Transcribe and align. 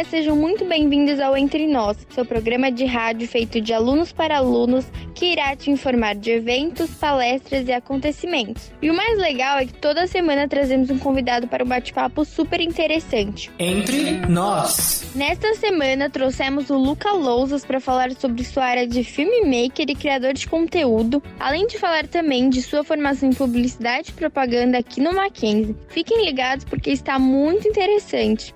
Galera, 0.00 0.04
sejam 0.04 0.36
muito 0.36 0.64
bem-vindos 0.64 1.20
ao 1.20 1.36
Entre 1.36 1.66
Nós, 1.66 1.96
seu 2.10 2.24
programa 2.24 2.70
de 2.70 2.84
rádio 2.84 3.28
feito 3.28 3.60
de 3.60 3.72
alunos 3.72 4.12
para 4.12 4.38
alunos 4.38 4.86
que 5.14 5.26
irá 5.26 5.54
te 5.54 5.70
informar 5.70 6.14
de 6.14 6.30
eventos, 6.30 6.90
palestras 6.90 7.68
e 7.68 7.72
acontecimentos. 7.72 8.72
E 8.80 8.90
o 8.90 8.94
mais 8.94 9.18
legal 9.18 9.58
é 9.58 9.66
que 9.66 9.74
toda 9.74 10.06
semana 10.06 10.48
trazemos 10.48 10.90
um 10.90 10.98
convidado 10.98 11.46
para 11.46 11.64
um 11.64 11.66
bate-papo 11.66 12.24
super 12.24 12.60
interessante. 12.60 13.50
Entre 13.58 14.12
nós. 14.28 15.10
Nesta 15.14 15.54
semana 15.54 16.08
trouxemos 16.08 16.70
o 16.70 16.76
Luca 16.76 17.12
Lousas 17.12 17.64
para 17.64 17.80
falar 17.80 18.12
sobre 18.12 18.44
sua 18.44 18.64
área 18.64 18.86
de 18.86 19.04
filmmaker 19.04 19.86
e 19.88 19.94
criador 19.94 20.32
de 20.32 20.48
conteúdo, 20.48 21.22
além 21.38 21.66
de 21.66 21.78
falar 21.78 22.06
também 22.06 22.48
de 22.48 22.62
sua 22.62 22.82
formação 22.82 23.28
em 23.28 23.32
publicidade 23.32 24.10
e 24.10 24.12
propaganda 24.12 24.78
aqui 24.78 25.00
no 25.00 25.12
Mackenzie. 25.12 25.76
Fiquem 25.88 26.24
ligados 26.24 26.64
porque 26.64 26.90
está 26.90 27.18
muito 27.18 27.68
interessante. 27.68 28.54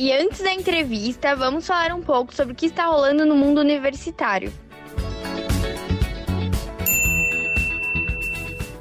E 0.00 0.14
antes 0.14 0.40
da 0.40 0.50
entrevista, 0.50 1.36
vamos 1.36 1.66
falar 1.66 1.92
um 1.92 2.00
pouco 2.00 2.34
sobre 2.34 2.54
o 2.54 2.56
que 2.56 2.64
está 2.64 2.86
rolando 2.86 3.26
no 3.26 3.36
mundo 3.36 3.60
universitário. 3.60 4.50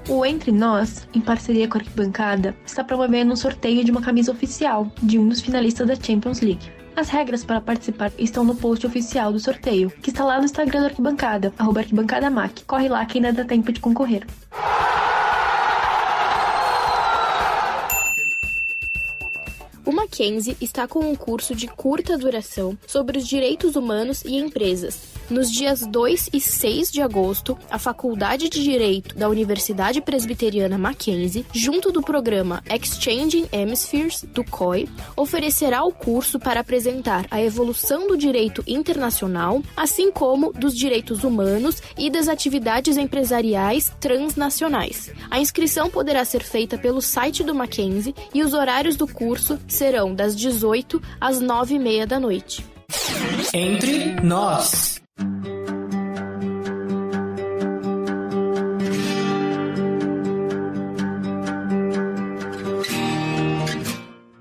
O 0.08 0.26
Entre 0.26 0.50
Nós, 0.50 1.06
em 1.14 1.20
parceria 1.20 1.68
com 1.68 1.78
a 1.78 1.82
Arquibancada, 1.82 2.56
está 2.66 2.86
promovendo 2.86 3.34
um 3.34 3.36
sorteio 3.36 3.84
de 3.84 3.92
uma 3.92 4.02
camisa 4.02 4.32
oficial 4.32 4.90
de 5.04 5.20
um 5.20 5.28
dos 5.28 5.42
finalistas 5.42 5.86
da 5.86 5.96
Champions 5.96 6.40
League. 6.40 6.72
As 6.96 7.10
regras 7.10 7.44
para 7.44 7.60
participar 7.60 8.14
estão 8.18 8.46
no 8.46 8.56
post 8.56 8.88
oficial 8.88 9.34
do 9.34 9.42
sorteio, 9.42 9.92
que 10.02 10.12
está 10.12 10.24
lá 10.24 10.38
no 10.38 10.46
Instagram 10.46 10.80
da 10.80 10.88
Arquibancada, 10.88 11.54
arroba 11.60 11.82
arquibancadamac. 11.82 12.64
Corre 12.64 12.88
lá 12.88 13.06
que 13.06 13.18
ainda 13.18 13.34
dá 13.34 13.44
tempo 13.44 13.74
de 13.74 13.82
concorrer. 13.82 14.26
Mackenzie 20.10 20.58
está 20.60 20.88
com 20.88 21.02
um 21.02 21.16
curso 21.16 21.54
de 21.54 21.68
curta 21.68 22.18
duração 22.18 22.76
sobre 22.88 23.20
os 23.20 23.28
direitos 23.28 23.76
humanos 23.76 24.24
e 24.26 24.38
empresas. 24.38 25.20
Nos 25.30 25.52
dias 25.52 25.86
2 25.86 26.32
e 26.34 26.42
6 26.42 26.92
de 26.92 27.04
agosto, 27.04 27.56
a 27.70 27.78
Faculdade 27.78 28.50
de 28.50 28.64
Direito 28.64 29.16
da 29.16 29.30
Universidade 29.30 30.02
Presbiteriana 30.02 30.80
Mackenzie, 30.80 31.46
junto 31.54 31.92
do 31.92 32.02
programa 32.02 32.64
Exchanging 32.68 33.48
Hemispheres 33.52 34.24
do 34.24 34.44
COI, 34.44 34.90
oferecerá 35.16 35.84
o 35.84 35.92
curso 35.92 36.40
para 36.40 36.62
apresentar 36.62 37.28
a 37.30 37.40
evolução 37.40 38.08
do 38.08 38.18
direito 38.18 38.64
internacional, 38.66 39.62
assim 39.78 40.12
como 40.12 40.52
dos 40.52 40.76
direitos 40.76 41.24
humanos 41.24 41.84
e 41.96 42.10
das 42.10 42.28
atividades 42.28 42.98
empresariais 42.98 43.94
transnacionais. 44.00 45.12
A 45.30 45.40
inscrição 45.40 45.92
poderá 45.92 46.26
ser 46.26 46.42
feita 46.42 46.76
pelo 46.76 47.04
site 47.04 47.44
do 47.44 47.54
Mackenzie 47.54 48.16
e 48.34 48.42
os 48.42 48.56
horários 48.56 48.96
do 48.96 49.08
curso 49.08 49.60
serão 49.68 49.99
das 50.16 50.36
18 50.36 51.02
às 51.20 51.40
9 51.40 51.76
e 51.76 51.80
meia 51.80 52.08
da 52.08 52.20
noite. 52.20 52.66
Entre 53.54 54.16
nós. 54.22 55.02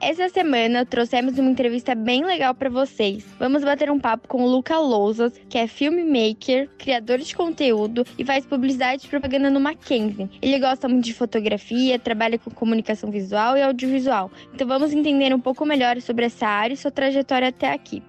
Essa 0.09 0.27
semana 0.31 0.87
trouxemos 0.87 1.39
uma 1.39 1.51
entrevista 1.51 1.95
bem 1.95 2.25
legal 2.25 2.55
para 2.55 2.71
vocês. 2.71 3.27
Vamos 3.39 3.63
bater 3.63 3.91
um 3.91 4.01
papo 4.01 4.27
com 4.27 4.43
o 4.43 4.49
Luca 4.49 4.79
Lousas, 4.79 5.35
que 5.51 5.59
é 5.59 5.67
filmmaker, 5.67 6.67
criador 6.79 7.19
de 7.19 7.37
conteúdo 7.37 8.07
e 8.17 8.25
faz 8.25 8.47
publicidade 8.47 9.05
e 9.05 9.09
propaganda 9.11 9.51
no 9.51 9.61
Mackenzie. 9.61 10.31
Ele 10.41 10.59
gosta 10.59 10.89
muito 10.89 11.05
de 11.05 11.13
fotografia, 11.13 11.99
trabalha 11.99 12.39
com 12.39 12.51
comunicação 12.51 13.11
visual 13.11 13.55
e 13.59 13.63
audiovisual. 13.63 14.31
Então 14.55 14.67
vamos 14.67 14.95
entender 14.95 15.35
um 15.35 15.41
pouco 15.41 15.67
melhor 15.67 16.01
sobre 16.01 16.25
essa 16.25 16.47
área 16.47 16.73
e 16.73 16.77
sua 16.79 16.91
trajetória 16.91 17.49
até 17.49 17.71
aqui. 17.71 18.03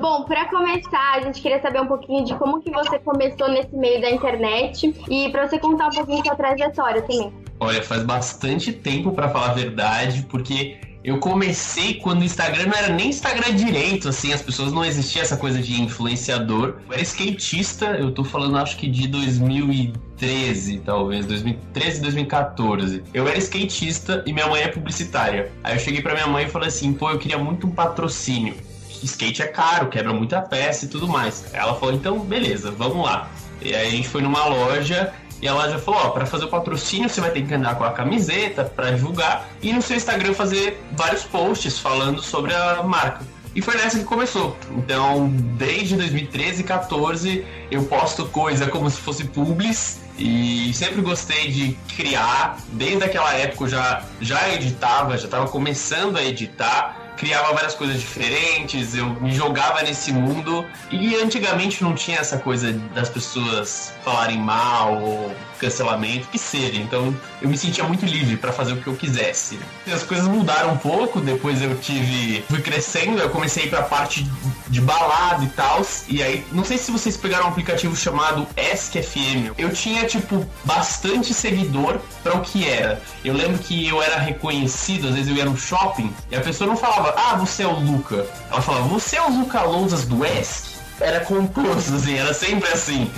Bom, 0.00 0.24
para 0.24 0.44
começar, 0.46 1.14
a 1.14 1.20
gente 1.22 1.40
queria 1.40 1.60
saber 1.60 1.80
um 1.80 1.86
pouquinho 1.86 2.24
de 2.24 2.34
como 2.36 2.60
que 2.60 2.70
você 2.70 2.98
começou 3.00 3.48
nesse 3.48 3.74
meio 3.74 4.00
da 4.00 4.10
internet 4.10 4.94
e 5.08 5.28
para 5.30 5.48
você 5.48 5.58
contar 5.58 5.88
um 5.88 5.90
pouquinho 5.90 6.24
sua 6.24 6.36
trajetória 6.36 7.02
também. 7.02 7.32
Olha, 7.58 7.82
faz 7.82 8.04
bastante 8.04 8.72
tempo 8.72 9.10
para 9.10 9.28
falar 9.28 9.50
a 9.50 9.54
verdade, 9.54 10.24
porque 10.30 10.78
eu 11.02 11.18
comecei 11.18 11.94
quando 11.94 12.20
o 12.20 12.24
Instagram 12.24 12.66
não 12.66 12.78
era 12.78 12.92
nem 12.92 13.08
Instagram 13.08 13.54
direito, 13.54 14.08
assim, 14.08 14.32
as 14.32 14.40
pessoas 14.40 14.72
não 14.72 14.84
existia 14.84 15.22
essa 15.22 15.36
coisa 15.36 15.60
de 15.60 15.80
influenciador. 15.80 16.76
Eu 16.86 16.92
era 16.92 17.02
skatista, 17.02 17.86
eu 17.86 18.12
tô 18.12 18.22
falando 18.22 18.56
acho 18.58 18.76
que 18.76 18.88
de 18.88 19.08
2013, 19.08 20.78
talvez, 20.84 21.26
2013, 21.26 22.00
2014. 22.02 23.02
Eu 23.12 23.26
era 23.26 23.38
skatista 23.38 24.22
e 24.26 24.32
minha 24.32 24.46
mãe 24.46 24.62
é 24.62 24.68
publicitária. 24.68 25.50
Aí 25.64 25.74
eu 25.74 25.80
cheguei 25.80 26.02
para 26.02 26.14
minha 26.14 26.28
mãe 26.28 26.44
e 26.44 26.48
falei 26.48 26.68
assim: 26.68 26.92
"Pô, 26.92 27.10
eu 27.10 27.18
queria 27.18 27.38
muito 27.38 27.66
um 27.66 27.70
patrocínio" 27.70 28.54
skate 29.02 29.42
é 29.42 29.46
caro, 29.46 29.88
quebra 29.88 30.12
muita 30.12 30.40
peça 30.40 30.84
e 30.84 30.88
tudo 30.88 31.08
mais. 31.08 31.44
Ela 31.52 31.74
falou, 31.74 31.94
então 31.94 32.18
beleza, 32.20 32.70
vamos 32.70 33.04
lá. 33.04 33.28
E 33.60 33.74
aí 33.74 33.88
a 33.88 33.90
gente 33.90 34.08
foi 34.08 34.22
numa 34.22 34.44
loja 34.46 35.12
e 35.40 35.46
a 35.46 35.54
loja 35.54 35.78
falou, 35.78 36.00
ó, 36.04 36.10
para 36.10 36.26
fazer 36.26 36.44
o 36.44 36.48
patrocínio 36.48 37.08
você 37.08 37.20
vai 37.20 37.30
ter 37.30 37.46
que 37.46 37.54
andar 37.54 37.76
com 37.76 37.84
a 37.84 37.92
camiseta 37.92 38.64
para 38.64 38.90
divulgar 38.90 39.48
e 39.62 39.72
no 39.72 39.80
seu 39.80 39.96
Instagram 39.96 40.34
fazer 40.34 40.82
vários 40.92 41.24
posts 41.24 41.78
falando 41.78 42.22
sobre 42.22 42.54
a 42.54 42.82
marca. 42.82 43.24
E 43.54 43.62
foi 43.62 43.76
nessa 43.76 43.98
que 43.98 44.04
começou. 44.04 44.56
Então, 44.76 45.28
desde 45.56 45.96
2013 45.96 46.60
e 46.60 46.64
14, 46.64 47.44
eu 47.70 47.82
posto 47.84 48.26
coisa 48.26 48.68
como 48.68 48.88
se 48.88 49.00
fosse 49.00 49.24
publis 49.24 50.00
e 50.18 50.72
sempre 50.74 51.00
gostei 51.00 51.50
de 51.50 51.76
criar. 51.96 52.58
Desde 52.72 53.02
aquela 53.04 53.34
época 53.34 53.64
eu 53.64 53.68
já, 53.68 54.02
já 54.20 54.52
editava, 54.52 55.16
já 55.16 55.24
estava 55.24 55.48
começando 55.48 56.16
a 56.16 56.22
editar 56.22 56.97
criava 57.18 57.52
várias 57.52 57.74
coisas 57.74 58.00
diferentes, 58.00 58.94
eu 58.94 59.06
me 59.20 59.34
jogava 59.34 59.82
nesse 59.82 60.12
mundo. 60.12 60.64
E 60.90 61.16
antigamente 61.16 61.82
não 61.82 61.94
tinha 61.94 62.18
essa 62.18 62.38
coisa 62.38 62.72
das 62.94 63.08
pessoas 63.08 63.92
falarem 64.04 64.38
mal 64.38 65.02
ou 65.02 65.34
cancelamento, 65.58 66.28
que 66.28 66.38
seja. 66.38 66.80
Então 66.80 67.14
eu 67.40 67.48
me 67.48 67.56
sentia 67.56 67.84
muito 67.84 68.04
livre 68.04 68.36
para 68.36 68.52
fazer 68.52 68.72
o 68.72 68.76
que 68.76 68.86
eu 68.86 68.96
quisesse. 68.96 69.58
As 69.92 70.02
coisas 70.02 70.26
mudaram 70.26 70.72
um 70.72 70.76
pouco, 70.76 71.20
depois 71.20 71.62
eu 71.62 71.76
tive. 71.78 72.44
fui 72.48 72.60
crescendo, 72.60 73.18
eu 73.18 73.30
comecei 73.30 73.64
a 73.64 73.66
ir 73.66 73.70
pra 73.70 73.82
parte 73.82 74.26
de 74.68 74.80
balada 74.80 75.44
e 75.44 75.48
tal. 75.48 75.84
E 76.08 76.22
aí, 76.22 76.46
não 76.52 76.64
sei 76.64 76.78
se 76.78 76.90
vocês 76.90 77.16
pegaram 77.16 77.46
um 77.46 77.48
aplicativo 77.48 77.94
chamado 77.96 78.46
ESC-FM. 78.56 79.52
Eu 79.56 79.72
tinha, 79.72 80.06
tipo, 80.06 80.46
bastante 80.64 81.32
seguidor 81.34 82.00
para 82.22 82.36
o 82.36 82.40
que 82.40 82.68
era. 82.68 83.00
Eu 83.24 83.34
lembro 83.34 83.58
que 83.58 83.86
eu 83.86 84.02
era 84.02 84.18
reconhecido, 84.18 85.08
às 85.08 85.14
vezes 85.14 85.30
eu 85.30 85.36
ia 85.36 85.44
no 85.44 85.56
shopping 85.56 86.12
e 86.30 86.36
a 86.36 86.40
pessoa 86.40 86.68
não 86.68 86.76
falava, 86.76 87.14
ah, 87.16 87.36
você 87.36 87.62
é 87.62 87.66
o 87.66 87.78
Luca. 87.78 88.26
Ela 88.50 88.60
falava, 88.60 88.86
você 88.88 89.16
é 89.16 89.22
o 89.22 89.30
Luca 89.30 89.62
Lousas 89.62 90.04
do 90.04 90.24
ESC? 90.24 90.67
Era 91.00 91.20
composto, 91.20 91.94
assim, 91.94 92.16
era 92.16 92.34
sempre 92.34 92.68
assim. 92.70 93.10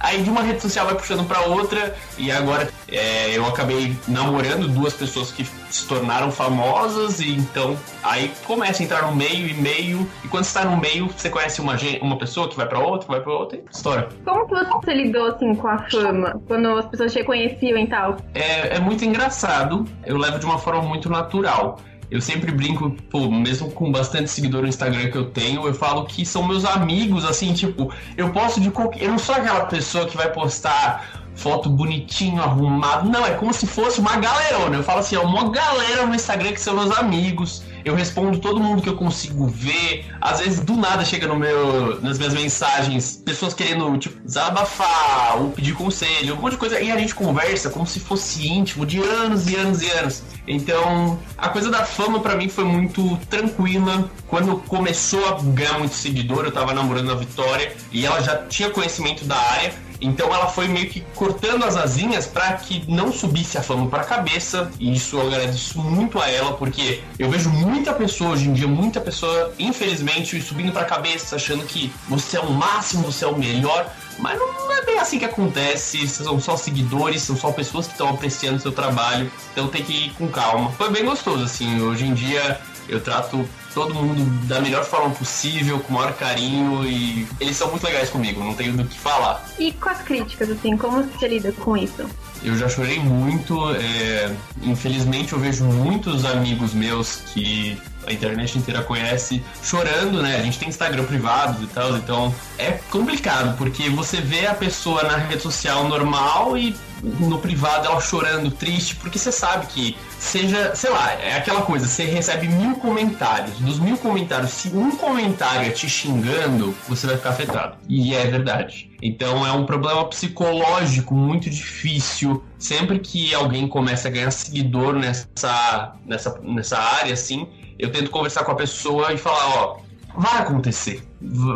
Aí 0.00 0.22
de 0.22 0.30
uma 0.30 0.42
rede 0.42 0.60
social 0.60 0.86
vai 0.86 0.94
puxando 0.94 1.26
para 1.26 1.40
outra, 1.42 1.94
e 2.18 2.30
agora 2.30 2.68
é, 2.88 3.36
eu 3.36 3.46
acabei 3.46 3.96
namorando 4.08 4.68
duas 4.68 4.94
pessoas 4.94 5.30
que 5.30 5.44
se 5.70 5.86
tornaram 5.86 6.30
famosas, 6.30 7.20
e 7.20 7.32
então 7.32 7.76
aí 8.02 8.32
começa 8.46 8.82
a 8.82 8.84
entrar 8.84 9.02
no 9.02 9.14
meio 9.14 9.48
e 9.48 9.54
meio, 9.54 10.08
e 10.24 10.28
quando 10.28 10.44
você 10.44 10.58
tá 10.58 10.64
no 10.64 10.76
meio, 10.76 11.08
você 11.08 11.30
conhece 11.30 11.60
uma, 11.60 11.76
uma 12.00 12.18
pessoa 12.18 12.48
que 12.48 12.56
vai 12.56 12.66
para 12.66 12.78
outra, 12.78 13.08
vai 13.08 13.20
para 13.20 13.32
outra, 13.32 13.58
e 13.58 13.62
história. 13.70 14.08
Como 14.24 14.46
que 14.46 14.86
você 14.86 14.94
lidou 14.94 15.26
assim 15.26 15.54
com 15.54 15.68
a 15.68 15.78
fama, 15.90 16.40
quando 16.46 16.68
as 16.68 16.86
pessoas 16.86 17.12
te 17.12 17.18
reconheciam 17.18 17.78
e 17.78 17.86
tal? 17.86 18.16
É, 18.34 18.76
é 18.76 18.80
muito 18.80 19.04
engraçado, 19.04 19.84
eu 20.04 20.16
levo 20.16 20.38
de 20.38 20.46
uma 20.46 20.58
forma 20.58 20.82
muito 20.82 21.08
natural. 21.08 21.78
Eu 22.10 22.20
sempre 22.20 22.52
brinco, 22.52 22.90
pô, 23.10 23.30
mesmo 23.30 23.70
com 23.70 23.90
bastante 23.90 24.30
seguidor 24.30 24.62
no 24.62 24.68
Instagram 24.68 25.10
que 25.10 25.18
eu 25.18 25.26
tenho, 25.30 25.66
eu 25.66 25.74
falo 25.74 26.04
que 26.04 26.24
são 26.24 26.46
meus 26.46 26.64
amigos, 26.64 27.24
assim, 27.24 27.52
tipo, 27.52 27.92
eu 28.16 28.30
posto 28.30 28.60
de 28.60 28.70
qualquer. 28.70 29.04
Eu 29.04 29.10
não 29.10 29.18
sou 29.18 29.34
aquela 29.34 29.66
pessoa 29.66 30.06
que 30.06 30.16
vai 30.16 30.32
postar 30.32 31.26
foto 31.34 31.68
bonitinho, 31.68 32.42
arrumado. 32.42 33.08
Não, 33.08 33.24
é 33.24 33.32
como 33.32 33.52
se 33.52 33.66
fosse 33.66 34.00
uma 34.00 34.16
galerona. 34.16 34.76
Eu 34.76 34.82
falo 34.82 35.00
assim, 35.00 35.16
é 35.16 35.20
uma 35.20 35.50
galera 35.50 36.06
no 36.06 36.14
Instagram 36.14 36.52
que 36.52 36.60
são 36.60 36.74
meus 36.74 36.96
amigos. 36.96 37.62
Eu 37.86 37.94
respondo 37.94 38.38
todo 38.38 38.58
mundo 38.58 38.82
que 38.82 38.88
eu 38.88 38.96
consigo 38.96 39.46
ver. 39.46 40.06
Às 40.20 40.40
vezes, 40.40 40.58
do 40.58 40.74
nada, 40.76 41.04
chega 41.04 41.28
no 41.28 41.36
meu, 41.36 42.00
nas 42.02 42.18
minhas 42.18 42.34
mensagens, 42.34 43.22
pessoas 43.24 43.54
querendo, 43.54 43.96
tipo, 43.96 44.20
desabafar 44.24 45.40
ou 45.40 45.50
pedir 45.52 45.72
conselho, 45.74 46.34
um 46.34 46.40
monte 46.40 46.54
de 46.54 46.58
coisa. 46.58 46.80
E 46.80 46.90
a 46.90 46.98
gente 46.98 47.14
conversa 47.14 47.70
como 47.70 47.86
se 47.86 48.00
fosse 48.00 48.48
íntimo 48.48 48.84
de 48.84 48.98
anos 48.98 49.48
e 49.48 49.54
anos 49.54 49.82
e 49.82 49.90
anos. 49.92 50.24
Então, 50.48 51.16
a 51.38 51.48
coisa 51.48 51.70
da 51.70 51.84
fama 51.84 52.18
para 52.18 52.34
mim 52.34 52.48
foi 52.48 52.64
muito 52.64 53.16
tranquila. 53.30 54.10
Quando 54.26 54.56
começou 54.66 55.24
a 55.28 55.40
ganhar 55.40 55.78
muito 55.78 55.94
seguidor, 55.94 56.44
eu 56.44 56.50
tava 56.50 56.74
namorando 56.74 57.12
a 57.12 57.14
Vitória 57.14 57.72
e 57.92 58.04
ela 58.04 58.20
já 58.20 58.36
tinha 58.48 58.68
conhecimento 58.68 59.24
da 59.24 59.36
área. 59.36 59.72
Então 60.00 60.32
ela 60.32 60.46
foi 60.48 60.68
meio 60.68 60.88
que 60.88 61.00
cortando 61.14 61.64
as 61.64 61.76
asinhas 61.76 62.26
para 62.26 62.52
que 62.54 62.84
não 62.90 63.12
subisse 63.12 63.58
a 63.58 63.62
fama 63.62 63.88
para 63.88 64.02
a 64.02 64.04
cabeça. 64.04 64.70
E 64.78 64.94
isso 64.94 65.16
eu 65.16 65.26
agradeço 65.26 65.78
muito 65.78 66.20
a 66.20 66.30
ela, 66.30 66.54
porque 66.54 67.02
eu 67.18 67.30
vejo 67.30 67.50
muita 67.50 67.92
pessoa 67.92 68.30
hoje 68.30 68.48
em 68.48 68.52
dia, 68.52 68.66
muita 68.66 69.00
pessoa, 69.00 69.52
infelizmente, 69.58 70.40
subindo 70.40 70.72
para 70.72 70.82
a 70.82 70.86
cabeça, 70.86 71.36
achando 71.36 71.64
que 71.64 71.92
você 72.08 72.36
é 72.36 72.40
o 72.40 72.50
máximo, 72.50 73.04
você 73.04 73.24
é 73.24 73.28
o 73.28 73.36
melhor. 73.36 73.90
Mas 74.18 74.38
não 74.38 74.72
é 74.72 74.82
bem 74.84 74.98
assim 74.98 75.18
que 75.18 75.24
acontece. 75.24 76.08
São 76.08 76.40
só 76.40 76.56
seguidores, 76.56 77.22
são 77.22 77.36
só 77.36 77.52
pessoas 77.52 77.86
que 77.86 77.92
estão 77.92 78.08
apreciando 78.08 78.60
seu 78.60 78.72
trabalho. 78.72 79.30
Então 79.52 79.68
tem 79.68 79.82
que 79.82 79.92
ir 79.92 80.10
com 80.14 80.28
calma. 80.28 80.72
Foi 80.72 80.90
bem 80.90 81.04
gostoso, 81.04 81.44
assim. 81.44 81.80
Hoje 81.82 82.06
em 82.06 82.14
dia 82.14 82.58
eu 82.88 83.00
trato 83.00 83.48
todo 83.74 83.94
mundo 83.94 84.24
da 84.46 84.60
melhor 84.60 84.84
forma 84.84 85.10
possível, 85.10 85.78
com 85.80 85.92
o 85.92 85.96
maior 85.96 86.14
carinho 86.14 86.84
e 86.84 87.26
eles 87.40 87.56
são 87.56 87.70
muito 87.70 87.84
legais 87.84 88.08
comigo, 88.08 88.42
não 88.42 88.54
tenho 88.54 88.72
do 88.72 88.84
que 88.84 88.98
falar. 88.98 89.44
E 89.58 89.72
com 89.72 89.88
as 89.88 90.00
críticas, 90.02 90.50
assim, 90.50 90.76
como 90.76 91.02
você 91.02 91.28
lida 91.28 91.52
com 91.52 91.76
isso? 91.76 92.08
Eu 92.42 92.56
já 92.56 92.68
chorei 92.68 92.98
muito, 92.98 93.58
é... 93.74 94.34
infelizmente 94.62 95.32
eu 95.32 95.38
vejo 95.38 95.64
muitos 95.64 96.24
amigos 96.24 96.72
meus 96.72 97.16
que 97.16 97.78
a 98.06 98.12
internet 98.12 98.58
inteira 98.58 98.82
conhece, 98.82 99.42
chorando, 99.62 100.22
né? 100.22 100.36
A 100.36 100.42
gente 100.42 100.58
tem 100.58 100.68
Instagram 100.68 101.04
privado 101.04 101.62
e 101.62 101.66
tal, 101.66 101.96
então 101.96 102.34
é 102.58 102.72
complicado, 102.90 103.56
porque 103.56 103.88
você 103.90 104.20
vê 104.20 104.46
a 104.46 104.54
pessoa 104.54 105.02
na 105.02 105.16
rede 105.16 105.42
social 105.42 105.88
normal 105.88 106.56
e 106.56 106.74
no 107.02 107.38
privado 107.38 107.86
ela 107.86 108.00
chorando, 108.00 108.50
triste, 108.50 108.96
porque 108.96 109.18
você 109.18 109.30
sabe 109.30 109.66
que 109.66 109.96
seja, 110.18 110.74
sei 110.74 110.90
lá, 110.90 111.12
é 111.12 111.36
aquela 111.36 111.62
coisa, 111.62 111.86
você 111.86 112.04
recebe 112.04 112.48
mil 112.48 112.76
comentários. 112.76 113.58
Dos 113.58 113.78
mil 113.78 113.96
comentários, 113.98 114.50
se 114.50 114.68
um 114.68 114.96
comentário 114.96 115.66
é 115.66 115.70
te 115.70 115.88
xingando, 115.88 116.74
você 116.88 117.06
vai 117.06 117.16
ficar 117.16 117.30
afetado. 117.30 117.76
E 117.88 118.14
é 118.14 118.26
verdade. 118.26 118.90
Então 119.02 119.46
é 119.46 119.52
um 119.52 119.66
problema 119.66 120.04
psicológico 120.06 121.14
muito 121.14 121.50
difícil. 121.50 122.42
Sempre 122.58 122.98
que 122.98 123.34
alguém 123.34 123.68
começa 123.68 124.08
a 124.08 124.10
ganhar 124.10 124.30
seguidor 124.30 124.94
nessa, 124.94 125.94
nessa, 126.04 126.40
nessa 126.42 126.78
área, 126.78 127.12
assim, 127.12 127.46
eu 127.78 127.90
tento 127.90 128.10
conversar 128.10 128.44
com 128.44 128.52
a 128.52 128.56
pessoa 128.56 129.12
e 129.12 129.18
falar, 129.18 129.46
ó, 129.56 129.76
vai 130.16 130.38
acontecer. 130.38 131.02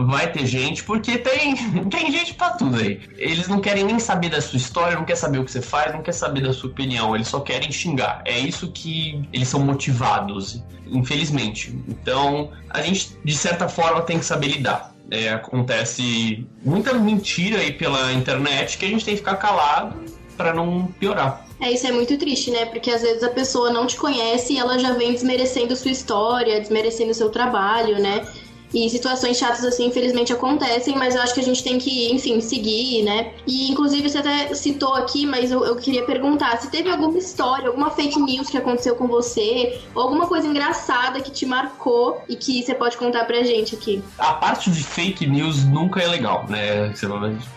Vai 0.06 0.30
ter 0.30 0.46
gente, 0.46 0.84
porque 0.84 1.18
tem, 1.18 1.56
tem 1.88 2.12
gente 2.12 2.34
pra 2.34 2.50
tudo 2.50 2.76
aí. 2.76 3.00
Eles 3.16 3.48
não 3.48 3.60
querem 3.60 3.84
nem 3.84 3.98
saber 3.98 4.30
da 4.30 4.40
sua 4.40 4.56
história, 4.56 4.96
não 4.96 5.04
quer 5.04 5.16
saber 5.16 5.38
o 5.38 5.44
que 5.44 5.50
você 5.50 5.62
faz, 5.62 5.92
não 5.92 6.02
quer 6.02 6.12
saber 6.12 6.42
da 6.42 6.52
sua 6.52 6.70
opinião, 6.70 7.14
eles 7.14 7.28
só 7.28 7.40
querem 7.40 7.70
xingar. 7.72 8.22
É 8.24 8.38
isso 8.38 8.70
que 8.70 9.22
eles 9.32 9.48
são 9.48 9.60
motivados, 9.60 10.62
infelizmente. 10.86 11.76
Então, 11.88 12.50
a 12.68 12.82
gente, 12.82 13.16
de 13.24 13.34
certa 13.34 13.68
forma, 13.68 14.02
tem 14.02 14.18
que 14.18 14.24
saber 14.24 14.48
lidar. 14.48 14.94
É, 15.10 15.30
acontece 15.30 16.46
muita 16.64 16.94
mentira 16.94 17.58
aí 17.58 17.72
pela 17.72 18.12
internet 18.12 18.78
que 18.78 18.84
a 18.84 18.88
gente 18.88 19.04
tem 19.04 19.14
que 19.14 19.20
ficar 19.20 19.36
calado 19.36 19.96
para 20.36 20.54
não 20.54 20.86
piorar. 20.86 21.44
É, 21.60 21.70
isso 21.72 21.86
é 21.86 21.92
muito 21.92 22.16
triste, 22.16 22.50
né? 22.50 22.64
Porque 22.64 22.90
às 22.90 23.02
vezes 23.02 23.22
a 23.22 23.28
pessoa 23.28 23.70
não 23.70 23.86
te 23.86 23.96
conhece 23.96 24.54
e 24.54 24.58
ela 24.58 24.78
já 24.78 24.92
vem 24.94 25.12
desmerecendo 25.12 25.76
sua 25.76 25.90
história, 25.90 26.58
desmerecendo 26.58 27.12
seu 27.12 27.30
trabalho, 27.30 28.00
né? 28.00 28.26
E 28.72 28.88
situações 28.88 29.36
chatas 29.36 29.64
assim, 29.64 29.86
infelizmente, 29.86 30.32
acontecem, 30.32 30.96
mas 30.96 31.14
eu 31.14 31.22
acho 31.22 31.34
que 31.34 31.40
a 31.40 31.44
gente 31.44 31.62
tem 31.62 31.78
que, 31.78 32.12
enfim, 32.12 32.40
seguir, 32.40 33.02
né? 33.02 33.32
E 33.46 33.70
inclusive 33.70 34.08
você 34.08 34.18
até 34.18 34.54
citou 34.54 34.94
aqui, 34.94 35.26
mas 35.26 35.50
eu, 35.50 35.64
eu 35.64 35.76
queria 35.76 36.04
perguntar: 36.04 36.56
se 36.58 36.70
teve 36.70 36.88
alguma 36.88 37.18
história, 37.18 37.68
alguma 37.68 37.90
fake 37.90 38.20
news 38.20 38.48
que 38.48 38.56
aconteceu 38.56 38.94
com 38.94 39.06
você, 39.08 39.80
ou 39.94 40.02
alguma 40.02 40.26
coisa 40.26 40.46
engraçada 40.46 41.20
que 41.20 41.30
te 41.30 41.44
marcou 41.44 42.22
e 42.28 42.36
que 42.36 42.62
você 42.62 42.74
pode 42.74 42.96
contar 42.96 43.24
pra 43.24 43.42
gente 43.42 43.74
aqui? 43.74 44.02
A 44.18 44.34
parte 44.34 44.70
de 44.70 44.82
fake 44.82 45.26
news 45.26 45.64
nunca 45.64 46.00
é 46.00 46.06
legal, 46.06 46.46
né? 46.48 46.94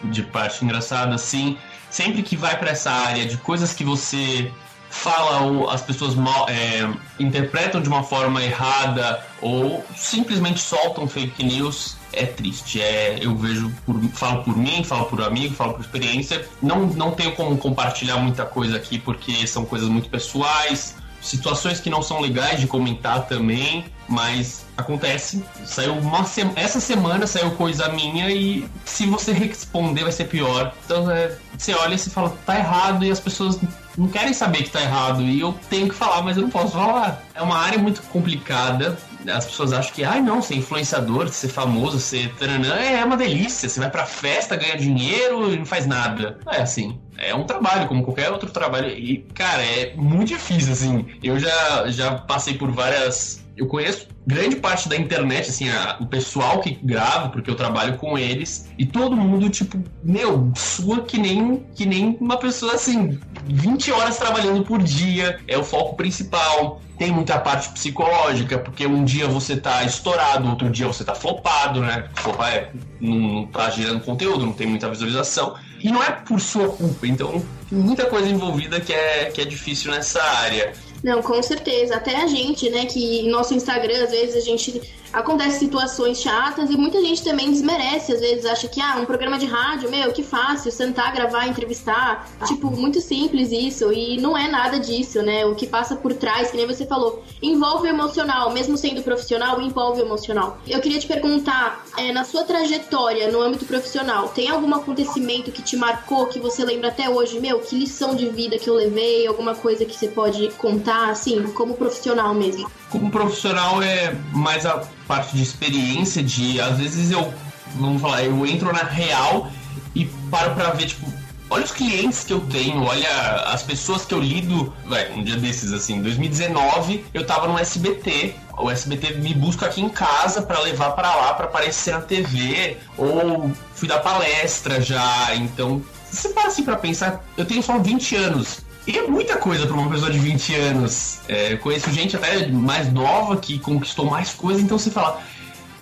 De 0.06 0.24
parte 0.24 0.66
engraçada, 0.66 1.14
assim. 1.14 1.58
Sempre 1.90 2.24
que 2.24 2.36
vai 2.36 2.58
para 2.58 2.72
essa 2.72 2.90
área 2.90 3.24
de 3.24 3.38
coisas 3.38 3.72
que 3.72 3.84
você 3.84 4.52
fala 4.94 5.42
ou 5.42 5.70
as 5.70 5.82
pessoas 5.82 6.14
é, 6.48 6.88
interpretam 7.20 7.82
de 7.82 7.90
uma 7.90 8.04
forma 8.04 8.44
errada 8.44 9.26
ou 9.42 9.84
simplesmente 9.96 10.60
soltam 10.60 11.08
fake 11.08 11.44
news 11.44 11.98
é 12.14 12.26
triste. 12.28 12.80
É, 12.80 13.18
eu 13.20 13.36
vejo, 13.36 13.74
por, 13.86 14.00
falo 14.14 14.44
por 14.44 14.56
mim, 14.56 14.84
falo 14.84 15.06
por 15.06 15.22
amigo, 15.24 15.56
falo 15.56 15.74
por 15.74 15.82
experiência. 15.82 16.48
Não, 16.62 16.86
não 16.86 17.12
tenho 17.12 17.32
como 17.34 17.58
compartilhar 17.58 18.18
muita 18.18 18.46
coisa 18.46 18.78
aqui 18.78 19.00
porque 19.00 19.48
são 19.48 19.66
coisas 19.66 19.90
muito 19.90 20.10
pessoais, 20.10 20.96
situações 21.20 21.80
que 21.80 21.90
não 21.90 22.04
são 22.04 22.22
legais 22.22 22.60
de 22.60 22.68
comentar 22.68 23.28
também, 23.28 23.86
mas 24.08 24.66
acontece. 24.78 25.44
Saiu 25.66 25.94
uma 25.98 26.24
se... 26.26 26.42
essa 26.56 26.80
semana 26.80 27.28
saiu 27.28 27.52
coisa 27.52 27.90
minha 27.90 28.30
e 28.30 28.66
se 28.86 29.06
você 29.06 29.32
responder 29.32 30.04
vai 30.04 30.12
ser 30.12 30.26
pior. 30.26 30.74
Então 30.86 31.10
é, 31.10 31.36
você 31.58 31.74
olha 31.74 31.96
e 31.96 32.00
se 32.00 32.10
fala 32.10 32.36
tá 32.46 32.58
errado 32.58 33.06
e 33.06 33.12
as 33.12 33.20
pessoas 33.20 33.60
não 33.98 34.08
querem 34.08 34.34
saber 34.34 34.64
que 34.64 34.72
tá 34.72 34.82
errado 34.82 35.22
e 35.22 35.40
eu 35.40 35.56
tenho 35.70 35.88
que 35.88 35.96
falar, 35.96 36.22
mas 36.22 36.38
eu 36.38 36.44
não 36.44 36.50
posso 36.50 36.74
falar. 36.74 37.24
É 37.34 37.42
uma 37.42 37.58
área 37.58 37.78
muito 37.78 38.02
complicada. 38.04 38.98
As 39.32 39.46
pessoas 39.46 39.72
acham 39.72 39.94
que, 39.94 40.04
ai 40.04 40.22
não, 40.22 40.42
ser 40.42 40.56
influenciador, 40.56 41.30
ser 41.30 41.48
famoso, 41.48 41.98
ser 41.98 42.34
taranã, 42.36 42.76
é 42.76 43.06
uma 43.06 43.16
delícia. 43.16 43.70
Você 43.70 43.80
vai 43.80 43.90
pra 43.90 44.06
festa, 44.06 44.56
ganha 44.56 44.76
dinheiro 44.76 45.54
e 45.54 45.58
não 45.58 45.66
faz 45.66 45.86
nada. 45.86 46.40
É 46.48 46.62
assim, 46.62 47.00
é 47.18 47.34
um 47.34 47.46
trabalho, 47.46 47.88
como 47.88 48.04
qualquer 48.04 48.32
outro 48.32 48.52
trabalho. 48.52 48.90
E, 48.90 49.20
cara, 49.34 49.64
é 49.64 49.94
muito 49.96 50.30
difícil, 50.30 50.74
assim. 50.74 51.06
Eu 51.24 51.40
já, 51.40 51.90
já 51.90 52.16
passei 52.16 52.56
por 52.56 52.72
várias 52.72 53.43
eu 53.56 53.68
conheço 53.68 54.08
grande 54.26 54.56
parte 54.56 54.90
da 54.90 54.96
internet, 54.96 55.50
assim, 55.50 55.70
a, 55.70 55.98
o 56.00 56.06
pessoal 56.06 56.60
que 56.60 56.72
grava, 56.72 57.30
porque 57.30 57.50
eu 57.50 57.56
trabalho 57.56 57.98
com 57.98 58.18
eles, 58.18 58.70
e 58.78 58.86
todo 58.86 59.16
mundo, 59.16 59.50
tipo, 59.50 59.82
meu, 60.04 60.52
sua 60.56 61.02
que 61.02 61.18
nem, 61.18 61.66
que 61.76 61.86
nem 61.86 62.18
uma 62.20 62.38
pessoa 62.38 62.74
assim, 62.74 63.20
20 63.46 63.92
horas 63.92 64.18
trabalhando 64.18 64.64
por 64.64 64.82
dia, 64.82 65.40
é 65.48 65.58
o 65.58 65.64
foco 65.64 65.96
principal. 65.96 66.82
Tem 66.98 67.12
muita 67.12 67.40
parte 67.40 67.70
psicológica, 67.70 68.60
porque 68.60 68.86
um 68.86 69.04
dia 69.04 69.28
você 69.28 69.58
tá 69.58 69.84
estourado, 69.84 70.48
outro 70.48 70.70
dia 70.70 70.86
você 70.86 71.04
tá 71.04 71.16
flopado, 71.16 71.82
né? 71.82 72.08
Flopar 72.14 72.54
é, 72.54 72.72
não, 73.02 73.16
não 73.16 73.48
tá 73.48 73.70
gerando 73.72 74.00
conteúdo, 74.02 74.46
não 74.46 74.54
tem 74.54 74.68
muita 74.68 74.88
visualização. 74.90 75.56
E 75.80 75.92
não 75.92 76.02
é 76.02 76.12
por 76.12 76.40
sua 76.40 76.70
culpa, 76.70 77.08
então 77.08 77.44
tem 77.68 77.78
muita 77.78 78.06
coisa 78.06 78.30
envolvida 78.30 78.80
que 78.80 78.94
é, 78.94 79.26
que 79.26 79.42
é 79.42 79.46
difícil 79.46 79.92
nessa 79.92 80.24
área. 80.24 80.72
Não, 81.04 81.22
com 81.22 81.44
certeza. 81.44 81.98
Até 81.98 82.16
a 82.16 82.28
gente, 82.28 82.70
né, 82.70 82.86
que 82.86 83.30
nosso 83.30 83.54
Instagram, 83.54 84.06
às 84.06 84.12
vezes 84.12 84.38
a 84.38 84.40
gente 84.40 84.82
acontece 85.14 85.60
situações 85.60 86.20
chatas 86.20 86.70
e 86.72 86.76
muita 86.76 87.00
gente 87.00 87.24
também 87.24 87.52
desmerece, 87.52 88.14
às 88.14 88.20
vezes 88.20 88.46
acha 88.46 88.68
que 88.68 88.82
ah, 88.82 88.98
um 88.98 89.06
programa 89.06 89.38
de 89.38 89.46
rádio, 89.46 89.90
meu, 89.90 90.12
que 90.12 90.24
fácil, 90.24 90.72
sentar, 90.72 91.14
gravar, 91.14 91.48
entrevistar, 91.48 92.28
tipo, 92.46 92.72
muito 92.72 93.00
simples 93.00 93.52
isso 93.52 93.94
e 93.94 94.18
não 94.20 94.36
é 94.36 94.48
nada 94.48 94.80
disso, 94.80 95.22
né? 95.22 95.46
O 95.46 95.56
que 95.56 95.68
passa 95.68 95.96
por 95.96 96.14
trás, 96.14 96.50
que 96.50 96.58
nem 96.58 96.66
você 96.66 96.86
falou, 96.86 97.24
envolve 97.42 97.88
o 97.88 97.90
emocional, 97.90 98.52
mesmo 98.52 98.76
sendo 98.76 99.04
profissional, 99.04 99.62
envolve 99.62 100.02
o 100.02 100.06
emocional. 100.06 100.58
Eu 100.68 100.82
queria 100.82 101.00
te 101.00 101.08
perguntar, 101.08 101.86
é, 101.98 102.12
na 102.12 102.24
sua 102.24 102.44
trajetória 102.44 103.32
no 103.32 103.42
âmbito 103.42 103.66
profissional, 103.66 104.30
tem 104.30 104.50
algum 104.50 104.74
acontecimento 104.74 105.52
que 105.52 105.62
te 105.62 105.78
marcou, 105.78 106.26
que 106.26 106.40
você 106.40 106.66
lembra 106.66 106.90
até 106.90 107.10
hoje, 107.10 107.40
meu, 107.40 107.60
que 107.60 107.78
lição 107.78 108.16
de 108.16 108.28
vida 108.30 108.58
que 108.58 108.70
eu 108.70 108.76
levei, 108.76 109.28
alguma 109.28 109.54
coisa 109.54 109.86
que 109.86 109.96
você 109.96 110.08
pode 110.08 110.50
contar, 110.58 111.10
assim, 111.10 111.44
como 111.54 111.76
profissional 111.76 112.34
mesmo? 112.34 112.70
Como 112.90 113.12
profissional 113.12 113.82
é 113.82 114.16
mais 114.32 114.66
a 114.66 114.84
parte 115.14 115.38
de 115.38 115.44
experiência, 115.44 116.24
de 116.24 116.60
às 116.60 116.80
vezes 116.80 117.12
eu, 117.12 117.32
vamos 117.76 118.02
falar, 118.02 118.24
eu 118.24 118.48
entro 118.48 118.74
na 118.74 118.82
real 118.82 119.48
e 119.94 120.06
paro 120.32 120.56
pra 120.56 120.72
ver, 120.72 120.88
tipo, 120.88 121.06
olha 121.52 121.64
os 121.64 121.72
clientes 121.72 122.24
que 122.24 122.34
eu 122.34 122.40
tenho, 122.40 122.84
olha 122.84 123.08
as 123.46 123.62
pessoas 123.62 124.04
que 124.06 124.12
eu 124.12 124.20
lido. 124.20 124.74
Vai, 124.88 125.12
um 125.12 125.24
dia 125.24 125.38
desses, 125.38 125.72
assim, 125.72 126.02
2019, 126.02 127.06
eu 127.14 127.24
tava 127.28 127.48
no 127.48 127.60
SBT. 127.60 128.34
O 128.58 128.72
SBT 128.72 129.18
me 129.18 129.36
busca 129.36 129.68
aqui 129.68 129.82
em 129.82 129.90
casa 129.90 130.42
para 130.42 130.60
levar 130.62 130.92
para 130.92 131.14
lá 131.16 131.34
para 131.36 131.46
aparecer 131.46 131.94
na 131.94 132.02
TV. 132.02 132.78
Ou 132.98 133.52
fui 133.76 133.88
dar 133.88 134.00
palestra 134.00 134.82
já. 134.82 135.36
Então, 135.36 135.84
você 136.10 136.30
para 136.30 136.48
assim 136.48 136.64
pra 136.64 136.76
pensar, 136.76 137.24
eu 137.38 137.46
tenho 137.46 137.62
só 137.62 137.78
20 137.78 138.16
anos. 138.16 138.62
E 138.86 138.98
é 138.98 139.08
muita 139.08 139.38
coisa 139.38 139.66
para 139.66 139.76
uma 139.76 139.90
pessoa 139.90 140.12
de 140.12 140.20
20 140.20 140.56
anos. 140.56 141.20
É, 141.28 141.56
conheço 141.56 141.92
gente 141.92 142.16
até 142.16 142.46
mais 142.48 142.92
nova 142.92 143.38
que 143.38 143.58
conquistou 143.60 144.06
mais 144.06 144.34
coisa, 144.34 144.62
então 144.62 144.78
você 144.78 144.92
fala. 144.92 145.22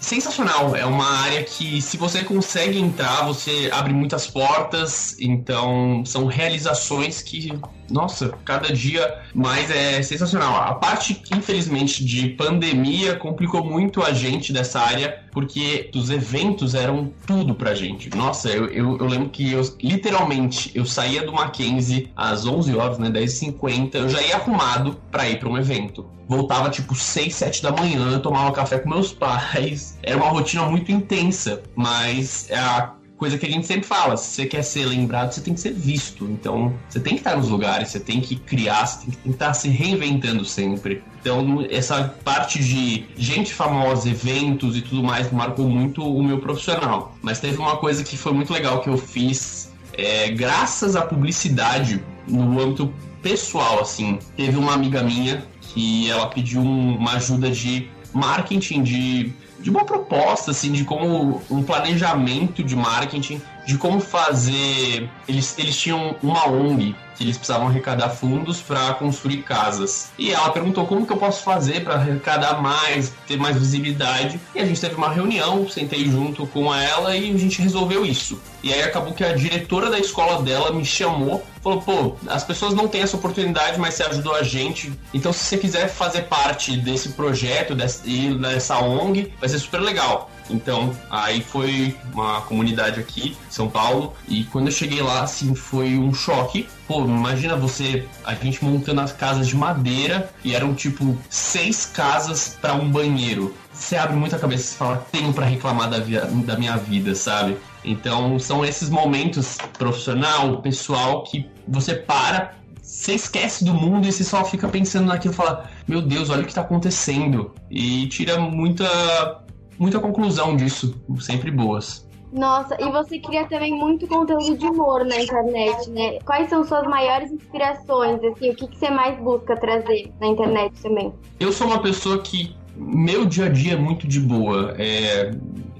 Sensacional. 0.01 0.75
É 0.75 0.85
uma 0.85 1.05
área 1.05 1.43
que, 1.43 1.81
se 1.81 1.95
você 1.95 2.23
consegue 2.23 2.79
entrar, 2.79 3.25
você 3.25 3.69
abre 3.71 3.93
muitas 3.93 4.27
portas. 4.27 5.15
Então, 5.19 6.03
são 6.03 6.25
realizações 6.25 7.21
que, 7.21 7.53
nossa, 7.89 8.29
cada 8.43 8.73
dia 8.73 9.21
mais 9.33 9.69
é 9.69 10.01
sensacional. 10.01 10.55
A 10.55 10.73
parte, 10.73 11.21
infelizmente, 11.33 12.03
de 12.03 12.29
pandemia 12.29 13.15
complicou 13.15 13.63
muito 13.63 14.01
a 14.01 14.11
gente 14.11 14.51
dessa 14.51 14.81
área, 14.81 15.23
porque 15.31 15.89
os 15.95 16.09
eventos 16.09 16.73
eram 16.73 17.13
tudo 17.25 17.53
pra 17.53 17.75
gente. 17.75 18.09
Nossa, 18.15 18.49
eu, 18.49 18.65
eu, 18.65 18.97
eu 18.97 19.05
lembro 19.05 19.29
que 19.29 19.51
eu, 19.51 19.61
literalmente, 19.81 20.71
eu 20.73 20.85
saía 20.85 21.23
do 21.23 21.31
Mackenzie 21.31 22.09
às 22.15 22.45
11 22.45 22.75
horas, 22.75 22.97
né, 22.97 23.09
10h50, 23.09 23.95
eu 23.95 24.09
já 24.09 24.21
ia 24.21 24.35
arrumado 24.35 24.97
para 25.11 25.29
ir 25.29 25.39
para 25.39 25.47
um 25.47 25.57
evento 25.57 26.09
voltava 26.31 26.69
tipo 26.69 26.95
6, 26.95 27.35
7 27.35 27.61
da 27.61 27.71
manhã, 27.73 28.17
tomava 28.19 28.53
café 28.53 28.79
com 28.79 28.89
meus 28.89 29.11
pais. 29.13 29.90
Era 30.03 30.17
uma 30.17 30.29
rotina 30.29 30.63
muito 30.63 30.91
intensa, 30.91 31.61
mas 31.75 32.49
é 32.49 32.57
a 32.57 32.93
coisa 33.21 33.37
que 33.37 33.45
a 33.45 33.49
gente 33.49 33.67
sempre 33.67 33.85
fala, 33.85 34.17
se 34.17 34.31
você 34.31 34.45
quer 34.47 34.63
ser 34.63 34.83
lembrado, 34.87 35.31
você 35.31 35.41
tem 35.41 35.53
que 35.53 35.59
ser 35.59 35.73
visto. 35.73 36.25
Então, 36.25 36.73
você 36.89 36.99
tem 36.99 37.13
que 37.13 37.19
estar 37.19 37.37
nos 37.37 37.49
lugares, 37.49 37.89
você 37.89 37.99
tem 37.99 38.19
que 38.19 38.35
criar, 38.35 38.87
você 38.87 39.05
tem 39.05 39.11
que 39.11 39.29
estar 39.29 39.53
se 39.53 39.69
reinventando 39.69 40.43
sempre. 40.43 41.03
Então, 41.19 41.63
essa 41.69 42.15
parte 42.23 42.57
de 42.57 43.05
gente 43.15 43.53
famosa, 43.53 44.09
eventos 44.09 44.75
e 44.75 44.81
tudo 44.81 45.03
mais 45.03 45.31
marcou 45.31 45.69
muito 45.69 46.03
o 46.03 46.23
meu 46.23 46.39
profissional. 46.39 47.15
Mas 47.21 47.39
teve 47.39 47.57
uma 47.57 47.77
coisa 47.77 48.03
que 48.03 48.17
foi 48.17 48.33
muito 48.33 48.51
legal 48.51 48.81
que 48.81 48.89
eu 48.89 48.97
fiz, 48.97 49.71
é, 49.93 50.31
graças 50.31 50.95
à 50.95 51.03
publicidade 51.03 52.03
no 52.27 52.59
âmbito 52.59 52.91
pessoal, 53.21 53.81
assim. 53.81 54.17
Teve 54.35 54.57
uma 54.57 54.73
amiga 54.73 55.03
minha 55.03 55.45
que 55.61 56.09
ela 56.09 56.25
pediu 56.25 56.59
uma 56.59 57.13
ajuda 57.13 57.51
de 57.51 57.87
marketing, 58.13 58.83
de, 58.83 59.31
de 59.61 59.69
uma 59.69 59.85
proposta, 59.85 60.51
assim, 60.51 60.71
de 60.71 60.83
como 60.83 61.41
um 61.49 61.63
planejamento 61.63 62.63
de 62.63 62.75
marketing, 62.75 63.41
de 63.65 63.77
como 63.77 63.99
fazer. 63.99 65.09
Eles, 65.27 65.57
eles 65.57 65.77
tinham 65.77 66.15
uma 66.21 66.47
ONG 66.47 66.95
que 67.21 67.23
eles 67.23 67.37
precisavam 67.37 67.67
arrecadar 67.67 68.09
fundos 68.09 68.61
para 68.61 68.95
construir 68.95 69.43
casas. 69.43 70.09
E 70.17 70.31
ela 70.31 70.49
perguntou 70.49 70.87
como 70.87 71.05
que 71.05 71.13
eu 71.13 71.17
posso 71.17 71.43
fazer 71.43 71.83
para 71.83 71.93
arrecadar 71.93 72.59
mais, 72.61 73.13
ter 73.27 73.37
mais 73.37 73.55
visibilidade. 73.57 74.39
E 74.55 74.59
a 74.59 74.65
gente 74.65 74.81
teve 74.81 74.95
uma 74.95 75.09
reunião, 75.09 75.69
sentei 75.69 76.09
junto 76.09 76.47
com 76.47 76.73
ela 76.73 77.15
e 77.15 77.31
a 77.33 77.37
gente 77.37 77.61
resolveu 77.61 78.03
isso. 78.03 78.41
E 78.63 78.73
aí 78.73 78.81
acabou 78.81 79.13
que 79.13 79.23
a 79.23 79.33
diretora 79.33 79.89
da 79.89 79.99
escola 79.99 80.41
dela 80.41 80.71
me 80.71 80.83
chamou, 80.83 81.45
falou: 81.61 81.81
"Pô, 81.81 82.15
as 82.27 82.43
pessoas 82.43 82.73
não 82.73 82.87
têm 82.87 83.01
essa 83.01 83.17
oportunidade, 83.17 83.79
mas 83.79 83.93
você 83.93 84.03
ajudou 84.03 84.35
a 84.35 84.41
gente. 84.41 84.91
Então 85.13 85.31
se 85.31 85.43
você 85.43 85.57
quiser 85.57 85.89
fazer 85.89 86.23
parte 86.23 86.75
desse 86.77 87.09
projeto 87.09 87.75
dessa, 87.75 88.03
dessa 88.39 88.79
ONG, 88.79 89.31
vai 89.39 89.47
ser 89.47 89.59
super 89.59 89.79
legal." 89.79 90.31
Então, 90.49 90.95
aí 91.09 91.41
foi 91.41 91.95
uma 92.13 92.41
comunidade 92.41 92.99
aqui, 92.99 93.37
São 93.51 93.69
Paulo, 93.69 94.13
e 94.27 94.45
quando 94.45 94.67
eu 94.67 94.71
cheguei 94.71 95.01
lá, 95.01 95.23
assim, 95.23 95.53
foi 95.53 95.97
um 95.97 96.13
choque. 96.13 96.67
Pô, 96.87 97.03
imagina 97.03 97.55
você, 97.55 98.07
a 98.23 98.33
gente 98.33 98.63
montando 98.63 99.01
as 99.01 99.11
casas 99.11 99.47
de 99.47 99.55
madeira 99.55 100.29
e 100.43 100.55
eram 100.55 100.73
tipo 100.73 101.17
seis 101.29 101.85
casas 101.85 102.57
para 102.61 102.73
um 102.73 102.89
banheiro. 102.89 103.53
Você 103.73 103.97
abre 103.97 104.15
muita 104.15 104.39
cabeça 104.39 104.73
e 104.73 104.77
fala, 104.77 105.05
tenho 105.11 105.33
para 105.33 105.45
reclamar 105.45 105.89
da, 105.89 105.99
via, 105.99 106.21
da 106.25 106.57
minha 106.57 106.77
vida, 106.77 107.13
sabe? 107.13 107.57
Então, 107.83 108.39
são 108.39 108.63
esses 108.63 108.89
momentos 108.89 109.57
profissional, 109.77 110.61
pessoal, 110.61 111.23
que 111.23 111.49
você 111.67 111.95
para 111.95 112.53
você 112.81 113.13
esquece 113.13 113.63
do 113.63 113.73
mundo 113.73 114.07
e 114.07 114.11
você 114.11 114.23
só 114.23 114.43
fica 114.43 114.67
pensando 114.67 115.07
naquilo 115.07 115.33
e 115.33 115.37
fala, 115.37 115.69
meu 115.87 116.01
Deus, 116.01 116.29
olha 116.29 116.43
o 116.43 116.45
que 116.45 116.53
tá 116.53 116.61
acontecendo. 116.61 117.53
E 117.69 118.07
tira 118.07 118.39
muita 118.39 119.43
muita 119.79 119.99
conclusão 119.99 120.55
disso, 120.55 120.93
sempre 121.19 121.49
boas. 121.49 122.07
Nossa, 122.31 122.77
e 122.79 122.89
você 122.91 123.19
cria 123.19 123.45
também 123.45 123.73
muito 123.73 124.07
conteúdo 124.07 124.57
de 124.57 124.65
humor 124.65 125.05
na 125.05 125.17
internet, 125.17 125.89
né? 125.89 126.19
Quais 126.25 126.49
são 126.49 126.63
suas 126.63 126.87
maiores 126.87 127.31
inspirações, 127.31 128.23
assim, 128.23 128.51
o 128.51 128.55
que, 128.55 128.67
que 128.67 128.77
você 128.77 128.89
mais 128.89 129.19
busca 129.19 129.55
trazer 129.57 130.11
na 130.19 130.27
internet 130.27 130.73
também? 130.81 131.13
Eu 131.39 131.51
sou 131.51 131.67
uma 131.67 131.81
pessoa 131.81 132.19
que 132.19 132.55
meu 132.75 133.25
dia 133.25 133.45
a 133.45 133.49
dia 133.49 133.73
é 133.73 133.75
muito 133.75 134.07
de 134.07 134.19
boa. 134.19 134.73
É, 134.77 135.31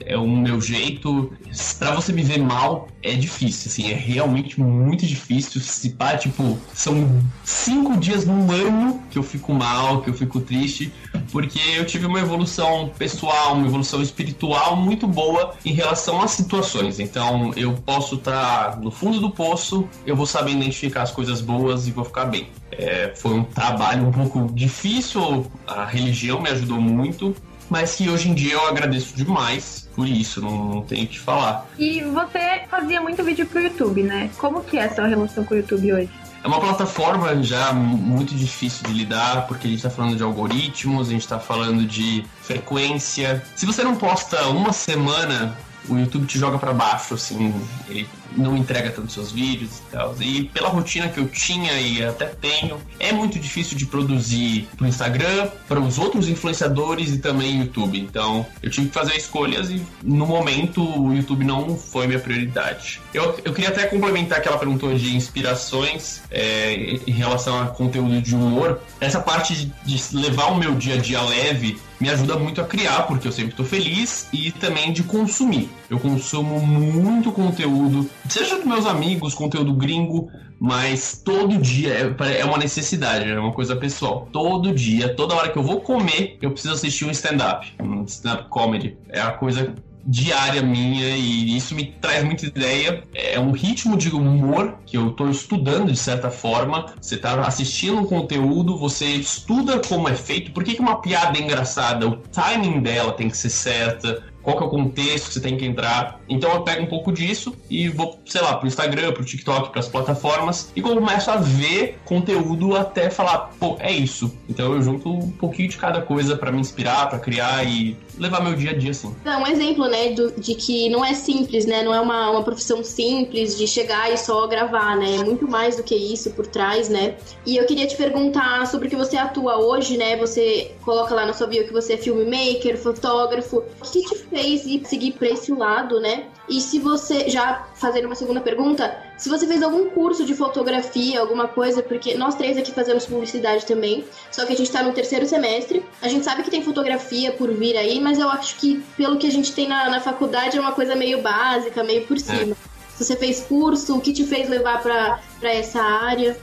é 0.05 0.17
o 0.17 0.27
meu 0.27 0.59
jeito. 0.59 1.31
Para 1.79 1.95
você 1.95 2.11
me 2.11 2.23
ver 2.23 2.39
mal 2.39 2.87
é 3.03 3.13
difícil, 3.13 3.69
assim, 3.71 3.91
é 3.91 3.95
realmente 3.95 4.59
muito 4.59 5.05
difícil. 5.05 5.61
Se 5.61 5.91
pá, 5.91 6.17
tipo, 6.17 6.57
são 6.73 7.21
cinco 7.43 7.97
dias 7.97 8.25
no 8.25 8.51
ano 8.51 9.01
que 9.09 9.17
eu 9.17 9.23
fico 9.23 9.53
mal, 9.53 10.01
que 10.01 10.09
eu 10.09 10.13
fico 10.13 10.39
triste, 10.39 10.91
porque 11.31 11.59
eu 11.77 11.85
tive 11.85 12.05
uma 12.05 12.19
evolução 12.19 12.91
pessoal, 12.97 13.53
uma 13.53 13.67
evolução 13.67 14.01
espiritual 14.01 14.75
muito 14.75 15.07
boa 15.07 15.53
em 15.65 15.73
relação 15.73 16.21
às 16.21 16.31
situações. 16.31 16.99
Então, 16.99 17.51
eu 17.55 17.73
posso 17.73 18.15
estar 18.15 18.71
tá 18.71 18.75
no 18.77 18.91
fundo 18.91 19.19
do 19.19 19.29
poço, 19.29 19.87
eu 20.05 20.15
vou 20.15 20.25
saber 20.25 20.51
identificar 20.51 21.03
as 21.03 21.11
coisas 21.11 21.41
boas 21.41 21.87
e 21.87 21.91
vou 21.91 22.05
ficar 22.05 22.25
bem. 22.25 22.49
É, 22.71 23.11
foi 23.15 23.33
um 23.33 23.43
trabalho 23.43 24.07
um 24.07 24.11
pouco 24.11 24.53
difícil, 24.53 25.45
a 25.67 25.85
religião 25.85 26.41
me 26.41 26.49
ajudou 26.49 26.79
muito, 26.79 27.35
mas 27.69 27.95
que 27.95 28.09
hoje 28.09 28.29
em 28.29 28.33
dia 28.33 28.53
eu 28.53 28.67
agradeço 28.67 29.15
demais 29.15 29.89
por 29.95 30.07
isso, 30.07 30.41
não, 30.41 30.65
não 30.65 30.81
tenho 30.81 31.05
o 31.05 31.07
que 31.07 31.19
falar. 31.19 31.67
E 31.77 32.01
você 32.01 32.63
fazia 32.69 33.01
muito 33.01 33.23
vídeo 33.23 33.45
pro 33.45 33.61
YouTube, 33.61 34.03
né? 34.03 34.29
Como 34.37 34.63
que 34.63 34.77
é 34.77 34.85
a 34.85 34.93
sua 34.93 35.07
relação 35.07 35.43
com 35.43 35.53
o 35.53 35.57
YouTube 35.57 35.93
hoje? 35.93 36.09
É 36.43 36.47
uma 36.47 36.59
plataforma 36.59 37.43
já 37.43 37.71
muito 37.71 38.33
difícil 38.33 38.83
de 38.87 38.93
lidar, 38.93 39.45
porque 39.47 39.67
a 39.67 39.69
gente 39.69 39.77
está 39.77 39.91
falando 39.91 40.15
de 40.15 40.23
algoritmos, 40.23 41.07
a 41.07 41.11
gente 41.11 41.21
está 41.21 41.39
falando 41.39 41.85
de 41.85 42.25
frequência. 42.41 43.43
Se 43.55 43.65
você 43.65 43.83
não 43.83 43.95
posta 43.95 44.47
uma 44.47 44.73
semana, 44.73 45.55
o 45.89 45.97
YouTube 45.97 46.25
te 46.25 46.37
joga 46.37 46.57
para 46.57 46.73
baixo, 46.73 47.13
assim, 47.13 47.53
ele 47.89 48.07
não 48.35 48.55
entrega 48.55 48.89
tanto 48.91 49.11
seus 49.11 49.31
vídeos 49.31 49.79
e 49.79 49.91
tal. 49.91 50.15
E 50.19 50.43
pela 50.45 50.69
rotina 50.69 51.09
que 51.09 51.19
eu 51.19 51.27
tinha 51.27 51.73
e 51.79 52.03
até 52.03 52.27
tenho, 52.27 52.79
é 52.99 53.11
muito 53.11 53.39
difícil 53.39 53.77
de 53.77 53.85
produzir 53.85 54.67
pro 54.77 54.87
Instagram, 54.87 55.49
para 55.67 55.79
os 55.79 55.97
outros 55.97 56.29
influenciadores 56.29 57.11
e 57.11 57.17
também 57.17 57.59
YouTube. 57.59 57.99
Então 57.99 58.45
eu 58.61 58.69
tive 58.69 58.87
que 58.87 58.93
fazer 58.93 59.15
escolhas 59.15 59.69
e 59.69 59.81
no 60.03 60.25
momento 60.25 60.81
o 60.81 61.13
YouTube 61.13 61.45
não 61.45 61.75
foi 61.75 62.07
minha 62.07 62.19
prioridade. 62.19 63.01
Eu, 63.13 63.39
eu 63.43 63.53
queria 63.53 63.69
até 63.69 63.85
complementar 63.85 64.41
que 64.41 64.47
ela 64.47 64.57
perguntou 64.57 64.93
de 64.93 65.15
inspirações 65.15 66.21
é, 66.29 66.73
em 67.05 67.11
relação 67.11 67.59
a 67.59 67.67
conteúdo 67.67 68.21
de 68.21 68.35
humor. 68.35 68.79
Essa 68.99 69.19
parte 69.19 69.71
de 69.85 70.15
levar 70.15 70.47
o 70.47 70.57
meu 70.57 70.75
dia 70.75 70.95
a 70.95 70.97
dia 70.97 71.21
leve 71.21 71.79
me 72.01 72.09
ajuda 72.09 72.35
muito 72.35 72.59
a 72.59 72.63
criar, 72.65 73.03
porque 73.03 73.27
eu 73.27 73.31
sempre 73.31 73.51
estou 73.51 73.65
feliz 73.65 74.27
e 74.33 74.51
também 74.51 74.91
de 74.91 75.03
consumir. 75.03 75.69
Eu 75.89 75.99
consumo 75.99 76.59
muito 76.59 77.31
conteúdo 77.31 78.09
seja 78.27 78.55
dos 78.55 78.65
meus 78.65 78.85
amigos, 78.85 79.35
conteúdo 79.35 79.73
gringo, 79.73 80.31
mas 80.59 81.21
todo 81.23 81.57
dia 81.57 81.93
é, 81.93 82.39
é 82.39 82.45
uma 82.45 82.57
necessidade, 82.57 83.29
é 83.29 83.39
uma 83.39 83.51
coisa 83.51 83.75
pessoal. 83.75 84.27
Todo 84.31 84.73
dia, 84.73 85.13
toda 85.15 85.35
hora 85.35 85.49
que 85.49 85.57
eu 85.57 85.63
vou 85.63 85.81
comer, 85.81 86.37
eu 86.41 86.51
preciso 86.51 86.73
assistir 86.73 87.05
um 87.05 87.11
stand-up, 87.11 87.71
um 87.79 88.03
stand-up 88.03 88.49
comedy. 88.49 88.97
É 89.09 89.21
a 89.21 89.31
coisa 89.31 89.73
diária 90.05 90.61
minha 90.61 91.15
e 91.15 91.55
isso 91.55 91.75
me 91.75 91.85
traz 91.85 92.23
muita 92.23 92.45
ideia. 92.45 93.03
É 93.13 93.39
um 93.39 93.51
ritmo 93.51 93.97
de 93.97 94.09
humor 94.09 94.75
que 94.85 94.97
eu 94.97 95.09
estou 95.09 95.29
estudando 95.29 95.91
de 95.91 95.97
certa 95.97 96.29
forma. 96.29 96.93
Você 96.99 97.15
está 97.15 97.39
assistindo 97.41 97.99
um 97.99 98.05
conteúdo, 98.05 98.77
você 98.77 99.05
estuda 99.05 99.79
como 99.79 100.09
é 100.09 100.15
feito, 100.15 100.51
por 100.51 100.63
que, 100.63 100.75
que 100.75 100.81
uma 100.81 101.01
piada 101.01 101.37
é 101.37 101.41
engraçada, 101.41 102.07
o 102.07 102.17
timing 102.17 102.81
dela 102.81 103.13
tem 103.13 103.29
que 103.29 103.37
ser 103.37 103.49
certa, 103.49 104.23
qual 104.41 104.57
que 104.57 104.63
é 104.63 104.65
o 104.65 104.69
contexto 104.69 105.27
que 105.27 105.33
você 105.33 105.39
tem 105.39 105.57
que 105.57 105.65
entrar. 105.65 106.19
Então 106.27 106.51
eu 106.51 106.61
pego 106.63 106.83
um 106.83 106.87
pouco 106.87 107.11
disso 107.11 107.55
e 107.69 107.89
vou, 107.89 108.19
sei 108.25 108.41
lá, 108.41 108.55
pro 108.55 108.67
Instagram, 108.67 109.13
pro 109.13 109.23
TikTok, 109.23 109.71
pras 109.71 109.87
plataformas 109.87 110.71
e 110.75 110.81
começo 110.81 111.29
a 111.29 111.37
ver 111.37 111.99
conteúdo 112.05 112.75
até 112.75 113.09
falar, 113.09 113.51
pô, 113.59 113.77
é 113.79 113.91
isso. 113.91 114.35
Então 114.49 114.73
eu 114.73 114.81
junto 114.81 115.11
um 115.11 115.31
pouquinho 115.31 115.69
de 115.69 115.77
cada 115.77 116.01
coisa 116.01 116.35
para 116.35 116.51
me 116.51 116.59
inspirar, 116.59 117.09
para 117.09 117.19
criar 117.19 117.63
e 117.65 117.97
levar 118.21 118.43
meu 118.43 118.53
dia 118.53 118.69
a 118.69 118.73
dia 118.73 118.91
assim. 118.91 119.13
É 119.25 119.35
um 119.35 119.47
exemplo, 119.47 119.87
né, 119.87 120.11
do, 120.11 120.31
de 120.39 120.53
que 120.53 120.87
não 120.89 121.03
é 121.03 121.13
simples, 121.15 121.65
né? 121.65 121.81
Não 121.81 121.93
é 121.93 121.99
uma, 121.99 122.29
uma 122.29 122.43
profissão 122.43 122.83
simples 122.83 123.57
de 123.57 123.67
chegar 123.67 124.13
e 124.13 124.17
só 124.17 124.45
gravar, 124.47 124.95
né? 124.95 125.15
É 125.15 125.23
muito 125.23 125.49
mais 125.49 125.75
do 125.75 125.83
que 125.83 125.95
isso 125.95 126.29
por 126.31 126.45
trás, 126.45 126.87
né? 126.87 127.15
E 127.45 127.57
eu 127.57 127.65
queria 127.65 127.87
te 127.87 127.97
perguntar 127.97 128.67
sobre 128.67 128.87
o 128.87 128.89
que 128.89 128.95
você 128.95 129.17
atua 129.17 129.57
hoje, 129.57 129.97
né? 129.97 130.15
Você 130.17 130.71
coloca 130.83 131.15
lá 131.15 131.25
na 131.25 131.33
sua 131.33 131.47
bio 131.47 131.65
que 131.65 131.73
você 131.73 131.93
é 131.93 131.97
filmmaker, 131.97 132.77
fotógrafo. 132.77 133.63
O 133.81 133.91
que 133.91 134.03
te 134.03 134.15
fez 134.15 134.65
ir 134.67 134.83
seguir 134.85 135.13
para 135.13 135.29
esse 135.29 135.51
lado, 135.51 135.99
né? 135.99 136.25
E 136.51 136.59
se 136.59 136.79
você, 136.79 137.29
já 137.29 137.65
fazendo 137.75 138.07
uma 138.07 138.15
segunda 138.15 138.41
pergunta, 138.41 138.93
se 139.17 139.29
você 139.29 139.47
fez 139.47 139.63
algum 139.63 139.89
curso 139.89 140.25
de 140.25 140.35
fotografia, 140.35 141.21
alguma 141.21 141.47
coisa, 141.47 141.81
porque 141.81 142.13
nós 142.15 142.35
três 142.35 142.57
aqui 142.57 142.73
fazemos 142.73 143.05
publicidade 143.05 143.65
também, 143.65 144.03
só 144.29 144.45
que 144.45 144.51
a 144.51 144.57
gente 144.57 144.69
tá 144.69 144.83
no 144.83 144.91
terceiro 144.91 145.25
semestre. 145.25 145.81
A 146.01 146.09
gente 146.09 146.25
sabe 146.25 146.43
que 146.43 146.51
tem 146.51 146.61
fotografia 146.61 147.31
por 147.31 147.49
vir 147.53 147.77
aí, 147.77 148.01
mas 148.01 148.19
eu 148.19 148.29
acho 148.29 148.57
que 148.57 148.83
pelo 148.97 149.17
que 149.17 149.27
a 149.27 149.31
gente 149.31 149.53
tem 149.53 149.65
na, 149.65 149.89
na 149.89 150.01
faculdade 150.01 150.57
é 150.57 150.59
uma 150.59 150.73
coisa 150.73 150.93
meio 150.93 151.21
básica, 151.21 151.85
meio 151.85 152.05
por 152.05 152.17
é. 152.17 152.19
cima. 152.19 152.51
É. 152.51 152.97
Se 152.97 153.05
você 153.05 153.15
fez 153.15 153.39
curso, 153.39 153.95
o 153.95 154.01
que 154.01 154.11
te 154.11 154.25
fez 154.25 154.49
levar 154.49 154.83
para 154.83 155.21
essa 155.41 155.81
área? 155.81 156.37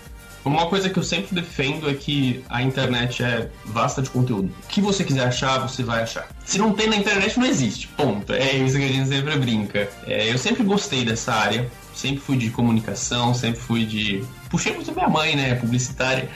Uma 0.49 0.67
coisa 0.67 0.88
que 0.88 0.99
eu 0.99 1.02
sempre 1.02 1.35
defendo 1.35 1.88
é 1.88 1.95
que 1.95 2.45
a 2.49 2.62
internet 2.62 3.23
é 3.23 3.50
vasta 3.64 4.02
de 4.02 4.11
conteúdo. 4.11 4.52
O 4.64 4.67
que 4.69 4.81
você 4.81 5.05
quiser 5.05 5.26
achar, 5.26 5.59
você 5.59 5.83
vai 5.83 6.02
achar. 6.02 6.28
Se 6.45 6.59
não 6.59 6.73
tem 6.73 6.88
na 6.88 6.97
internet, 6.97 7.38
não 7.38 7.47
existe. 7.47 7.88
Ponto. 7.88 8.33
É 8.33 8.57
isso 8.57 8.76
que 8.76 8.85
a 8.85 8.88
gente 8.88 9.09
sempre 9.09 9.37
brinca. 9.37 9.88
É, 10.07 10.33
eu 10.33 10.38
sempre 10.38 10.62
gostei 10.62 11.05
dessa 11.05 11.33
área. 11.33 11.71
Sempre 11.95 12.21
fui 12.21 12.37
de 12.37 12.50
comunicação, 12.50 13.35
sempre 13.35 13.61
fui 13.61 13.85
de. 13.85 14.25
Puxei 14.49 14.73
muito 14.73 14.93
minha 14.93 15.09
mãe, 15.09 15.35
né? 15.35 15.55
Publicitária. 15.57 16.28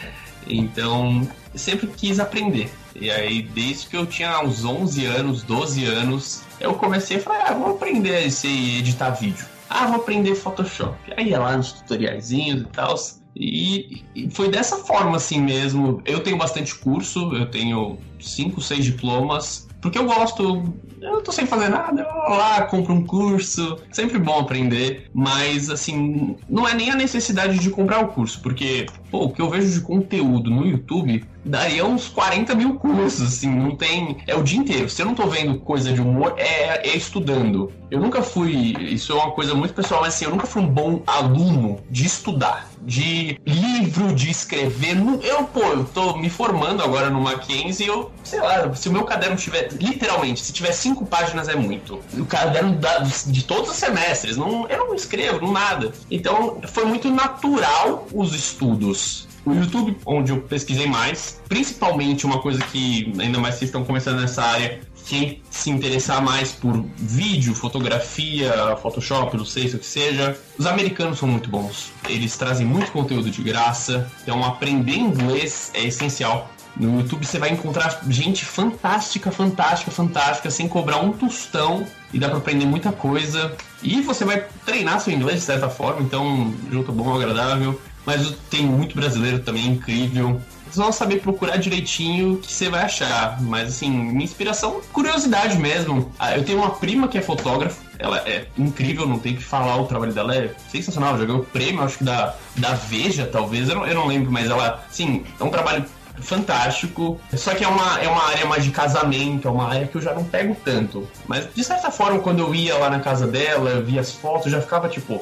Então, 0.47 1.27
sempre 1.55 1.87
quis 1.87 2.19
aprender. 2.19 2.71
E 2.95 3.11
aí, 3.11 3.43
desde 3.43 3.87
que 3.87 3.97
eu 3.97 4.05
tinha 4.07 4.41
uns 4.41 4.65
11 4.65 5.07
anos, 5.07 5.43
12 5.43 5.85
anos, 5.85 6.43
eu 6.61 6.75
comecei 6.75 7.17
a 7.17 7.21
falar, 7.21 7.47
ah, 7.49 7.55
vou 7.55 7.71
aprender 7.71 8.15
a 8.15 8.21
editar 8.23 9.11
vídeo. 9.11 9.47
Ah, 9.71 9.87
vou 9.87 9.97
aprender 9.97 10.35
Photoshop. 10.35 10.97
Aí 11.17 11.31
ia 11.31 11.39
lá 11.39 11.57
nos 11.57 11.73
tutoriaizinhos 11.73 12.63
e 12.63 12.67
tal. 12.67 12.95
E, 13.35 14.03
e, 14.15 14.31
foi 14.31 14.51
dessa 14.51 14.77
forma 14.77 15.17
assim 15.17 15.41
mesmo. 15.41 16.03
Eu 16.05 16.21
tenho 16.21 16.37
bastante 16.37 16.75
curso, 16.75 17.35
eu 17.35 17.51
tenho 17.51 17.99
5, 18.21 18.61
6 18.61 18.85
diplomas, 18.85 19.69
porque 19.83 19.99
eu 19.99 20.05
gosto, 20.05 20.63
eu 21.01 21.21
tô 21.23 21.33
sem 21.33 21.45
fazer 21.45 21.69
nada, 21.69 22.03
eu 22.03 22.29
vou 22.29 22.37
lá, 22.39 22.63
compro 22.63 22.95
um 22.95 23.05
curso, 23.05 23.79
sempre 23.91 24.17
bom 24.17 24.39
aprender, 24.39 25.11
mas 25.13 25.69
assim, 25.69 26.37
não 26.49 26.69
é 26.69 26.73
nem 26.73 26.91
a 26.91 26.95
necessidade 26.95 27.59
de 27.59 27.69
comprar 27.69 27.99
o 27.99 28.09
curso, 28.09 28.41
porque, 28.41 28.87
pô, 29.11 29.25
o 29.25 29.33
que 29.33 29.43
eu 29.43 29.51
vejo 29.51 29.73
de 29.73 29.81
conteúdo 29.81 30.51
no 30.51 30.65
YouTube 30.65 31.25
daria 31.45 31.85
uns 31.85 32.07
40 32.07 32.55
mil 32.55 32.75
cursos, 32.75 33.27
assim, 33.27 33.51
não 33.51 33.75
tem. 33.75 34.19
É 34.27 34.37
o 34.37 34.43
dia 34.45 34.61
inteiro. 34.61 34.89
Se 34.89 35.03
eu 35.03 35.07
não 35.07 35.15
tô 35.15 35.27
vendo 35.27 35.59
coisa 35.59 35.93
de 35.93 36.01
humor, 36.01 36.35
é, 36.37 36.89
é 36.89 36.97
estudando. 36.97 37.73
Eu 37.91 37.99
nunca 37.99 38.23
fui. 38.23 38.77
Isso 38.79 39.13
é 39.13 39.17
uma 39.17 39.33
coisa 39.33 39.53
muito 39.55 39.75
pessoal, 39.75 40.03
mas 40.03 40.15
assim, 40.15 40.27
eu 40.27 40.31
nunca 40.31 40.47
fui 40.47 40.63
um 40.63 40.69
bom 40.69 41.03
aluno 41.07 41.81
de 41.91 42.07
estudar, 42.07 42.71
de 42.85 43.41
livro, 43.47 44.15
de 44.15 44.31
escrever. 44.31 44.97
Eu, 45.23 45.45
pô, 45.45 45.61
eu 45.61 45.85
tô 45.85 46.17
me 46.17 46.29
formando 46.29 46.83
agora 46.83 47.11
no 47.11 47.21
Mackenzie 47.21 47.87
eu, 47.87 48.11
sei 48.25 48.41
lá, 48.41 48.75
se 48.75 48.89
o 48.89 48.93
meu 48.93 49.05
caderno 49.05 49.37
tiver, 49.37 49.73
literalmente, 49.73 50.41
se 50.41 50.53
tiver 50.53 50.73
cinco 50.73 51.05
páginas 51.07 51.49
é 51.49 51.57
muito. 51.57 52.01
O 52.17 52.25
caderno 52.25 52.77
da, 52.77 52.99
de 52.99 53.45
todos 53.45 53.71
os 53.71 53.77
semestres, 53.77 54.37
não, 54.37 54.69
eu 54.69 54.87
não 54.87 54.95
escrevo, 54.95 55.41
não 55.41 55.53
nada. 55.53 55.93
Então, 56.11 56.61
foi 56.69 56.85
muito 56.85 57.11
natural 57.11 58.07
os 58.13 58.35
estudos. 58.35 59.29
O 59.45 59.53
YouTube, 59.53 59.97
onde 60.07 60.31
eu 60.31 60.41
pesquisei 60.41 60.87
mais, 60.87 61.41
principalmente 61.49 62.25
uma 62.25 62.41
coisa 62.41 62.63
que, 62.63 63.13
ainda 63.19 63.41
mais 63.41 63.57
vocês 63.57 63.69
estão 63.69 63.85
começando 63.85 64.21
nessa 64.21 64.43
área, 64.43 64.81
quem 65.07 65.43
se 65.51 65.71
interessar 65.71 66.23
mais 66.23 66.53
por 66.53 66.85
vídeo, 66.97 67.55
fotografia, 67.55 68.77
Photoshop, 68.81 69.37
não 69.37 69.45
sei 69.45 69.69
se 69.69 69.77
o 69.77 69.79
que 69.79 69.87
seja, 69.87 70.39
os 70.59 70.67
americanos 70.67 71.19
são 71.19 71.29
muito 71.29 71.49
bons. 71.49 71.93
Eles 72.09 72.37
trazem 72.37 72.67
muito 72.67 72.93
conteúdo 72.93 73.31
de 73.31 73.43
graça, 73.43 74.11
então 74.23 74.45
aprender 74.45 74.97
inglês 74.97 75.71
é 75.75 75.85
essencial. 75.85 76.51
No 76.77 77.01
YouTube 77.01 77.27
você 77.27 77.39
vai 77.39 77.51
encontrar 77.51 78.01
gente 78.09 78.45
fantástica, 78.45 79.31
fantástica, 79.31 79.91
fantástica, 79.91 80.51
sem 80.51 80.67
cobrar 80.67 80.99
um 80.99 81.13
tostão 81.13 81.87
e 82.13 82.19
dá 82.19 82.29
para 82.29 82.39
aprender 82.39 82.65
muita 82.65 82.91
coisa. 82.91 83.55
E 83.83 84.01
você 84.01 84.25
vai 84.25 84.47
treinar 84.65 85.01
seu 85.01 85.13
inglês 85.13 85.41
de 85.41 85.47
certa 85.47 85.69
forma, 85.69 86.01
então 86.01 86.55
junto 86.71 86.91
bom 86.91 87.15
agradável 87.15 87.79
mas 88.05 88.35
tem 88.51 88.67
muito 88.67 88.95
brasileiro 88.95 89.41
também 89.41 89.67
incrível. 89.69 90.41
Vocês 90.73 90.83
vão 90.83 90.91
saber 90.91 91.21
procurar 91.21 91.59
direitinho 91.59 92.39
que 92.39 92.51
você 92.51 92.71
vai 92.71 92.85
achar. 92.85 93.39
Mas 93.43 93.69
assim, 93.69 93.91
minha 93.91 94.25
inspiração, 94.25 94.81
curiosidade 94.91 95.59
mesmo. 95.59 96.11
Ah, 96.19 96.35
eu 96.35 96.43
tenho 96.45 96.59
uma 96.59 96.71
prima 96.71 97.09
que 97.09 97.19
é 97.19 97.21
fotógrafa, 97.21 97.83
ela 97.99 98.17
é 98.27 98.47
incrível, 98.57 99.07
não 99.07 99.19
tem 99.19 99.37
que 99.37 99.43
falar, 99.43 99.77
o 99.77 99.87
trabalho 99.87 100.15
dela 100.15 100.35
é 100.35 100.55
sensacional. 100.71 101.19
Já 101.19 101.27
ganhou 101.27 101.43
o 101.43 101.45
prêmio, 101.45 101.83
acho 101.83 101.99
que 101.99 102.05
da, 102.05 102.35
da 102.57 102.73
Veja, 102.73 103.27
talvez, 103.31 103.69
eu 103.69 103.75
não, 103.75 103.87
eu 103.87 103.95
não 103.95 104.07
lembro, 104.07 104.33
mas 104.33 104.49
ela, 104.49 104.83
sim, 104.91 105.25
é 105.39 105.45
um 105.45 105.51
trabalho 105.51 105.85
fantástico. 106.23 107.21
Só 107.37 107.55
que 107.55 107.65
é 107.65 107.69
uma, 107.69 108.01
é 108.01 108.09
uma 108.09 108.31
área 108.31 108.47
mais 108.47 108.65
de 108.65 108.71
casamento, 108.71 109.47
é 109.47 109.51
uma 109.51 109.69
área 109.69 109.87
que 109.87 109.97
eu 109.97 110.01
já 110.01 110.15
não 110.15 110.25
pego 110.25 110.57
tanto. 110.65 111.07
Mas 111.27 111.53
de 111.55 111.63
certa 111.63 111.91
forma, 111.91 112.19
quando 112.21 112.39
eu 112.39 112.55
ia 112.55 112.79
lá 112.79 112.89
na 112.89 113.01
casa 113.01 113.27
dela, 113.27 113.83
via 113.83 114.01
as 114.01 114.13
fotos, 114.13 114.51
já 114.51 114.61
ficava 114.61 114.89
tipo. 114.89 115.21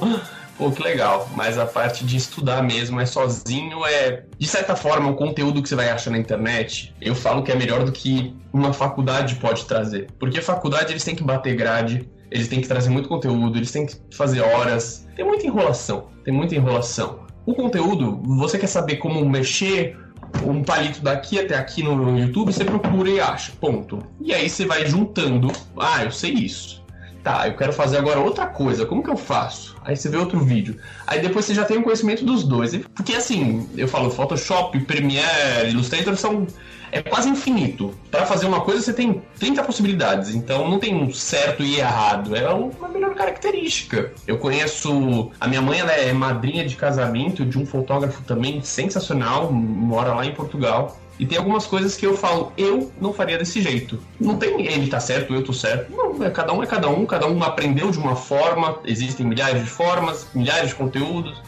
Pô, 0.60 0.70
que 0.70 0.82
legal. 0.82 1.26
Mas 1.34 1.56
a 1.56 1.64
parte 1.64 2.04
de 2.04 2.18
estudar 2.18 2.62
mesmo 2.62 3.00
é 3.00 3.06
sozinho, 3.06 3.82
é. 3.86 4.24
De 4.38 4.46
certa 4.46 4.76
forma, 4.76 5.08
o 5.08 5.16
conteúdo 5.16 5.62
que 5.62 5.68
você 5.70 5.74
vai 5.74 5.88
achar 5.88 6.10
na 6.10 6.18
internet, 6.18 6.94
eu 7.00 7.14
falo 7.14 7.42
que 7.42 7.50
é 7.50 7.54
melhor 7.54 7.82
do 7.82 7.90
que 7.90 8.36
uma 8.52 8.70
faculdade 8.70 9.36
pode 9.36 9.64
trazer. 9.64 10.08
Porque 10.18 10.38
a 10.38 10.42
faculdade 10.42 10.92
eles 10.92 11.02
têm 11.02 11.16
que 11.16 11.24
bater 11.24 11.56
grade, 11.56 12.06
eles 12.30 12.46
têm 12.46 12.60
que 12.60 12.68
trazer 12.68 12.90
muito 12.90 13.08
conteúdo, 13.08 13.56
eles 13.56 13.72
têm 13.72 13.86
que 13.86 13.96
fazer 14.12 14.42
horas. 14.42 15.08
Tem 15.16 15.24
muita 15.24 15.46
enrolação. 15.46 16.08
Tem 16.26 16.34
muita 16.34 16.54
enrolação. 16.54 17.20
O 17.46 17.54
conteúdo, 17.54 18.20
você 18.22 18.58
quer 18.58 18.66
saber 18.66 18.96
como 18.96 19.26
mexer 19.26 19.96
um 20.44 20.62
palito 20.62 21.00
daqui 21.00 21.40
até 21.40 21.56
aqui 21.56 21.82
no 21.82 22.18
YouTube, 22.18 22.52
você 22.52 22.66
procura 22.66 23.08
e 23.08 23.18
acha. 23.18 23.50
Ponto. 23.58 23.98
E 24.20 24.34
aí 24.34 24.50
você 24.50 24.66
vai 24.66 24.84
juntando. 24.84 25.50
Ah, 25.74 26.04
eu 26.04 26.10
sei 26.10 26.32
isso 26.32 26.79
tá, 27.22 27.46
eu 27.46 27.56
quero 27.56 27.72
fazer 27.72 27.98
agora 27.98 28.20
outra 28.20 28.46
coisa, 28.46 28.86
como 28.86 29.02
que 29.02 29.10
eu 29.10 29.16
faço? 29.16 29.76
Aí 29.84 29.96
você 29.96 30.08
vê 30.08 30.16
outro 30.16 30.40
vídeo. 30.40 30.76
Aí 31.06 31.20
depois 31.20 31.44
você 31.44 31.54
já 31.54 31.64
tem 31.64 31.78
o 31.78 31.82
conhecimento 31.82 32.24
dos 32.24 32.44
dois. 32.44 32.76
Porque 32.94 33.14
assim, 33.14 33.68
eu 33.76 33.88
falo, 33.88 34.10
Photoshop, 34.10 34.78
Premiere, 34.80 35.70
Illustrator 35.70 36.16
são. 36.16 36.46
É 36.92 37.00
quase 37.00 37.28
infinito. 37.28 37.94
Para 38.10 38.26
fazer 38.26 38.46
uma 38.46 38.62
coisa 38.62 38.82
você 38.82 38.92
tem 38.92 39.22
30 39.38 39.62
possibilidades, 39.62 40.34
então 40.34 40.68
não 40.68 40.80
tem 40.80 40.92
um 40.92 41.12
certo 41.12 41.62
e 41.62 41.78
errado. 41.78 42.34
É 42.34 42.48
uma 42.50 42.88
melhor 42.88 43.14
característica. 43.14 44.12
Eu 44.26 44.38
conheço. 44.38 45.30
A 45.40 45.46
minha 45.46 45.62
mãe 45.62 45.78
ela 45.78 45.92
é 45.92 46.12
madrinha 46.12 46.66
de 46.66 46.74
casamento 46.74 47.44
de 47.44 47.58
um 47.58 47.64
fotógrafo 47.64 48.22
também 48.22 48.60
sensacional, 48.62 49.52
mora 49.52 50.14
lá 50.14 50.26
em 50.26 50.34
Portugal. 50.34 50.98
E 51.20 51.26
tem 51.26 51.36
algumas 51.36 51.66
coisas 51.66 51.96
que 51.96 52.06
eu 52.06 52.16
falo, 52.16 52.50
eu 52.56 52.90
não 52.98 53.12
faria 53.12 53.36
desse 53.36 53.60
jeito. 53.60 54.02
Não 54.18 54.38
tem 54.38 54.66
ele 54.66 54.88
tá 54.88 54.98
certo, 54.98 55.34
eu 55.34 55.44
tô 55.44 55.52
certo. 55.52 55.92
Não, 55.94 56.24
é 56.24 56.30
cada 56.30 56.50
um 56.50 56.62
é 56.62 56.66
cada 56.66 56.88
um, 56.88 57.04
cada 57.04 57.26
um 57.26 57.42
aprendeu 57.42 57.90
de 57.90 57.98
uma 57.98 58.16
forma, 58.16 58.78
existem 58.86 59.26
milhares 59.26 59.62
de 59.62 59.68
formas, 59.68 60.28
milhares 60.34 60.70
de 60.70 60.76
conteúdos. 60.76 61.38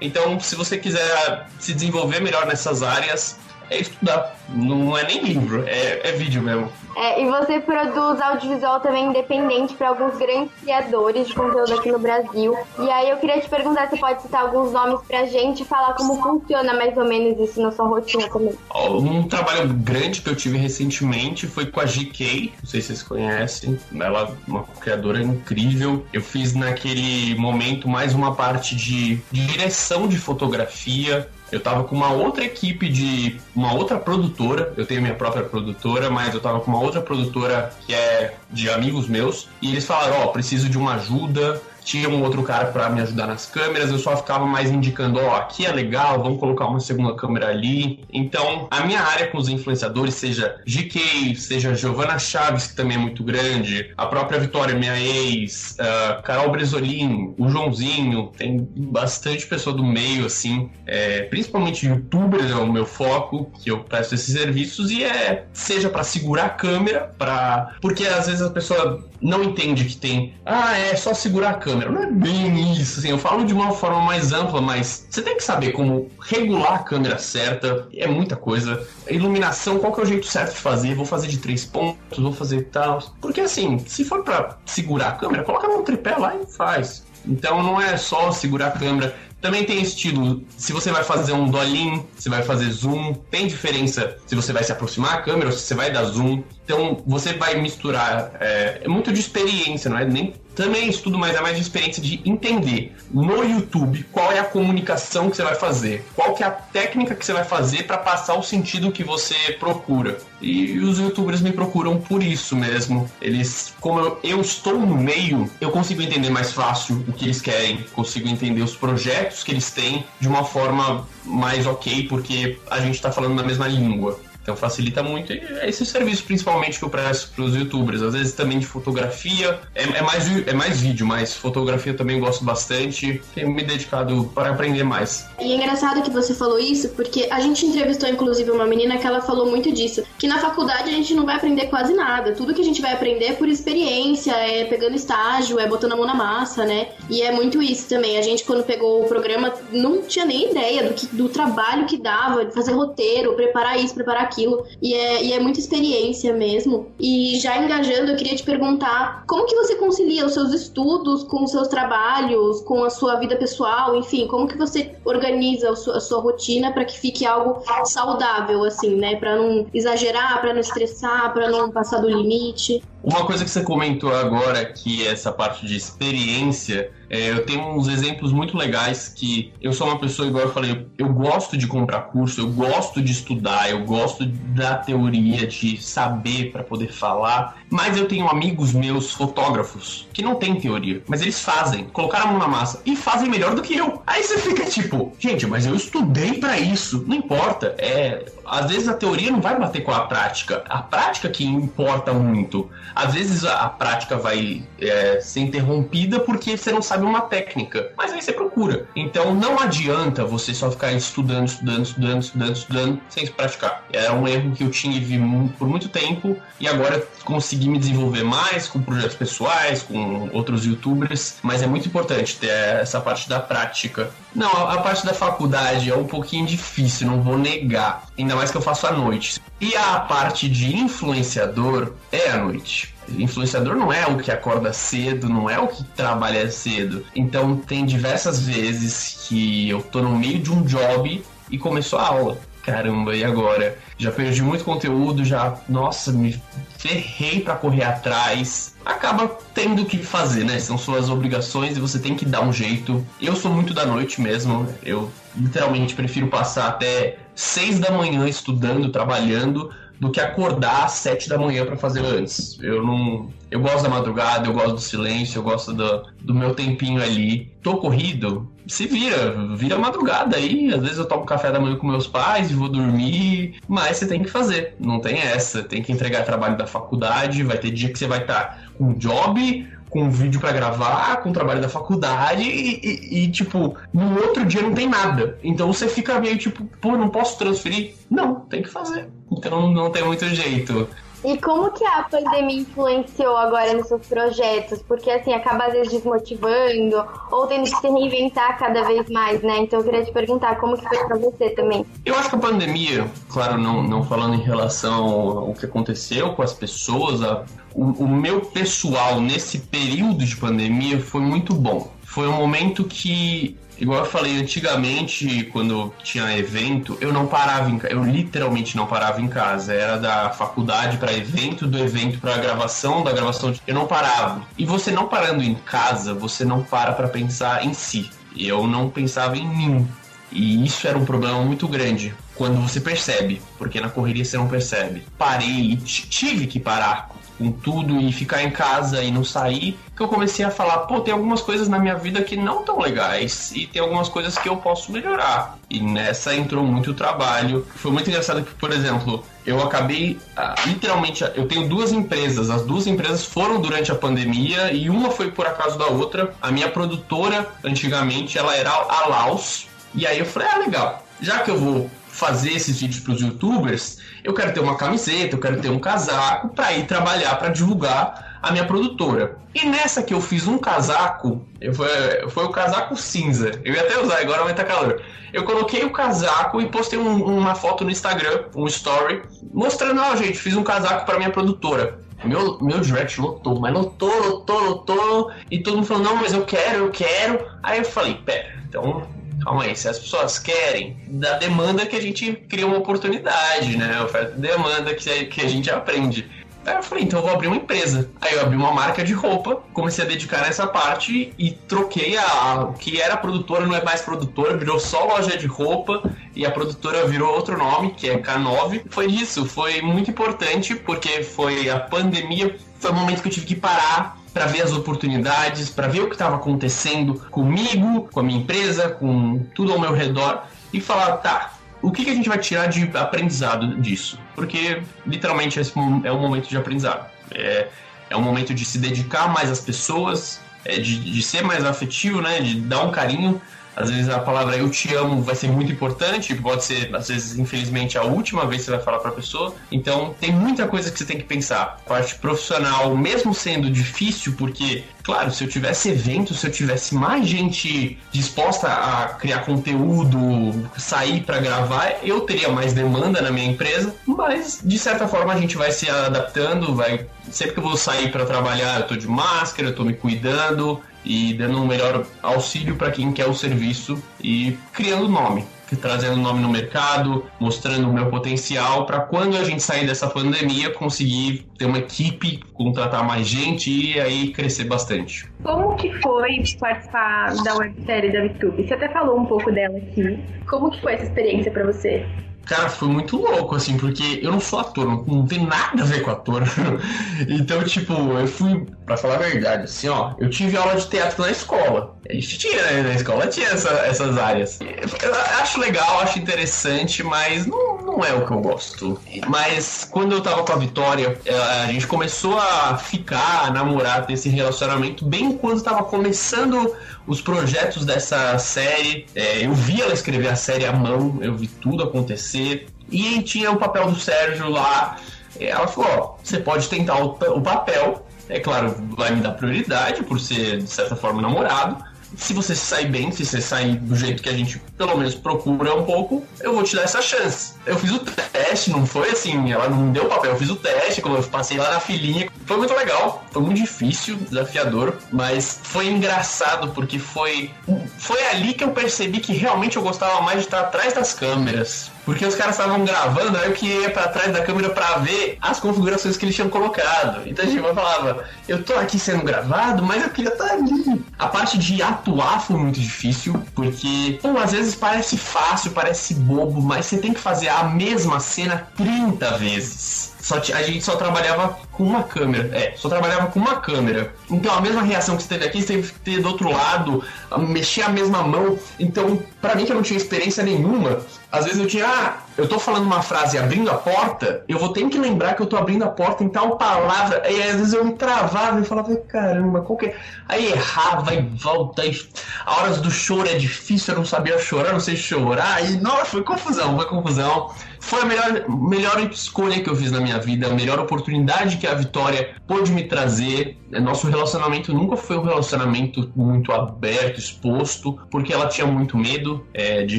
Então, 0.00 0.40
se 0.40 0.56
você 0.56 0.76
quiser 0.76 1.46
se 1.60 1.72
desenvolver 1.72 2.18
melhor 2.20 2.44
nessas 2.44 2.82
áreas, 2.82 3.38
é 3.70 3.78
estudar. 3.78 4.36
Não 4.48 4.98
é 4.98 5.04
nem 5.04 5.22
livro, 5.22 5.64
é, 5.66 6.08
é 6.08 6.12
vídeo 6.12 6.42
mesmo. 6.42 6.70
É, 6.96 7.22
e 7.22 7.30
você 7.30 7.60
produz 7.60 8.20
audiovisual 8.20 8.80
também 8.80 9.06
independente 9.06 9.74
para 9.74 9.88
alguns 9.88 10.18
grandes 10.18 10.52
criadores 10.60 11.28
de 11.28 11.34
conteúdo 11.34 11.72
aqui 11.74 11.90
no 11.90 11.98
Brasil. 11.98 12.56
E 12.78 12.90
aí 12.90 13.10
eu 13.10 13.16
queria 13.18 13.40
te 13.40 13.48
perguntar 13.48 13.88
se 13.88 13.96
pode 13.96 14.22
citar 14.22 14.42
alguns 14.42 14.72
nomes 14.72 15.00
pra 15.06 15.24
gente 15.24 15.62
e 15.62 15.64
falar 15.64 15.94
como 15.94 16.20
funciona 16.20 16.74
mais 16.74 16.96
ou 16.96 17.04
menos 17.04 17.38
isso 17.38 17.60
na 17.62 17.70
sua 17.70 17.86
rotina 17.86 18.28
também. 18.28 18.58
Um 18.74 19.22
trabalho 19.28 19.72
grande 19.72 20.20
que 20.20 20.28
eu 20.28 20.36
tive 20.36 20.58
recentemente 20.58 21.46
foi 21.46 21.66
com 21.66 21.80
a 21.80 21.84
GK, 21.84 22.52
não 22.60 22.68
sei 22.68 22.80
se 22.80 22.88
vocês 22.88 23.02
conhecem. 23.02 23.78
Ela 23.94 24.22
é 24.22 24.50
uma 24.50 24.64
criadora 24.80 25.22
incrível. 25.22 26.04
Eu 26.12 26.20
fiz 26.20 26.54
naquele 26.54 27.34
momento 27.36 27.88
mais 27.88 28.14
uma 28.14 28.34
parte 28.34 28.74
de, 28.74 29.16
de 29.30 29.46
direção 29.46 30.08
de 30.08 30.18
fotografia, 30.18 31.28
eu 31.52 31.60
tava 31.60 31.84
com 31.84 31.94
uma 31.94 32.12
outra 32.12 32.44
equipe 32.44 32.88
de 32.88 33.40
uma 33.54 33.72
outra 33.72 33.98
produtora, 33.98 34.72
eu 34.76 34.86
tenho 34.86 35.02
minha 35.02 35.14
própria 35.14 35.42
produtora, 35.42 36.10
mas 36.10 36.34
eu 36.34 36.40
tava 36.40 36.60
com 36.60 36.70
uma 36.70 36.80
outra 36.80 37.00
produtora 37.00 37.72
que 37.86 37.94
é 37.94 38.34
de 38.50 38.70
amigos 38.70 39.08
meus, 39.08 39.48
e 39.60 39.70
eles 39.70 39.84
falaram, 39.84 40.20
ó, 40.20 40.24
oh, 40.24 40.28
preciso 40.28 40.68
de 40.68 40.78
uma 40.78 40.94
ajuda, 40.94 41.60
tinha 41.84 42.08
um 42.08 42.22
outro 42.22 42.42
cara 42.42 42.66
para 42.66 42.88
me 42.90 43.00
ajudar 43.00 43.26
nas 43.26 43.46
câmeras, 43.46 43.90
eu 43.90 43.98
só 43.98 44.16
ficava 44.16 44.46
mais 44.46 44.70
indicando, 44.70 45.18
ó, 45.18 45.28
oh, 45.28 45.34
aqui 45.36 45.66
é 45.66 45.72
legal, 45.72 46.22
vamos 46.22 46.38
colocar 46.38 46.66
uma 46.66 46.80
segunda 46.80 47.14
câmera 47.14 47.48
ali. 47.48 48.00
Então, 48.12 48.68
a 48.70 48.84
minha 48.84 49.00
área 49.00 49.26
com 49.28 49.38
os 49.38 49.48
influenciadores, 49.48 50.14
seja 50.14 50.60
GK, 50.66 51.34
seja 51.36 51.74
Giovana 51.74 52.18
Chaves, 52.18 52.68
que 52.68 52.76
também 52.76 52.96
é 52.96 53.00
muito 53.00 53.22
grande, 53.22 53.92
a 53.96 54.06
própria 54.06 54.38
Vitória, 54.38 54.74
minha 54.74 54.98
ex, 54.98 55.76
uh, 55.78 56.22
Carol 56.22 56.50
Bresolin, 56.50 57.34
o 57.38 57.48
Joãozinho, 57.48 58.32
tem 58.36 58.68
bastante 58.76 59.46
pessoa 59.46 59.74
do 59.74 59.84
meio, 59.84 60.26
assim, 60.26 60.70
é, 60.86 61.22
principalmente 61.22 61.86
youtubers 61.86 62.50
é 62.50 62.54
o 62.54 62.70
meu 62.70 62.86
foco, 62.86 63.50
que 63.62 63.70
eu 63.70 63.80
presto 63.80 64.14
esses 64.14 64.32
serviços, 64.34 64.90
e 64.90 65.04
é, 65.04 65.46
seja 65.52 65.88
para 65.88 66.02
segurar 66.02 66.46
a 66.46 66.50
câmera, 66.50 67.12
para 67.18 67.74
porque 67.80 68.06
às 68.06 68.26
vezes 68.26 68.42
a 68.42 68.50
pessoa 68.50 69.04
não 69.20 69.42
entende 69.42 69.84
que 69.84 69.96
tem, 69.96 70.34
ah, 70.44 70.76
é 70.76 70.96
só 70.96 71.12
segurar 71.12 71.50
a 71.50 71.54
câmera. 71.54 71.69
Não 71.74 72.02
é 72.02 72.06
bem 72.06 72.72
isso, 72.72 73.00
assim, 73.00 73.10
eu 73.10 73.18
falo 73.18 73.44
de 73.44 73.52
uma 73.52 73.72
forma 73.72 74.00
mais 74.00 74.32
ampla, 74.32 74.60
mas 74.60 75.06
você 75.08 75.22
tem 75.22 75.36
que 75.36 75.44
saber 75.44 75.72
como 75.72 76.10
regular 76.20 76.74
a 76.74 76.78
câmera 76.78 77.18
certa, 77.18 77.88
é 77.94 78.06
muita 78.06 78.36
coisa. 78.36 78.86
Iluminação, 79.08 79.78
qual 79.78 79.92
que 79.92 80.00
é 80.00 80.04
o 80.04 80.06
jeito 80.06 80.26
certo 80.26 80.54
de 80.54 80.60
fazer? 80.60 80.94
Vou 80.94 81.04
fazer 81.04 81.28
de 81.28 81.38
três 81.38 81.64
pontos, 81.64 82.18
vou 82.18 82.32
fazer 82.32 82.64
tal. 82.64 83.02
Porque 83.20 83.40
assim, 83.40 83.78
se 83.86 84.04
for 84.04 84.22
para 84.22 84.58
segurar 84.64 85.08
a 85.08 85.12
câmera, 85.12 85.44
coloca 85.44 85.68
no 85.68 85.82
tripé 85.82 86.16
lá 86.16 86.34
e 86.36 86.46
faz. 86.46 87.04
Então 87.26 87.62
não 87.62 87.80
é 87.80 87.96
só 87.96 88.32
segurar 88.32 88.68
a 88.68 88.72
câmera. 88.72 89.14
Também 89.40 89.64
tem 89.64 89.80
estilo, 89.80 90.42
se 90.58 90.70
você 90.70 90.92
vai 90.92 91.02
fazer 91.02 91.32
um 91.32 91.48
dolin, 91.48 92.04
se 92.18 92.28
vai 92.28 92.42
fazer 92.42 92.70
zoom, 92.70 93.14
tem 93.30 93.46
diferença 93.46 94.18
se 94.26 94.34
você 94.34 94.52
vai 94.52 94.62
se 94.62 94.70
aproximar 94.70 95.14
a 95.14 95.22
câmera 95.22 95.46
ou 95.46 95.52
se 95.52 95.60
você 95.60 95.74
vai 95.74 95.90
dar 95.90 96.04
zoom. 96.04 96.42
Então 96.64 97.02
você 97.06 97.32
vai 97.32 97.60
misturar, 97.60 98.32
é, 98.40 98.82
é 98.84 98.88
muito 98.88 99.12
de 99.12 99.20
experiência, 99.20 99.90
não 99.90 99.98
é 99.98 100.04
nem 100.04 100.34
também 100.54 100.88
estudo, 100.88 101.18
mas 101.18 101.34
é 101.34 101.40
mais 101.40 101.56
de 101.56 101.62
experiência 101.62 102.02
de 102.02 102.20
entender 102.24 102.94
no 103.10 103.42
YouTube 103.42 104.04
qual 104.12 104.30
é 104.30 104.40
a 104.40 104.44
comunicação 104.44 105.30
que 105.30 105.36
você 105.36 105.42
vai 105.42 105.54
fazer, 105.54 106.04
qual 106.14 106.34
que 106.34 106.42
é 106.42 106.46
a 106.46 106.50
técnica 106.50 107.14
que 107.14 107.24
você 107.24 107.32
vai 107.32 107.44
fazer 107.44 107.84
para 107.84 107.96
passar 107.96 108.34
o 108.34 108.42
sentido 108.42 108.92
que 108.92 109.02
você 109.02 109.34
procura. 109.58 110.18
E 110.40 110.78
os 110.78 110.98
youtubers 110.98 111.40
me 111.40 111.52
procuram 111.52 111.98
por 111.98 112.22
isso 112.22 112.56
mesmo. 112.56 113.10
Eles, 113.20 113.72
como 113.80 114.00
eu, 114.00 114.20
eu 114.22 114.40
estou 114.40 114.78
no 114.78 114.96
meio, 114.96 115.50
eu 115.60 115.70
consigo 115.70 116.02
entender 116.02 116.30
mais 116.30 116.52
fácil 116.52 117.04
o 117.08 117.12
que 117.12 117.24
eles 117.24 117.40
querem, 117.40 117.84
consigo 117.94 118.28
entender 118.28 118.62
os 118.62 118.76
projetos 118.76 119.42
que 119.42 119.52
eles 119.52 119.70
têm 119.70 120.04
de 120.18 120.28
uma 120.28 120.44
forma 120.44 121.06
mais 121.24 121.66
ok, 121.66 122.06
porque 122.08 122.58
a 122.70 122.80
gente 122.80 122.96
está 122.96 123.10
falando 123.12 123.34
na 123.34 123.42
mesma 123.42 123.66
língua. 123.66 124.18
Então 124.50 124.56
facilita 124.56 125.00
muito. 125.00 125.32
É 125.32 125.68
esse 125.68 125.86
serviço 125.86 126.24
principalmente 126.24 126.76
que 126.76 126.84
eu 126.84 126.90
presto 126.90 127.30
para 127.30 127.44
os 127.44 127.54
youtubers. 127.54 128.02
Às 128.02 128.14
vezes 128.14 128.32
também 128.32 128.58
de 128.58 128.66
fotografia. 128.66 129.60
É, 129.76 129.84
é, 129.84 130.02
mais, 130.02 130.48
é 130.48 130.52
mais 130.52 130.80
vídeo, 130.80 131.06
mas 131.06 131.32
fotografia 131.32 131.94
também 131.94 132.18
gosto 132.18 132.44
bastante. 132.44 133.22
Tenho 133.32 133.48
me 133.50 133.62
dedicado 133.62 134.28
para 134.34 134.50
aprender 134.50 134.82
mais. 134.82 135.24
E 135.40 135.52
é 135.52 135.54
engraçado 135.54 136.02
que 136.02 136.10
você 136.10 136.34
falou 136.34 136.58
isso, 136.58 136.88
porque 136.90 137.28
a 137.30 137.38
gente 137.38 137.64
entrevistou 137.64 138.08
inclusive 138.08 138.50
uma 138.50 138.66
menina 138.66 138.98
que 138.98 139.06
ela 139.06 139.20
falou 139.20 139.48
muito 139.48 139.70
disso. 139.70 140.02
Que 140.18 140.26
na 140.26 140.38
faculdade 140.38 140.90
a 140.90 140.92
gente 140.92 141.14
não 141.14 141.24
vai 141.24 141.36
aprender 141.36 141.66
quase 141.66 141.94
nada. 141.94 142.32
Tudo 142.32 142.52
que 142.52 142.60
a 142.60 142.64
gente 142.64 142.82
vai 142.82 142.92
aprender 142.92 143.26
é 143.26 143.32
por 143.34 143.48
experiência, 143.48 144.32
é 144.32 144.64
pegando 144.64 144.96
estágio, 144.96 145.60
é 145.60 145.68
botando 145.68 145.92
a 145.92 145.96
mão 145.96 146.06
na 146.06 146.14
massa, 146.14 146.66
né? 146.66 146.88
E 147.08 147.22
é 147.22 147.30
muito 147.30 147.62
isso 147.62 147.88
também. 147.88 148.18
A 148.18 148.22
gente, 148.22 148.42
quando 148.42 148.64
pegou 148.64 149.04
o 149.04 149.06
programa, 149.06 149.54
não 149.70 150.02
tinha 150.02 150.24
nem 150.24 150.50
ideia 150.50 150.88
do, 150.88 150.94
que, 150.94 151.06
do 151.06 151.28
trabalho 151.28 151.86
que 151.86 151.96
dava, 151.96 152.44
de 152.44 152.52
fazer 152.52 152.72
roteiro, 152.72 153.34
preparar 153.34 153.78
isso, 153.78 153.94
preparar 153.94 154.24
aquilo. 154.24 154.39
E 154.80 154.94
é, 154.94 155.24
e 155.24 155.32
é 155.32 155.40
muita 155.40 155.60
experiência 155.60 156.32
mesmo. 156.32 156.88
E 156.98 157.38
já 157.40 157.58
engajando, 157.58 158.12
eu 158.12 158.16
queria 158.16 158.34
te 158.34 158.42
perguntar 158.42 159.24
como 159.26 159.46
que 159.46 159.54
você 159.54 159.74
concilia 159.76 160.26
os 160.26 160.32
seus 160.32 160.52
estudos 160.52 161.24
com 161.24 161.44
os 161.44 161.50
seus 161.50 161.68
trabalhos, 161.68 162.60
com 162.62 162.84
a 162.84 162.90
sua 162.90 163.16
vida 163.16 163.36
pessoal, 163.36 163.96
enfim, 163.96 164.26
como 164.26 164.46
que 164.46 164.56
você 164.56 164.94
organiza 165.04 165.70
a 165.70 165.76
sua, 165.76 165.96
a 165.96 166.00
sua 166.00 166.20
rotina 166.20 166.72
para 166.72 166.84
que 166.84 166.98
fique 166.98 167.26
algo 167.26 167.62
saudável, 167.84 168.64
assim, 168.64 168.96
né? 168.96 169.16
Para 169.16 169.36
não 169.36 169.66
exagerar, 169.72 170.40
para 170.40 170.52
não 170.52 170.60
estressar, 170.60 171.32
para 171.32 171.48
não 171.48 171.70
passar 171.70 171.98
do 171.98 172.08
limite. 172.08 172.82
Uma 173.02 173.24
coisa 173.24 173.44
que 173.44 173.50
você 173.50 173.62
comentou 173.62 174.14
agora, 174.14 174.64
que 174.64 175.06
é 175.06 175.12
essa 175.12 175.32
parte 175.32 175.66
de 175.66 175.76
experiência, 175.76 176.90
é, 177.10 177.30
eu 177.30 177.44
tenho 177.44 177.60
uns 177.72 177.88
exemplos 177.88 178.32
muito 178.32 178.56
legais 178.56 179.08
que 179.08 179.52
eu 179.60 179.72
sou 179.72 179.88
uma 179.88 179.98
pessoa, 179.98 180.28
igual 180.28 180.44
eu 180.44 180.52
falei, 180.52 180.86
eu, 180.96 181.08
gosto 181.12 181.56
de 181.56 181.66
comprar 181.66 182.02
curso, 182.02 182.40
eu 182.40 182.46
gosto 182.46 183.02
de 183.02 183.10
estudar, 183.10 183.68
eu 183.68 183.84
gosto 183.84 184.24
da 184.24 184.76
teoria, 184.76 185.44
de 185.44 185.82
saber 185.82 186.52
para 186.52 186.62
poder 186.62 186.92
falar, 186.92 187.58
mas 187.68 187.96
eu 187.96 188.06
tenho 188.06 188.28
amigos 188.28 188.72
meus 188.72 189.12
fotógrafos 189.12 190.06
que 190.12 190.22
não 190.22 190.36
têm 190.36 190.60
teoria, 190.60 191.02
mas 191.08 191.20
eles 191.20 191.40
fazem, 191.40 191.84
colocaram 191.86 192.28
a 192.28 192.30
mão 192.30 192.38
na 192.38 192.48
massa 192.48 192.80
e 192.86 192.94
fazem 192.94 193.28
melhor 193.28 193.56
do 193.56 193.62
que 193.62 193.76
eu. 193.76 194.00
Aí 194.06 194.22
você 194.22 194.38
fica 194.38 194.64
tipo, 194.66 195.12
gente, 195.18 195.46
mas 195.46 195.66
eu 195.66 195.74
estudei 195.74 196.34
para 196.34 196.60
isso. 196.60 197.04
Não 197.08 197.16
importa, 197.16 197.74
é, 197.78 198.24
às 198.50 198.68
vezes 198.68 198.88
a 198.88 198.94
teoria 198.94 199.30
não 199.30 199.40
vai 199.40 199.56
bater 199.56 199.82
com 199.82 199.92
a 199.92 200.00
prática, 200.06 200.64
a 200.68 200.82
prática 200.82 201.28
que 201.28 201.44
importa 201.44 202.12
muito. 202.12 202.68
Às 202.94 203.14
vezes 203.14 203.44
a, 203.44 203.60
a 203.60 203.68
prática 203.68 204.16
vai 204.16 204.64
é, 204.80 205.20
ser 205.20 205.40
interrompida 205.40 206.18
porque 206.18 206.56
você 206.56 206.72
não 206.72 206.82
sabe 206.82 207.04
uma 207.04 207.20
técnica, 207.22 207.92
mas 207.96 208.12
aí 208.12 208.20
você 208.20 208.32
procura. 208.32 208.88
Então 208.96 209.32
não 209.34 209.58
adianta 209.60 210.24
você 210.24 210.52
só 210.52 210.70
ficar 210.70 210.92
estudando, 210.92 211.46
estudando, 211.46 211.84
estudando, 211.84 212.22
estudando, 212.22 212.56
estudando 212.56 213.00
sem 213.08 213.24
se 213.24 213.32
praticar. 213.32 213.84
Era 213.92 214.12
um 214.12 214.26
erro 214.26 214.52
que 214.52 214.64
eu 214.64 214.70
tive 214.70 215.18
por 215.56 215.68
muito 215.68 215.88
tempo 215.88 216.36
e 216.58 216.66
agora 216.66 217.06
consegui 217.24 217.68
me 217.68 217.78
desenvolver 217.78 218.24
mais 218.24 218.66
com 218.66 218.82
projetos 218.82 219.14
pessoais, 219.14 219.82
com 219.82 220.28
outros 220.32 220.66
youtubers, 220.66 221.36
mas 221.42 221.62
é 221.62 221.66
muito 221.66 221.86
importante 221.86 222.36
ter 222.36 222.48
essa 222.48 223.00
parte 223.00 223.28
da 223.28 223.38
prática. 223.38 224.10
Não, 224.34 224.50
a, 224.52 224.74
a 224.74 224.82
parte 224.82 225.04
da 225.04 225.12
faculdade 225.12 225.90
é 225.90 225.96
um 225.96 226.06
pouquinho 226.06 226.46
difícil, 226.46 227.06
não 227.06 227.22
vou 227.22 227.36
negar. 227.36 228.06
Ainda 228.18 228.36
mais 228.36 228.50
que 228.50 228.56
eu 228.56 228.62
faço 228.62 228.86
à 228.86 228.92
noite. 228.92 229.40
E 229.60 229.76
a 229.76 230.00
parte 230.00 230.48
de 230.48 230.76
influenciador 230.76 231.92
é 232.12 232.30
à 232.30 232.38
noite. 232.38 232.94
Influenciador 233.18 233.74
não 233.74 233.92
é 233.92 234.06
o 234.06 234.18
que 234.18 234.30
acorda 234.30 234.72
cedo, 234.72 235.28
não 235.28 235.50
é 235.50 235.58
o 235.58 235.66
que 235.66 235.82
trabalha 235.82 236.50
cedo. 236.50 237.04
Então 237.14 237.56
tem 237.56 237.84
diversas 237.84 238.40
vezes 238.40 239.26
que 239.28 239.68
eu 239.68 239.82
tô 239.82 240.00
no 240.00 240.16
meio 240.16 240.38
de 240.38 240.52
um 240.52 240.62
job 240.62 241.22
e 241.50 241.58
começou 241.58 241.98
a 241.98 242.06
aula. 242.06 242.38
Caramba, 242.62 243.16
e 243.16 243.24
agora? 243.24 243.78
Já 243.96 244.12
perdi 244.12 244.42
muito 244.42 244.64
conteúdo, 244.64 245.24
já, 245.24 245.58
nossa, 245.68 246.12
me 246.12 246.40
ferrei 246.78 247.40
para 247.40 247.56
correr 247.56 247.84
atrás. 247.84 248.74
Acaba 248.84 249.28
tendo 249.54 249.84
que 249.84 249.98
fazer, 249.98 250.44
né? 250.44 250.58
São 250.58 250.76
suas 250.76 251.08
obrigações 251.08 251.76
e 251.76 251.80
você 251.80 251.98
tem 251.98 252.14
que 252.14 252.24
dar 252.24 252.42
um 252.42 252.52
jeito. 252.52 253.04
Eu 253.20 253.34
sou 253.34 253.52
muito 253.52 253.72
da 253.72 253.86
noite 253.86 254.20
mesmo. 254.20 254.68
Eu 254.82 255.10
literalmente 255.36 255.94
prefiro 255.94 256.28
passar 256.28 256.68
até 256.68 257.18
seis 257.34 257.78
da 257.78 257.90
manhã 257.90 258.28
estudando, 258.28 258.90
trabalhando, 258.90 259.70
do 260.00 260.10
que 260.10 260.18
acordar 260.18 260.86
às 260.86 260.92
sete 260.92 261.28
da 261.28 261.36
manhã 261.36 261.66
para 261.66 261.76
fazer 261.76 262.00
antes. 262.00 262.58
Eu 262.62 262.82
não. 262.82 263.28
Eu 263.50 263.60
gosto 263.60 263.82
da 263.82 263.88
madrugada, 263.88 264.48
eu 264.48 264.52
gosto 264.52 264.74
do 264.74 264.80
silêncio, 264.80 265.38
eu 265.38 265.42
gosto 265.42 265.74
do, 265.74 266.06
do 266.20 266.34
meu 266.34 266.54
tempinho 266.54 267.02
ali. 267.02 267.52
Tô 267.62 267.76
corrido, 267.76 268.48
se 268.66 268.86
vira, 268.86 269.34
vira 269.56 269.76
madrugada 269.76 270.36
aí. 270.36 270.72
Às 270.72 270.80
vezes 270.80 270.98
eu 270.98 271.04
tomo 271.04 271.26
café 271.26 271.50
da 271.52 271.60
manhã 271.60 271.76
com 271.76 271.86
meus 271.86 272.06
pais 272.06 272.50
e 272.50 272.54
vou 272.54 272.68
dormir, 272.68 273.56
mas 273.68 273.98
você 273.98 274.06
tem 274.06 274.22
que 274.22 274.30
fazer, 274.30 274.76
não 274.78 275.00
tem 275.00 275.18
essa. 275.18 275.62
Tem 275.62 275.82
que 275.82 275.92
entregar 275.92 276.24
trabalho 276.24 276.56
da 276.56 276.66
faculdade, 276.66 277.42
vai 277.42 277.58
ter 277.58 277.70
dia 277.70 277.90
que 277.92 277.98
você 277.98 278.06
vai 278.06 278.20
estar 278.20 278.40
tá 278.40 278.58
com 278.78 278.94
job, 278.94 279.68
com 279.90 280.10
vídeo 280.10 280.40
para 280.40 280.52
gravar, 280.52 281.16
com 281.22 281.32
trabalho 281.32 281.60
da 281.60 281.68
faculdade 281.68 282.42
e, 282.42 282.80
e, 282.82 283.24
e, 283.24 283.30
tipo, 283.30 283.76
no 283.92 284.18
outro 284.20 284.44
dia 284.46 284.62
não 284.62 284.72
tem 284.72 284.88
nada. 284.88 285.38
Então 285.42 285.72
você 285.72 285.88
fica 285.88 286.18
meio 286.20 286.38
tipo, 286.38 286.64
pô, 286.80 286.96
não 286.96 287.08
posso 287.08 287.36
transferir? 287.36 287.94
Não, 288.08 288.36
tem 288.36 288.62
que 288.62 288.68
fazer. 288.68 289.08
Então 289.30 289.70
não 289.70 289.90
tem 289.90 290.04
muito 290.04 290.24
jeito. 290.26 290.88
E 291.22 291.36
como 291.36 291.70
que 291.70 291.84
a 291.84 292.04
pandemia 292.04 292.62
influenciou 292.62 293.36
agora 293.36 293.74
nos 293.74 293.88
seus 293.88 294.06
projetos? 294.06 294.82
Porque 294.82 295.10
assim, 295.10 295.34
acaba 295.34 295.66
às 295.66 295.72
vezes 295.72 295.92
desmotivando 295.92 297.04
ou 297.30 297.46
tendo 297.46 297.64
que 297.64 297.76
se 297.76 297.88
reinventar 297.88 298.58
cada 298.58 298.82
vez 298.84 299.08
mais, 299.10 299.42
né? 299.42 299.58
Então 299.58 299.80
eu 299.80 299.84
queria 299.84 300.04
te 300.04 300.12
perguntar 300.12 300.58
como 300.58 300.78
que 300.78 300.88
foi 300.88 301.04
pra 301.04 301.18
você 301.18 301.50
também. 301.50 301.84
Eu 302.06 302.14
acho 302.14 302.30
que 302.30 302.36
a 302.36 302.38
pandemia, 302.38 303.06
claro, 303.28 303.58
não, 303.58 303.82
não 303.82 304.02
falando 304.02 304.34
em 304.34 304.40
relação 304.40 305.04
ao 305.04 305.52
que 305.52 305.66
aconteceu 305.66 306.32
com 306.32 306.42
as 306.42 306.54
pessoas, 306.54 307.22
a, 307.22 307.44
o, 307.80 308.04
o 308.04 308.08
meu 308.08 308.42
pessoal 308.42 309.22
nesse 309.22 309.58
período 309.58 310.22
de 310.26 310.36
pandemia 310.36 311.00
foi 311.00 311.22
muito 311.22 311.54
bom. 311.54 311.90
Foi 312.04 312.28
um 312.28 312.36
momento 312.36 312.84
que 312.84 313.56
Igual 313.78 314.00
eu 314.00 314.04
falei, 314.04 314.38
antigamente, 314.38 315.44
quando 315.44 315.90
tinha 316.02 316.36
evento, 316.36 316.98
eu 317.00 317.14
não 317.14 317.26
parava 317.26 317.70
em 317.70 317.78
casa. 317.78 317.94
Eu 317.94 318.04
literalmente 318.04 318.76
não 318.76 318.86
parava 318.86 319.22
em 319.22 319.26
casa. 319.26 319.72
Era 319.72 319.96
da 319.96 320.28
faculdade 320.28 320.98
para 320.98 321.14
evento, 321.14 321.66
do 321.66 321.78
evento 321.78 322.18
para 322.18 322.36
gravação, 322.36 323.02
da 323.02 323.10
gravação. 323.10 323.54
Eu 323.66 323.74
não 323.74 323.86
parava. 323.86 324.42
E 324.58 324.66
você 324.66 324.90
não 324.90 325.08
parando 325.08 325.42
em 325.42 325.54
casa, 325.54 326.12
você 326.12 326.44
não 326.44 326.62
para 326.62 326.92
para 326.92 327.08
pensar 327.08 327.64
em 327.64 327.72
si. 327.72 328.10
Eu 328.36 328.66
não 328.66 328.90
pensava 328.90 329.38
em 329.38 329.48
mim. 329.48 329.88
E 330.30 330.62
isso 330.62 330.86
era 330.86 330.98
um 330.98 331.06
problema 331.06 331.40
muito 331.40 331.66
grande 331.66 332.14
quando 332.34 332.60
você 332.60 332.80
percebe, 332.80 333.40
porque 333.56 333.80
na 333.80 333.88
correria 333.88 334.26
você 334.26 334.36
não 334.36 334.46
percebe. 334.46 335.02
Parei 335.16 335.76
tive 335.76 336.46
que 336.46 336.60
parar 336.60 337.08
com 337.40 337.50
tudo 337.50 337.98
e 337.98 338.12
ficar 338.12 338.42
em 338.42 338.50
casa 338.50 339.02
e 339.02 339.10
não 339.10 339.24
sair, 339.24 339.78
que 339.96 340.02
eu 340.02 340.08
comecei 340.08 340.44
a 340.44 340.50
falar, 340.50 340.80
pô, 340.80 341.00
tem 341.00 341.14
algumas 341.14 341.40
coisas 341.40 341.68
na 341.68 341.78
minha 341.78 341.94
vida 341.94 342.20
que 342.20 342.36
não 342.36 342.62
tão 342.62 342.78
legais 342.78 343.50
e 343.54 343.66
tem 343.66 343.80
algumas 343.80 344.10
coisas 344.10 344.36
que 344.36 344.46
eu 344.46 344.58
posso 344.58 344.92
melhorar. 344.92 345.58
E 345.70 345.80
nessa 345.80 346.34
entrou 346.34 346.62
muito 346.62 346.92
trabalho. 346.92 347.66
Foi 347.76 347.90
muito 347.90 348.10
engraçado 348.10 348.42
que, 348.42 348.54
por 348.54 348.70
exemplo, 348.70 349.24
eu 349.46 349.62
acabei 349.62 350.18
ah, 350.36 350.54
literalmente, 350.66 351.24
eu 351.34 351.48
tenho 351.48 351.66
duas 351.66 351.92
empresas, 351.92 352.50
as 352.50 352.62
duas 352.62 352.86
empresas 352.86 353.24
foram 353.24 353.58
durante 353.58 353.90
a 353.90 353.94
pandemia 353.94 354.70
e 354.70 354.90
uma 354.90 355.10
foi 355.10 355.30
por 355.30 355.46
acaso 355.46 355.78
da 355.78 355.86
outra. 355.86 356.34
A 356.42 356.52
minha 356.52 356.68
produtora, 356.68 357.48
antigamente, 357.64 358.36
ela 358.36 358.54
era 358.54 358.70
a 358.70 359.08
Laos. 359.08 359.66
E 359.94 360.06
aí 360.06 360.18
eu 360.18 360.26
falei, 360.26 360.48
ah, 360.52 360.58
legal. 360.58 361.06
Já 361.22 361.38
que 361.40 361.50
eu 361.50 361.58
vou 361.58 361.90
fazer 362.10 362.52
esses 362.52 362.80
vídeos 362.80 363.00
para 363.00 363.12
os 363.14 363.20
youtubers, 363.20 363.98
eu 364.22 364.34
quero 364.34 364.52
ter 364.52 364.60
uma 364.60 364.76
camiseta, 364.76 365.36
eu 365.36 365.40
quero 365.40 365.60
ter 365.60 365.70
um 365.70 365.78
casaco 365.78 366.48
para 366.48 366.72
ir 366.72 366.86
trabalhar, 366.86 367.36
para 367.36 367.48
divulgar 367.48 368.38
a 368.42 368.50
minha 368.52 368.64
produtora. 368.66 369.38
E 369.54 369.66
nessa 369.66 370.02
que 370.02 370.14
eu 370.14 370.20
fiz 370.20 370.46
um 370.46 370.58
casaco, 370.58 371.46
foi, 371.74 372.28
foi 372.28 372.44
o 372.44 372.50
casaco 372.50 372.96
cinza. 372.96 373.52
Eu 373.64 373.74
ia 373.74 373.82
até 373.82 374.00
usar, 374.00 374.18
agora 374.18 374.42
vai 374.42 374.52
estar 374.52 374.64
calor. 374.64 375.02
Eu 375.32 375.44
coloquei 375.44 375.84
o 375.84 375.90
casaco 375.90 376.60
e 376.60 376.66
postei 376.66 376.98
um, 376.98 377.24
uma 377.24 377.54
foto 377.54 377.84
no 377.84 377.90
Instagram, 377.90 378.44
um 378.54 378.66
story, 378.66 379.22
mostrando, 379.52 380.00
ó, 380.00 380.12
oh, 380.12 380.16
gente, 380.16 380.38
fiz 380.38 380.56
um 380.56 380.62
casaco 380.62 381.06
para 381.06 381.18
minha 381.18 381.30
produtora. 381.30 381.98
Meu, 382.24 382.58
meu 382.60 382.80
direct 382.80 383.18
lotou, 383.20 383.58
mas 383.58 383.72
lotou, 383.72 384.28
lotou, 384.28 384.60
lotou. 384.60 385.32
E 385.50 385.62
todo 385.62 385.76
mundo 385.76 385.86
falou, 385.86 386.02
não, 386.02 386.16
mas 386.16 386.32
eu 386.32 386.44
quero, 386.44 386.84
eu 386.84 386.90
quero. 386.90 387.46
Aí 387.62 387.78
eu 387.78 387.84
falei, 387.84 388.14
pera, 388.14 388.62
então 388.68 389.06
calma 389.42 389.64
aí, 389.64 389.76
se 389.76 389.88
as 389.88 389.98
pessoas 389.98 390.38
querem, 390.38 390.96
da 391.08 391.38
demanda 391.38 391.86
que 391.86 391.96
a 391.96 392.00
gente 392.00 392.32
cria 392.48 392.66
uma 392.66 392.78
oportunidade, 392.78 393.76
né? 393.76 394.02
Oferta 394.02 394.34
e 394.36 394.40
demanda 394.40 394.94
que, 394.94 395.26
que 395.26 395.40
a 395.40 395.48
gente 395.48 395.70
aprende. 395.70 396.28
Aí 396.66 396.76
eu 396.76 396.82
falei, 396.82 397.04
então 397.04 397.20
eu 397.20 397.24
vou 397.24 397.34
abrir 397.34 397.46
uma 397.46 397.56
empresa. 397.56 398.10
Aí 398.20 398.34
eu 398.34 398.42
abri 398.42 398.56
uma 398.56 398.72
marca 398.72 399.02
de 399.02 399.14
roupa, 399.14 399.62
comecei 399.72 400.04
a 400.04 400.06
dedicar 400.06 400.42
nessa 400.42 400.66
parte 400.66 401.32
e 401.38 401.52
troquei 401.52 402.18
a. 402.18 402.64
O 402.64 402.74
que 402.74 403.00
era 403.00 403.16
produtora 403.16 403.66
não 403.66 403.74
é 403.74 403.82
mais 403.82 404.02
produtora, 404.02 404.56
virou 404.56 404.78
só 404.78 405.04
loja 405.04 405.38
de 405.38 405.46
roupa 405.46 406.02
e 406.36 406.44
a 406.44 406.50
produtora 406.50 407.06
virou 407.06 407.34
outro 407.34 407.56
nome, 407.56 407.92
que 407.92 408.10
é 408.10 408.18
K9. 408.18 408.82
Foi 408.90 409.06
isso, 409.06 409.46
foi 409.46 409.80
muito 409.80 410.10
importante 410.10 410.74
porque 410.74 411.22
foi 411.22 411.70
a 411.70 411.80
pandemia, 411.80 412.54
foi 412.78 412.90
o 412.90 412.94
momento 412.94 413.22
que 413.22 413.28
eu 413.28 413.32
tive 413.32 413.46
que 413.46 413.56
parar 413.56 414.19
para 414.32 414.46
ver 414.46 414.62
as 414.62 414.72
oportunidades, 414.72 415.70
para 415.70 415.88
ver 415.88 416.00
o 416.00 416.06
que 416.06 416.14
estava 416.14 416.36
acontecendo 416.36 417.14
comigo, 417.30 418.08
com 418.12 418.20
a 418.20 418.22
minha 418.22 418.38
empresa, 418.40 418.88
com 418.88 419.40
tudo 419.54 419.72
ao 419.72 419.78
meu 419.78 419.92
redor 419.92 420.44
e 420.72 420.80
falar, 420.80 421.16
tá, 421.18 421.54
o 421.82 421.90
que, 421.90 422.04
que 422.04 422.10
a 422.10 422.14
gente 422.14 422.28
vai 422.28 422.38
tirar 422.38 422.66
de 422.66 422.90
aprendizado 422.94 423.80
disso? 423.80 424.18
Porque 424.34 424.82
literalmente 425.06 425.58
esse 425.58 425.72
é 426.04 426.12
um 426.12 426.20
momento 426.20 426.48
de 426.48 426.56
aprendizado. 426.56 427.10
É, 427.32 427.68
é 428.10 428.16
um 428.16 428.22
momento 428.22 428.52
de 428.52 428.64
se 428.64 428.78
dedicar 428.78 429.28
mais 429.28 429.50
às 429.50 429.60
pessoas, 429.60 430.40
é, 430.64 430.78
de, 430.78 430.98
de 430.98 431.22
ser 431.22 431.42
mais 431.42 431.64
afetivo, 431.64 432.20
né? 432.20 432.40
De 432.40 432.60
dar 432.60 432.82
um 432.84 432.90
carinho 432.90 433.40
às 433.76 433.90
vezes 433.90 434.08
a 434.08 434.18
palavra 434.18 434.56
eu 434.56 434.68
te 434.70 434.94
amo 434.94 435.22
vai 435.22 435.34
ser 435.34 435.48
muito 435.48 435.72
importante, 435.72 436.34
pode 436.34 436.64
ser, 436.64 436.94
às 436.94 437.08
vezes, 437.08 437.38
infelizmente, 437.38 437.96
a 437.96 438.02
última 438.02 438.46
vez 438.46 438.62
que 438.62 438.66
você 438.66 438.72
vai 438.72 438.80
falar 438.80 438.98
pra 438.98 439.12
pessoa. 439.12 439.54
Então, 439.70 440.14
tem 440.20 440.32
muita 440.32 440.66
coisa 440.66 440.90
que 440.90 440.98
você 440.98 441.04
tem 441.04 441.16
que 441.16 441.24
pensar. 441.24 441.78
Parte 441.86 442.14
profissional, 442.16 442.96
mesmo 442.96 443.34
sendo 443.34 443.70
difícil, 443.70 444.34
porque, 444.36 444.84
claro, 445.02 445.30
se 445.30 445.44
eu 445.44 445.48
tivesse 445.48 445.90
evento, 445.90 446.34
se 446.34 446.46
eu 446.46 446.50
tivesse 446.50 446.94
mais 446.94 447.26
gente 447.26 447.98
disposta 448.12 448.68
a 448.68 449.08
criar 449.14 449.40
conteúdo, 449.40 450.68
sair 450.76 451.22
para 451.22 451.38
gravar, 451.38 451.98
eu 452.02 452.20
teria 452.20 452.48
mais 452.48 452.72
demanda 452.72 453.20
na 453.20 453.30
minha 453.30 453.50
empresa, 453.50 453.94
mas 454.06 454.60
de 454.62 454.78
certa 454.78 455.06
forma 455.06 455.32
a 455.32 455.40
gente 455.40 455.56
vai 455.56 455.72
se 455.72 455.88
adaptando, 455.88 456.74
vai 456.74 457.06
sempre 457.30 457.52
que 457.52 457.58
eu 457.60 457.64
vou 457.64 457.76
sair 457.76 458.10
para 458.10 458.26
trabalhar, 458.26 458.80
eu 458.80 458.86
tô 458.86 458.96
de 458.96 459.06
máscara, 459.06 459.68
eu 459.68 459.74
tô 459.74 459.84
me 459.84 459.94
cuidando, 459.94 460.80
e 461.04 461.34
dando 461.34 461.60
um 461.60 461.66
melhor 461.66 462.06
auxílio 462.22 462.76
para 462.76 462.90
quem 462.90 463.12
quer 463.12 463.26
o 463.26 463.34
serviço 463.34 464.02
e 464.22 464.56
criando 464.72 465.08
nome, 465.08 465.44
trazendo 465.80 466.16
nome 466.16 466.40
no 466.40 466.48
mercado, 466.48 467.24
mostrando 467.38 467.88
o 467.88 467.92
meu 467.92 468.06
potencial 468.06 468.86
para 468.86 469.00
quando 469.00 469.36
a 469.36 469.44
gente 469.44 469.62
sair 469.62 469.86
dessa 469.86 470.08
pandemia 470.08 470.70
conseguir 470.70 471.46
ter 471.56 471.66
uma 471.66 471.78
equipe, 471.78 472.40
contratar 472.52 473.04
mais 473.06 473.26
gente 473.26 473.70
e 473.70 474.00
aí 474.00 474.32
crescer 474.32 474.64
bastante. 474.64 475.30
Como 475.42 475.76
que 475.76 475.92
foi 476.00 476.42
participar 476.58 477.34
da 477.42 477.56
websérie 477.56 478.12
da 478.12 478.26
VTube? 478.26 478.66
Você 478.66 478.74
até 478.74 478.88
falou 478.88 479.18
um 479.18 479.26
pouco 479.26 479.52
dela 479.52 479.78
aqui. 479.78 480.18
Como 480.48 480.70
que 480.70 480.80
foi 480.80 480.94
essa 480.94 481.04
experiência 481.04 481.50
para 481.52 481.64
você? 481.64 482.04
Cara, 482.44 482.68
foi 482.68 482.88
muito 482.88 483.16
louco, 483.16 483.54
assim, 483.54 483.76
porque 483.76 484.18
eu 484.22 484.32
não 484.32 484.40
sou 484.40 484.58
ator, 484.58 484.86
não, 484.86 485.04
não 485.04 485.26
tem 485.26 485.46
nada 485.46 485.82
a 485.82 485.86
ver 485.86 486.02
com 486.02 486.10
ator. 486.10 486.42
então, 487.28 487.62
tipo, 487.62 487.92
eu 487.92 488.26
fui, 488.26 488.66
pra 488.84 488.96
falar 488.96 489.16
a 489.16 489.18
verdade, 489.18 489.64
assim, 489.64 489.88
ó, 489.88 490.14
eu 490.18 490.28
tive 490.28 490.56
aula 490.56 490.74
de 490.74 490.88
teatro 490.88 491.22
na 491.22 491.30
escola. 491.30 491.96
A 492.08 492.12
gente 492.12 492.38
tinha, 492.38 492.62
né, 492.62 492.82
na 492.82 492.94
escola 492.94 493.28
tinha 493.28 493.48
essa, 493.48 493.70
essas 493.86 494.18
áreas. 494.18 494.58
Eu 494.60 495.14
acho 495.40 495.60
legal, 495.60 496.00
acho 496.00 496.18
interessante, 496.18 497.04
mas 497.04 497.46
não, 497.46 497.82
não 497.82 498.04
é 498.04 498.12
o 498.12 498.26
que 498.26 498.32
eu 498.32 498.40
gosto. 498.40 499.00
Mas 499.28 499.86
quando 499.88 500.12
eu 500.12 500.20
tava 500.20 500.42
com 500.42 500.52
a 500.52 500.56
Vitória, 500.56 501.18
é, 501.24 501.38
a 501.62 501.66
gente 501.66 501.86
começou 501.86 502.36
a 502.36 502.76
ficar, 502.76 503.44
a 503.46 503.50
namorar, 503.50 504.06
ter 504.06 504.14
esse 504.14 504.28
relacionamento 504.28 505.04
bem 505.04 505.36
quando 505.36 505.62
tava 505.62 505.84
começando 505.84 506.74
os 507.06 507.20
projetos 507.20 507.84
dessa 507.84 508.38
série. 508.38 509.06
É, 509.14 509.44
eu 509.44 509.52
vi 509.54 509.80
ela 509.80 509.92
escrever 509.92 510.28
a 510.28 510.36
série 510.36 510.66
à 510.66 510.72
mão, 510.72 511.18
eu 511.20 511.36
vi 511.36 511.46
tudo 511.46 511.82
acontecer. 511.82 512.68
E 512.90 513.22
tinha 513.22 513.50
o 513.50 513.56
papel 513.56 513.90
do 513.90 513.98
Sérgio 513.98 514.48
lá. 514.48 514.96
Ela 515.38 515.68
falou: 515.68 515.90
ó, 515.90 516.14
você 516.22 516.38
pode 516.38 516.68
tentar 516.68 516.98
o, 517.02 517.16
o 517.36 517.40
papel. 517.40 518.06
É 518.28 518.38
claro, 518.38 518.76
vai 518.96 519.12
me 519.12 519.20
dar 519.20 519.32
prioridade 519.32 520.04
por 520.04 520.20
ser, 520.20 520.58
de 520.58 520.70
certa 520.70 520.94
forma, 520.94 521.20
namorado 521.20 521.89
se 522.16 522.32
você 522.32 522.54
sair 522.54 522.86
bem, 522.86 523.10
se 523.12 523.24
você 523.24 523.40
sair 523.40 523.76
do 523.76 523.96
jeito 523.96 524.22
que 524.22 524.28
a 524.28 524.32
gente 524.32 524.60
pelo 524.76 524.96
menos 524.96 525.14
procura 525.14 525.74
um 525.74 525.84
pouco, 525.84 526.24
eu 526.40 526.54
vou 526.54 526.62
te 526.62 526.76
dar 526.76 526.82
essa 526.82 527.02
chance. 527.02 527.54
Eu 527.66 527.78
fiz 527.78 527.90
o 527.90 527.98
teste, 527.98 528.70
não 528.70 528.86
foi 528.86 529.10
assim, 529.10 529.52
ela 529.52 529.68
não 529.68 529.92
deu 529.92 530.06
papel, 530.06 530.32
eu 530.32 530.38
fiz 530.38 530.50
o 530.50 530.56
teste, 530.56 531.02
eu 531.04 531.22
passei 531.24 531.58
lá 531.58 531.70
na 531.72 531.80
filinha. 531.80 532.28
Foi 532.46 532.56
muito 532.56 532.74
legal, 532.74 533.24
foi 533.30 533.42
muito 533.42 533.60
difícil, 533.60 534.16
desafiador, 534.16 534.96
mas 535.12 535.60
foi 535.62 535.86
engraçado 535.88 536.70
porque 536.72 536.98
foi 536.98 537.50
foi 537.98 538.22
ali 538.26 538.54
que 538.54 538.64
eu 538.64 538.70
percebi 538.70 539.20
que 539.20 539.32
realmente 539.32 539.76
eu 539.76 539.82
gostava 539.82 540.20
mais 540.22 540.40
de 540.40 540.44
estar 540.44 540.60
atrás 540.60 540.92
das 540.92 541.14
câmeras. 541.14 541.90
Porque 542.10 542.26
os 542.26 542.34
caras 542.34 542.58
estavam 542.58 542.84
gravando, 542.84 543.38
aí 543.38 543.46
eu 543.46 543.52
queria 543.52 543.86
ir 543.86 543.92
pra 543.92 544.08
trás 544.08 544.32
da 544.32 544.42
câmera 544.42 544.68
para 544.70 544.96
ver 544.96 545.38
as 545.40 545.60
configurações 545.60 546.16
que 546.16 546.24
eles 546.24 546.34
tinham 546.34 546.50
colocado. 546.50 547.22
Então 547.24 547.44
a 547.44 547.48
gente 547.48 547.62
falava, 547.62 548.24
eu 548.48 548.64
tô 548.64 548.74
aqui 548.74 548.98
sendo 548.98 549.22
gravado, 549.22 549.80
mas 549.84 550.02
eu 550.02 550.10
queria 550.10 550.32
estar 550.32 550.50
ali. 550.54 551.04
A 551.16 551.28
parte 551.28 551.56
de 551.56 551.80
atuar 551.80 552.40
foi 552.40 552.56
muito 552.56 552.80
difícil, 552.80 553.40
porque, 553.54 554.18
pô, 554.20 554.36
às 554.38 554.50
vezes 554.50 554.74
parece 554.74 555.16
fácil, 555.16 555.70
parece 555.70 556.14
bobo, 556.14 556.60
mas 556.60 556.86
você 556.86 556.98
tem 556.98 557.14
que 557.14 557.20
fazer 557.20 557.48
a 557.48 557.62
mesma 557.62 558.18
cena 558.18 558.66
30 558.76 559.38
vezes. 559.38 560.12
Só 560.20 560.36
a 560.36 560.62
gente 560.62 560.82
só 560.82 560.96
trabalhava 560.96 561.58
com 561.72 561.84
uma 561.84 562.02
câmera. 562.02 562.50
É, 562.52 562.74
só 562.76 562.88
trabalhava 562.88 563.28
com 563.28 563.40
uma 563.40 563.56
câmera. 563.56 564.12
Então 564.30 564.54
a 564.54 564.60
mesma 564.60 564.82
reação 564.82 565.16
que 565.16 565.22
você 565.22 565.28
teve 565.30 565.46
aqui, 565.46 565.62
você 565.62 565.68
teve 565.68 565.92
que 565.92 565.98
ter 566.00 566.20
do 566.20 566.28
outro 566.28 566.50
lado, 566.50 567.02
mexer 567.38 567.82
a 567.82 567.88
mesma 567.88 568.22
mão. 568.22 568.58
Então, 568.78 569.22
para 569.40 569.54
mim 569.54 569.64
que 569.64 569.72
eu 569.72 569.76
não 569.76 569.82
tinha 569.82 569.96
experiência 569.96 570.42
nenhuma, 570.44 571.00
às 571.32 571.44
vezes 571.44 571.60
eu 571.60 571.66
tinha, 571.66 571.86
ah, 571.86 572.18
eu 572.36 572.48
tô 572.48 572.58
falando 572.58 572.84
uma 572.84 573.02
frase 573.02 573.38
abrindo 573.38 573.70
a 573.70 573.74
porta, 573.74 574.44
eu 574.48 574.58
vou 574.58 574.72
ter 574.72 574.88
que 574.88 574.98
lembrar 574.98 575.34
que 575.34 575.42
eu 575.42 575.46
tô 575.46 575.56
abrindo 575.56 575.84
a 575.84 575.88
porta 575.88 576.24
em 576.24 576.28
tal 576.28 576.56
palavra. 576.56 577.22
E 577.30 577.42
às 577.42 577.56
vezes 577.56 577.72
eu 577.72 577.84
me 577.84 577.94
travava 577.94 578.60
e 578.60 578.64
falava, 578.64 578.94
caramba, 578.96 579.62
qual 579.62 579.78
que 579.78 579.86
é? 579.86 579.96
Aí 580.28 580.52
errava 580.52 581.14
e 581.14 581.22
volta. 581.22 581.86
E... 581.86 581.98
A 582.44 582.58
horas 582.58 582.80
do 582.80 582.90
choro 582.90 583.28
é 583.28 583.34
difícil, 583.34 583.94
eu 583.94 583.98
não 583.98 584.04
sabia 584.04 584.38
chorar, 584.38 584.72
não 584.72 584.80
sei 584.80 584.96
chorar. 584.96 585.64
E 585.64 585.76
nossa, 585.78 586.06
foi 586.06 586.22
confusão, 586.22 586.76
foi 586.76 586.86
confusão. 586.86 587.52
Foi 587.80 588.02
a 588.02 588.04
melhor, 588.04 588.48
melhor 588.48 589.10
escolha 589.10 589.60
que 589.60 589.68
eu 589.68 589.74
fiz 589.74 589.90
na 589.90 590.00
minha 590.00 590.18
vida, 590.18 590.48
a 590.48 590.54
melhor 590.54 590.78
oportunidade 590.78 591.56
que 591.56 591.66
a 591.66 591.74
Vitória 591.74 592.34
pôde 592.46 592.70
me 592.70 592.84
trazer. 592.84 593.56
Nosso 593.78 594.08
relacionamento 594.08 594.72
nunca 594.74 594.96
foi 594.96 595.16
um 595.16 595.22
relacionamento 595.22 596.10
muito 596.16 596.52
aberto, 596.52 597.18
exposto, 597.18 597.98
porque 598.10 598.32
ela 598.32 598.48
tinha 598.48 598.66
muito 598.66 598.96
medo 598.96 599.46
é, 599.54 599.84
de 599.84 599.98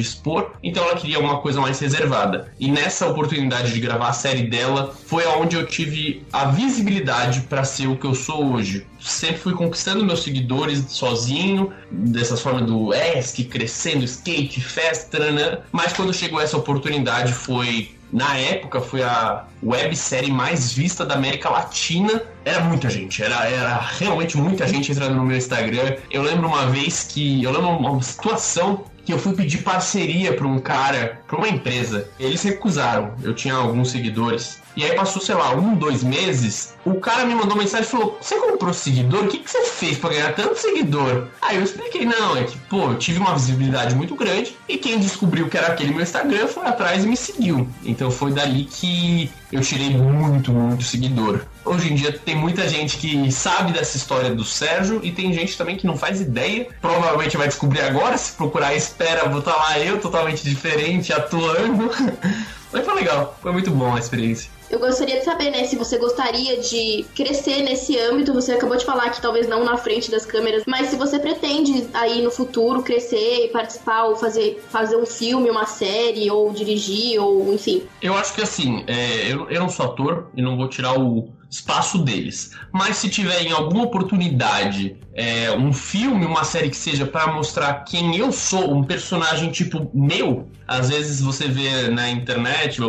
expor, 0.00 0.52
então 0.62 0.84
ela 0.84 0.96
queria 0.96 1.18
uma 1.18 1.38
coisa 1.38 1.60
mais 1.60 1.78
reservada. 1.80 2.52
E 2.58 2.70
nessa 2.70 3.06
oportunidade 3.08 3.72
de 3.72 3.80
gravar 3.80 4.08
a 4.08 4.12
série 4.12 4.42
dela, 4.42 4.94
foi 5.06 5.24
aonde 5.24 5.56
eu 5.56 5.66
tive 5.66 6.22
a 6.32 6.46
visibilidade 6.46 7.42
para 7.42 7.64
ser 7.64 7.86
o 7.86 7.96
que 7.96 8.06
eu 8.06 8.14
sou 8.14 8.52
hoje. 8.52 8.86
Sempre 9.00 9.38
fui 9.38 9.54
conquistando 9.54 10.04
meus 10.04 10.22
seguidores 10.22 10.84
sozinho, 10.88 11.72
dessa 11.90 12.36
forma 12.36 12.62
do 12.62 12.92
ESC, 12.92 13.44
crescendo, 13.44 14.04
skate, 14.04 14.60
festa, 14.60 15.30
né? 15.30 15.58
mas 15.72 15.92
quando 15.92 16.12
chegou 16.12 16.40
essa 16.40 16.56
oportunidade 16.56 17.32
foi 17.32 17.90
na 18.12 18.36
época 18.36 18.80
foi 18.80 19.02
a 19.02 19.44
websérie 19.62 20.30
mais 20.30 20.72
vista 20.72 21.04
da 21.04 21.14
América 21.14 21.48
Latina. 21.48 22.22
Era 22.44 22.60
muita 22.60 22.90
gente, 22.90 23.22
era, 23.22 23.46
era 23.46 23.80
realmente 23.98 24.36
muita 24.36 24.66
gente 24.66 24.92
entrando 24.92 25.14
no 25.14 25.24
meu 25.24 25.36
Instagram. 25.36 25.96
Eu 26.10 26.22
lembro 26.22 26.46
uma 26.46 26.66
vez 26.66 27.04
que. 27.04 27.42
Eu 27.42 27.50
lembro 27.50 27.70
uma 27.70 28.02
situação 28.02 28.84
que 29.04 29.12
eu 29.12 29.18
fui 29.18 29.34
pedir 29.34 29.58
parceria 29.58 30.34
para 30.34 30.46
um 30.46 30.58
cara, 30.58 31.20
para 31.26 31.38
uma 31.38 31.48
empresa. 31.48 32.08
Eles 32.20 32.42
recusaram. 32.42 33.14
Eu 33.22 33.34
tinha 33.34 33.54
alguns 33.54 33.90
seguidores. 33.90 34.60
E 34.76 34.84
aí 34.84 34.94
passou, 34.94 35.20
sei 35.20 35.34
lá, 35.34 35.54
um, 35.54 35.74
dois 35.74 36.02
meses. 36.02 36.74
O 36.84 36.94
cara 36.94 37.24
me 37.24 37.34
mandou 37.34 37.56
mensagem 37.56 37.86
e 37.86 37.90
falou: 37.90 38.18
Você 38.20 38.36
comprou 38.36 38.72
seguidor? 38.72 39.24
O 39.24 39.28
que, 39.28 39.38
que 39.38 39.50
você 39.50 39.64
fez 39.64 39.98
para 39.98 40.10
ganhar 40.10 40.34
tanto 40.34 40.58
seguidor? 40.58 41.28
Aí 41.40 41.56
eu 41.56 41.62
expliquei: 41.62 42.04
Não, 42.04 42.36
é 42.36 42.44
que, 42.44 42.56
pô, 42.58 42.90
eu 42.90 42.98
tive 42.98 43.18
uma 43.18 43.34
visibilidade 43.34 43.94
muito 43.94 44.14
grande. 44.14 44.56
E 44.68 44.78
quem 44.78 44.98
descobriu 44.98 45.48
que 45.48 45.56
era 45.56 45.68
aquele 45.68 45.92
meu 45.92 46.02
Instagram 46.02 46.46
foi 46.46 46.66
atrás 46.66 47.04
e 47.04 47.08
me 47.08 47.16
seguiu. 47.16 47.68
Então 47.84 48.10
foi 48.10 48.32
dali 48.32 48.64
que 48.64 49.30
eu 49.52 49.60
tirei 49.60 49.90
muito, 49.90 50.52
muito 50.52 50.82
seguidor. 50.82 51.40
Hoje 51.64 51.92
em 51.92 51.94
dia 51.94 52.12
tem 52.12 52.34
muita 52.34 52.66
gente 52.66 52.96
que 52.96 53.30
sabe 53.30 53.72
dessa 53.72 53.96
história 53.96 54.34
do 54.34 54.44
Sérgio 54.44 55.00
e 55.02 55.12
tem 55.12 55.32
gente 55.32 55.56
também 55.56 55.76
que 55.76 55.86
não 55.86 55.96
faz 55.96 56.20
ideia. 56.20 56.68
Provavelmente 56.80 57.36
vai 57.36 57.46
descobrir 57.46 57.82
agora, 57.82 58.16
se 58.16 58.32
procurar 58.32 58.74
espera, 58.74 59.28
vou 59.28 59.40
estar 59.40 59.54
lá 59.54 59.78
eu 59.78 60.00
totalmente 60.00 60.42
diferente, 60.42 61.12
atuando. 61.12 61.90
Mas 62.72 62.84
foi 62.86 62.94
legal, 62.94 63.38
foi 63.42 63.52
muito 63.52 63.70
bom 63.70 63.94
a 63.94 63.98
experiência. 63.98 64.50
Eu 64.72 64.78
gostaria 64.78 65.18
de 65.18 65.24
saber, 65.26 65.50
né, 65.50 65.64
se 65.64 65.76
você 65.76 65.98
gostaria 65.98 66.58
de 66.58 67.04
crescer 67.14 67.62
nesse 67.62 67.98
âmbito. 67.98 68.32
Você 68.32 68.52
acabou 68.52 68.74
de 68.74 68.86
falar 68.86 69.10
que 69.10 69.20
talvez 69.20 69.46
não 69.46 69.62
na 69.66 69.76
frente 69.76 70.10
das 70.10 70.24
câmeras, 70.24 70.62
mas 70.66 70.86
se 70.86 70.96
você 70.96 71.18
pretende 71.18 71.86
aí 71.92 72.22
no 72.22 72.30
futuro 72.30 72.82
crescer 72.82 73.44
e 73.44 73.48
participar 73.48 74.04
ou 74.04 74.16
fazer, 74.16 74.64
fazer 74.70 74.96
um 74.96 75.04
filme, 75.04 75.50
uma 75.50 75.66
série, 75.66 76.30
ou 76.30 76.50
dirigir, 76.54 77.20
ou 77.20 77.52
enfim. 77.52 77.82
Eu 78.00 78.14
acho 78.14 78.32
que 78.32 78.40
assim, 78.40 78.82
é, 78.86 79.30
eu, 79.30 79.50
eu 79.50 79.60
não 79.60 79.68
sou 79.68 79.84
ator 79.84 80.30
e 80.34 80.40
não 80.40 80.56
vou 80.56 80.66
tirar 80.70 80.98
o 80.98 81.28
espaço 81.50 81.98
deles. 81.98 82.52
Mas 82.72 82.96
se 82.96 83.10
tiver 83.10 83.42
em 83.42 83.52
alguma 83.52 83.84
oportunidade 83.84 84.96
é, 85.12 85.52
um 85.52 85.70
filme, 85.70 86.24
uma 86.24 86.44
série 86.44 86.70
que 86.70 86.76
seja 86.76 87.04
para 87.04 87.30
mostrar 87.30 87.84
quem 87.84 88.16
eu 88.16 88.32
sou, 88.32 88.72
um 88.72 88.82
personagem 88.82 89.50
tipo 89.50 89.90
meu, 89.92 90.48
às 90.66 90.88
vezes 90.88 91.20
você 91.20 91.46
vê 91.46 91.88
na 91.88 92.08
internet 92.08 92.80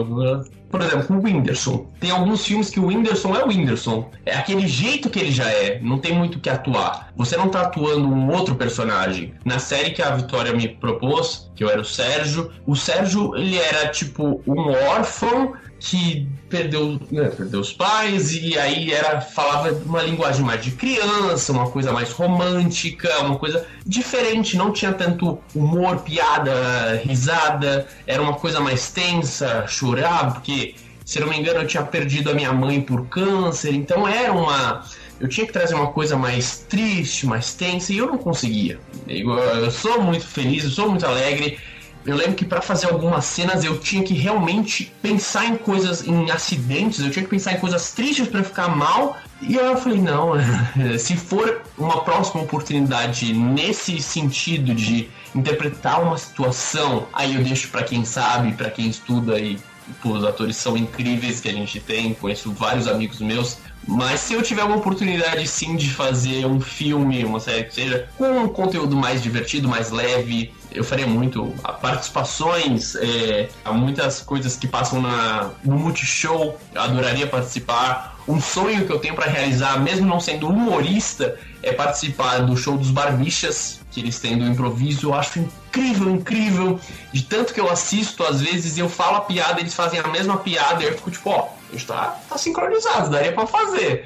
por 0.73 0.81
exemplo, 0.81 1.05
com 1.05 1.17
o 1.17 1.23
Whindersson. 1.23 1.85
Tem 1.99 2.09
alguns 2.09 2.47
filmes 2.47 2.71
que 2.71 2.79
o 2.79 2.87
Whindersson 2.87 3.35
é 3.35 3.43
o 3.43 3.47
Whindersson. 3.47 4.09
É 4.25 4.35
aquele 4.35 4.67
jeito 4.67 5.07
que 5.07 5.19
ele 5.19 5.31
já 5.31 5.47
é, 5.47 5.79
não 5.79 5.99
tem 5.99 6.17
muito 6.17 6.39
o 6.39 6.39
que 6.39 6.49
atuar. 6.49 7.13
Você 7.15 7.37
não 7.37 7.47
tá 7.47 7.61
atuando 7.61 8.07
um 8.07 8.31
outro 8.31 8.55
personagem. 8.55 9.35
Na 9.45 9.59
série 9.59 9.91
que 9.91 10.01
a 10.01 10.15
Vitória 10.15 10.51
me 10.51 10.67
propôs, 10.67 11.47
eu 11.63 11.69
era 11.69 11.81
o 11.81 11.85
Sérgio, 11.85 12.51
o 12.65 12.75
Sérgio, 12.75 13.35
ele 13.35 13.57
era 13.57 13.87
tipo 13.87 14.41
um 14.45 14.71
órfão 14.89 15.53
que 15.79 16.25
perdeu, 16.49 16.97
né, 17.11 17.29
perdeu 17.29 17.59
os 17.59 17.73
pais 17.73 18.31
e 18.33 18.57
aí 18.57 18.93
era 18.93 19.19
falava 19.19 19.69
uma 19.85 20.01
linguagem 20.01 20.41
mais 20.45 20.63
de 20.63 20.71
criança, 20.71 21.51
uma 21.51 21.69
coisa 21.69 21.91
mais 21.91 22.11
romântica, 22.11 23.09
uma 23.19 23.37
coisa 23.37 23.65
diferente, 23.85 24.55
não 24.55 24.71
tinha 24.71 24.93
tanto 24.93 25.39
humor, 25.53 25.99
piada, 25.99 27.01
risada, 27.03 27.85
era 28.07 28.21
uma 28.21 28.35
coisa 28.35 28.61
mais 28.61 28.91
tensa, 28.91 29.67
chorava, 29.67 30.35
porque 30.35 30.75
se 31.03 31.19
não 31.19 31.27
me 31.27 31.37
engano 31.37 31.59
eu 31.59 31.67
tinha 31.67 31.83
perdido 31.83 32.31
a 32.31 32.33
minha 32.33 32.53
mãe 32.53 32.79
por 32.79 33.05
câncer, 33.07 33.73
então 33.73 34.07
era 34.07 34.31
uma 34.31 34.85
eu 35.23 35.29
tinha 35.29 35.47
que 35.47 35.53
trazer 35.53 35.73
uma 35.73 35.87
coisa 35.87 36.15
mais 36.15 36.59
triste, 36.69 37.25
mais 37.25 37.53
tensa 37.53 37.91
e 37.91 37.97
eu 37.97 38.07
não 38.07 38.17
conseguia. 38.17 38.77
Eu, 39.07 39.31
eu 39.31 39.71
sou 39.71 40.01
muito 40.01 40.27
feliz, 40.27 40.65
eu 40.65 40.69
sou 40.69 40.89
muito 40.89 41.05
alegre 41.05 41.57
eu 42.05 42.17
lembro 42.17 42.33
que 42.33 42.43
para 42.43 42.61
fazer 42.61 42.87
algumas 42.87 43.23
cenas 43.23 43.63
eu 43.63 43.79
tinha 43.79 44.03
que 44.03 44.13
realmente 44.13 44.91
pensar 45.01 45.45
em 45.45 45.55
coisas, 45.55 46.05
em 46.05 46.29
acidentes, 46.29 46.99
eu 46.99 47.09
tinha 47.09 47.23
que 47.23 47.29
pensar 47.29 47.53
em 47.53 47.59
coisas 47.59 47.91
tristes 47.91 48.27
para 48.27 48.43
ficar 48.43 48.67
mal. 48.67 49.17
E 49.41 49.55
eu 49.55 49.77
falei, 49.77 49.99
não, 49.99 50.33
se 50.99 51.15
for 51.15 51.61
uma 51.77 52.03
próxima 52.03 52.43
oportunidade 52.43 53.33
nesse 53.33 54.01
sentido 54.01 54.75
de 54.75 55.09
interpretar 55.33 56.01
uma 56.01 56.17
situação, 56.17 57.07
aí 57.13 57.35
eu 57.35 57.43
deixo 57.43 57.69
para 57.69 57.83
quem 57.83 58.03
sabe, 58.03 58.51
para 58.51 58.69
quem 58.69 58.89
estuda 58.89 59.39
e 59.39 59.57
pô, 60.01 60.09
os 60.09 60.25
atores 60.25 60.57
são 60.57 60.75
incríveis 60.75 61.39
que 61.39 61.47
a 61.47 61.53
gente 61.53 61.79
tem, 61.79 62.13
conheço 62.13 62.51
vários 62.51 62.87
amigos 62.87 63.19
meus. 63.21 63.57
Mas 63.87 64.21
se 64.21 64.33
eu 64.33 64.41
tiver 64.41 64.63
uma 64.63 64.77
oportunidade 64.77 65.45
sim 65.47 65.75
de 65.75 65.89
fazer 65.89 66.45
um 66.45 66.59
filme, 66.59 67.23
uma 67.25 67.39
série 67.39 67.65
que 67.65 67.73
seja 67.73 68.07
com 68.17 68.43
um 68.43 68.47
conteúdo 68.47 68.95
mais 68.95 69.21
divertido, 69.21 69.67
mais 69.67 69.91
leve, 69.91 70.53
eu 70.71 70.83
faria 70.83 71.05
muito. 71.05 71.53
Participações, 71.81 72.95
é, 72.95 73.49
há 73.63 73.71
muitas 73.71 74.21
coisas 74.21 74.55
que 74.55 74.67
passam 74.67 75.01
na, 75.01 75.51
no 75.63 75.77
Multishow, 75.77 76.57
eu 76.73 76.81
adoraria 76.81 77.27
participar. 77.27 78.17
Um 78.27 78.39
sonho 78.39 78.85
que 78.85 78.91
eu 78.91 78.99
tenho 78.99 79.15
para 79.15 79.29
realizar, 79.29 79.79
mesmo 79.81 80.07
não 80.07 80.19
sendo 80.19 80.47
humorista, 80.47 81.37
é 81.61 81.73
participar 81.73 82.39
do 82.39 82.55
show 82.55 82.77
dos 82.77 82.89
Barbichas, 82.89 83.81
que 83.91 83.99
eles 83.99 84.17
têm 84.19 84.37
do 84.37 84.45
improviso. 84.45 85.07
Eu 85.07 85.13
acho 85.13 85.39
incrível, 85.39 85.62
incrível. 85.79 86.79
De 87.11 87.23
tanto 87.23 87.53
que 87.53 87.59
eu 87.59 87.69
assisto, 87.69 88.23
às 88.23 88.41
vezes 88.41 88.77
eu 88.77 88.89
falo 88.89 89.17
a 89.17 89.21
piada, 89.21 89.59
eles 89.59 89.73
fazem 89.73 89.99
a 89.99 90.07
mesma 90.07 90.37
piada, 90.37 90.83
e 90.83 90.87
eu 90.87 90.93
fico 90.93 91.11
tipo, 91.11 91.29
ó, 91.29 91.49
está 91.71 92.19
tá 92.29 92.37
sincronizado, 92.37 93.09
daria 93.09 93.33
para 93.33 93.47
fazer. 93.47 94.05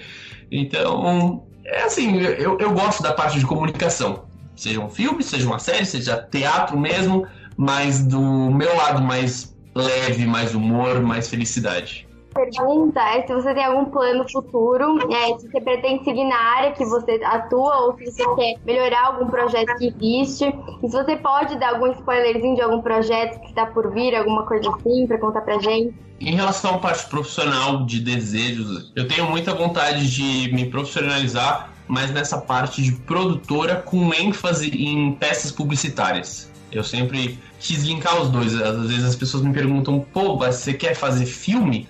Então, 0.52 1.46
é 1.66 1.84
assim, 1.84 2.18
eu, 2.20 2.58
eu 2.60 2.72
gosto 2.72 3.04
da 3.04 3.14
parte 3.14 3.40
de 3.40 3.46
comunicação. 3.46 4.26
Seja 4.56 4.80
um 4.80 4.90
filme, 4.90 5.22
seja 5.24 5.46
uma 5.46 5.60
série, 5.60 5.86
seja 5.86 6.18
teatro 6.18 6.80
mesmo, 6.80 7.28
mas 7.56 8.04
do 8.04 8.22
meu 8.52 8.76
lado 8.76 9.02
mais 9.02 9.56
leve, 9.76 10.26
mais 10.26 10.56
humor, 10.56 11.02
mais 11.02 11.28
felicidade 11.28 12.07
pergunta 12.38 13.02
é 13.02 13.26
se 13.26 13.34
você 13.34 13.54
tem 13.54 13.66
algum 13.66 13.86
plano 13.86 14.24
futuro, 14.30 15.12
é, 15.12 15.38
se 15.40 15.50
você 15.50 15.60
pretende 15.60 16.04
seguir 16.04 16.26
na 16.26 16.38
área 16.38 16.72
que 16.72 16.86
você 16.86 17.20
atua 17.24 17.78
ou 17.82 17.98
se 17.98 18.06
você 18.06 18.24
quer 18.36 18.56
melhorar 18.64 19.08
algum 19.08 19.28
projeto 19.28 19.76
que 19.78 19.88
existe. 19.88 20.46
E 20.84 20.90
se 20.90 20.96
você 20.96 21.16
pode 21.16 21.58
dar 21.58 21.70
algum 21.70 21.92
spoilerzinho 21.94 22.56
de 22.56 22.62
algum 22.62 22.82
projeto 22.82 23.40
que 23.42 23.48
está 23.48 23.66
por 23.66 23.92
vir, 23.92 24.16
alguma 24.16 24.46
coisa 24.46 24.70
assim, 24.70 25.08
para 25.08 25.18
contar 25.18 25.42
pra 25.42 25.58
gente. 25.60 25.94
Em 26.20 26.36
relação 26.36 26.76
à 26.76 26.78
parte 26.80 27.10
profissional 27.10 27.86
de 27.86 28.00
desejos, 28.00 28.92
eu 28.96 29.08
tenho 29.08 29.30
muita 29.30 29.54
vontade 29.54 30.10
de 30.10 30.54
me 30.54 30.70
profissionalizar, 30.70 31.72
mas 31.88 32.12
nessa 32.12 32.38
parte 32.38 32.82
de 32.82 32.92
produtora 32.92 33.78
com 33.78 34.14
ênfase 34.14 34.70
em 34.70 35.14
peças 35.14 35.52
publicitárias. 35.52 36.52
Eu 36.72 36.84
sempre 36.84 37.40
quis 37.60 37.84
linkar 37.84 38.22
os 38.22 38.30
dois. 38.30 38.54
Às 38.60 38.88
vezes 38.88 39.06
as 39.06 39.16
pessoas 39.16 39.44
me 39.44 39.54
perguntam, 39.54 40.06
pô, 40.12 40.38
você 40.38 40.74
quer 40.74 40.96
fazer 40.96 41.26
filme? 41.26 41.88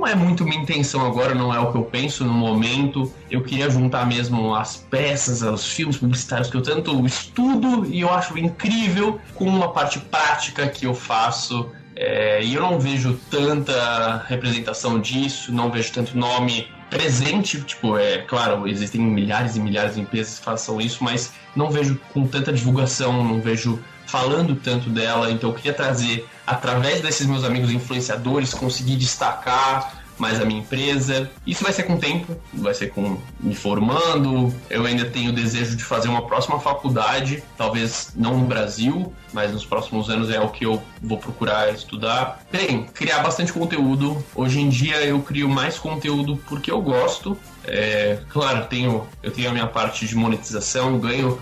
Não 0.00 0.08
é 0.08 0.14
muito 0.14 0.44
minha 0.44 0.58
intenção 0.58 1.04
agora, 1.04 1.34
não 1.34 1.54
é 1.54 1.60
o 1.60 1.70
que 1.70 1.76
eu 1.76 1.82
penso 1.84 2.24
no 2.24 2.32
momento. 2.32 3.12
Eu 3.30 3.42
queria 3.42 3.68
juntar 3.68 4.06
mesmo 4.06 4.54
as 4.54 4.78
peças, 4.78 5.42
os 5.42 5.66
filmes 5.66 5.98
publicitários 5.98 6.48
que 6.48 6.56
eu 6.56 6.62
tanto 6.62 7.04
estudo 7.04 7.84
e 7.84 8.00
eu 8.00 8.10
acho 8.10 8.38
incrível 8.38 9.20
com 9.34 9.44
uma 9.44 9.68
parte 9.68 9.98
prática 9.98 10.66
que 10.68 10.86
eu 10.86 10.94
faço. 10.94 11.70
É, 11.94 12.42
e 12.42 12.54
eu 12.54 12.62
não 12.62 12.80
vejo 12.80 13.20
tanta 13.30 14.24
representação 14.26 14.98
disso, 14.98 15.52
não 15.52 15.70
vejo 15.70 15.92
tanto 15.92 16.16
nome 16.16 16.66
presente, 16.88 17.60
tipo, 17.60 17.98
é 17.98 18.18
claro, 18.22 18.66
existem 18.66 19.02
milhares 19.02 19.54
e 19.54 19.60
milhares 19.60 19.94
de 19.94 20.00
empresas 20.00 20.38
que 20.38 20.44
façam 20.44 20.80
isso, 20.80 21.04
mas 21.04 21.32
não 21.54 21.70
vejo 21.70 22.00
com 22.12 22.26
tanta 22.26 22.52
divulgação, 22.52 23.22
não 23.22 23.40
vejo 23.40 23.78
falando 24.06 24.56
tanto 24.56 24.90
dela, 24.90 25.30
então 25.30 25.50
eu 25.50 25.54
queria 25.54 25.72
trazer, 25.72 26.26
através 26.50 27.00
desses 27.00 27.26
meus 27.26 27.44
amigos 27.44 27.70
influenciadores, 27.70 28.52
conseguir 28.52 28.96
destacar 28.96 30.00
mais 30.18 30.40
a 30.40 30.44
minha 30.44 30.60
empresa. 30.60 31.30
Isso 31.46 31.62
vai 31.62 31.72
ser 31.72 31.84
com 31.84 31.94
o 31.94 31.98
tempo, 31.98 32.36
vai 32.52 32.74
ser 32.74 32.90
com 32.90 33.16
me 33.40 33.54
formando. 33.54 34.52
Eu 34.68 34.84
ainda 34.84 35.06
tenho 35.06 35.30
o 35.30 35.32
desejo 35.32 35.76
de 35.76 35.82
fazer 35.82 36.08
uma 36.08 36.26
próxima 36.26 36.60
faculdade, 36.60 37.42
talvez 37.56 38.12
não 38.14 38.36
no 38.36 38.44
Brasil, 38.44 39.12
mas 39.32 39.52
nos 39.52 39.64
próximos 39.64 40.10
anos 40.10 40.28
é 40.28 40.38
o 40.38 40.48
que 40.48 40.66
eu 40.66 40.82
vou 41.00 41.16
procurar 41.16 41.72
estudar. 41.72 42.44
Bem, 42.52 42.84
criar 42.92 43.20
bastante 43.20 43.52
conteúdo. 43.52 44.22
Hoje 44.34 44.60
em 44.60 44.68
dia 44.68 44.96
eu 44.96 45.22
crio 45.22 45.48
mais 45.48 45.78
conteúdo 45.78 46.36
porque 46.48 46.70
eu 46.70 46.82
gosto. 46.82 47.38
É, 47.64 48.18
claro, 48.28 48.66
tenho, 48.66 49.06
eu 49.22 49.30
tenho 49.30 49.48
a 49.48 49.52
minha 49.52 49.66
parte 49.66 50.06
de 50.06 50.14
monetização, 50.16 50.98
ganho 50.98 51.40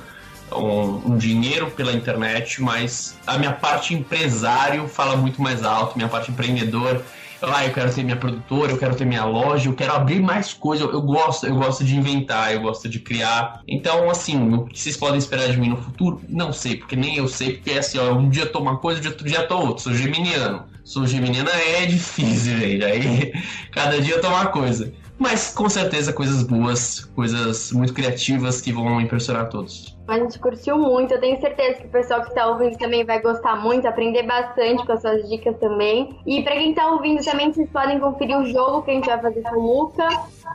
um, 0.52 1.12
um, 1.12 1.18
dinheiro 1.18 1.70
pela 1.70 1.92
internet, 1.92 2.62
mas 2.62 3.16
a 3.26 3.38
minha 3.38 3.52
parte 3.52 3.94
empresário 3.94 4.88
fala 4.88 5.16
muito 5.16 5.40
mais 5.40 5.64
alto, 5.64 5.96
minha 5.96 6.08
parte 6.08 6.30
empreendedor. 6.30 7.02
Ah, 7.40 7.64
eu 7.64 7.72
quero 7.72 7.94
ter 7.94 8.02
minha 8.02 8.16
produtora, 8.16 8.72
eu 8.72 8.78
quero 8.78 8.96
ter 8.96 9.04
minha 9.04 9.24
loja, 9.24 9.68
eu 9.68 9.74
quero 9.74 9.92
abrir 9.92 10.20
mais 10.20 10.52
coisas. 10.52 10.84
Eu, 10.84 10.92
eu 10.92 11.00
gosto, 11.00 11.46
eu 11.46 11.54
gosto 11.54 11.84
de 11.84 11.96
inventar, 11.96 12.52
eu 12.52 12.60
gosto 12.60 12.88
de 12.88 12.98
criar. 12.98 13.62
Então, 13.66 14.10
assim, 14.10 14.54
o 14.54 14.66
que 14.66 14.78
vocês 14.78 14.96
podem 14.96 15.18
esperar 15.18 15.48
de 15.48 15.56
mim 15.56 15.68
no 15.68 15.76
futuro? 15.76 16.20
Não 16.28 16.52
sei, 16.52 16.76
porque 16.76 16.96
nem 16.96 17.16
eu 17.16 17.28
sei, 17.28 17.54
porque 17.54 17.70
é 17.70 17.78
assim, 17.78 17.98
ó, 17.98 18.12
um 18.12 18.28
dia 18.28 18.46
tô 18.46 18.58
uma 18.58 18.78
coisa, 18.78 19.06
outro 19.08 19.24
dia 19.24 19.44
tô 19.44 19.56
outra. 19.56 19.84
Sou 19.84 19.94
geminiano. 19.94 20.64
Sou 20.82 21.06
geminiana 21.06 21.50
é 21.50 21.86
difícil, 21.86 22.56
gente. 22.58 22.84
Aí 22.84 23.32
cada 23.70 24.00
dia 24.00 24.20
tô 24.20 24.28
uma 24.28 24.46
coisa. 24.46 24.92
Mas 25.18 25.52
com 25.52 25.68
certeza 25.68 26.12
coisas 26.12 26.44
boas, 26.44 27.00
coisas 27.14 27.72
muito 27.72 27.92
criativas 27.92 28.60
que 28.60 28.72
vão 28.72 29.00
impressionar 29.00 29.48
todos. 29.48 29.96
A 30.06 30.16
gente 30.18 30.38
curtiu 30.38 30.78
muito, 30.78 31.12
eu 31.12 31.20
tenho 31.20 31.38
certeza 31.40 31.80
que 31.80 31.86
o 31.86 31.90
pessoal 31.90 32.22
que 32.22 32.28
está 32.28 32.46
ouvindo 32.46 32.78
também 32.78 33.04
vai 33.04 33.20
gostar 33.20 33.56
muito, 33.56 33.86
aprender 33.86 34.22
bastante 34.22 34.86
com 34.86 34.92
as 34.92 35.02
suas 35.02 35.28
dicas 35.28 35.54
também. 35.58 36.16
E 36.26 36.42
para 36.42 36.54
quem 36.54 36.70
está 36.70 36.90
ouvindo 36.92 37.22
também, 37.22 37.52
vocês 37.52 37.68
podem 37.70 37.98
conferir 37.98 38.38
o 38.38 38.46
jogo 38.46 38.82
que 38.82 38.92
a 38.92 38.94
gente 38.94 39.06
vai 39.06 39.20
fazer 39.20 39.42
com 39.42 39.56
o 39.56 39.82
Luca 39.82 40.08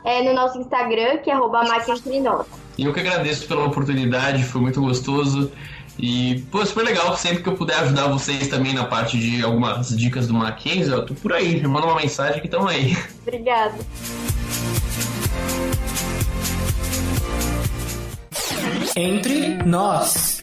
é, 0.04 0.22
no 0.22 0.32
nosso 0.32 0.58
Instagram, 0.58 1.18
que 1.18 1.30
é 1.30 1.34
@máquina 1.36 2.44
E 2.76 2.84
eu 2.84 2.92
que 2.92 3.00
agradeço 3.00 3.46
pela 3.46 3.64
oportunidade, 3.66 4.42
foi 4.44 4.60
muito 4.60 4.80
gostoso. 4.80 5.52
E, 5.98 6.44
pô, 6.50 6.64
super 6.64 6.84
legal. 6.84 7.16
Sempre 7.16 7.42
que 7.42 7.48
eu 7.48 7.54
puder 7.54 7.76
ajudar 7.78 8.08
vocês 8.08 8.48
também 8.48 8.74
na 8.74 8.84
parte 8.84 9.18
de 9.18 9.42
algumas 9.42 9.88
dicas 9.96 10.26
do 10.26 10.34
Mackenzie, 10.34 10.92
eu 10.92 11.06
tô 11.06 11.14
por 11.14 11.32
aí. 11.32 11.60
Me 11.60 11.68
manda 11.68 11.86
uma 11.86 11.96
mensagem 11.96 12.40
que 12.40 12.46
estão 12.46 12.66
aí. 12.66 12.96
Obrigada. 13.22 13.74
Entre 18.96 19.54
nós. 19.64 20.33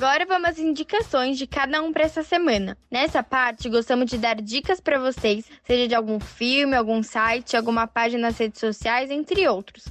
Agora 0.00 0.24
vamos 0.24 0.50
às 0.50 0.58
indicações 0.60 1.36
de 1.36 1.44
cada 1.44 1.82
um 1.82 1.92
para 1.92 2.04
essa 2.04 2.22
semana. 2.22 2.78
Nessa 2.88 3.20
parte, 3.20 3.68
gostamos 3.68 4.08
de 4.08 4.16
dar 4.16 4.40
dicas 4.40 4.80
para 4.80 4.96
vocês, 4.96 5.44
seja 5.64 5.88
de 5.88 5.94
algum 5.96 6.20
filme, 6.20 6.76
algum 6.76 7.02
site, 7.02 7.56
alguma 7.56 7.84
página 7.84 8.28
nas 8.28 8.38
redes 8.38 8.60
sociais, 8.60 9.10
entre 9.10 9.48
outros. 9.48 9.86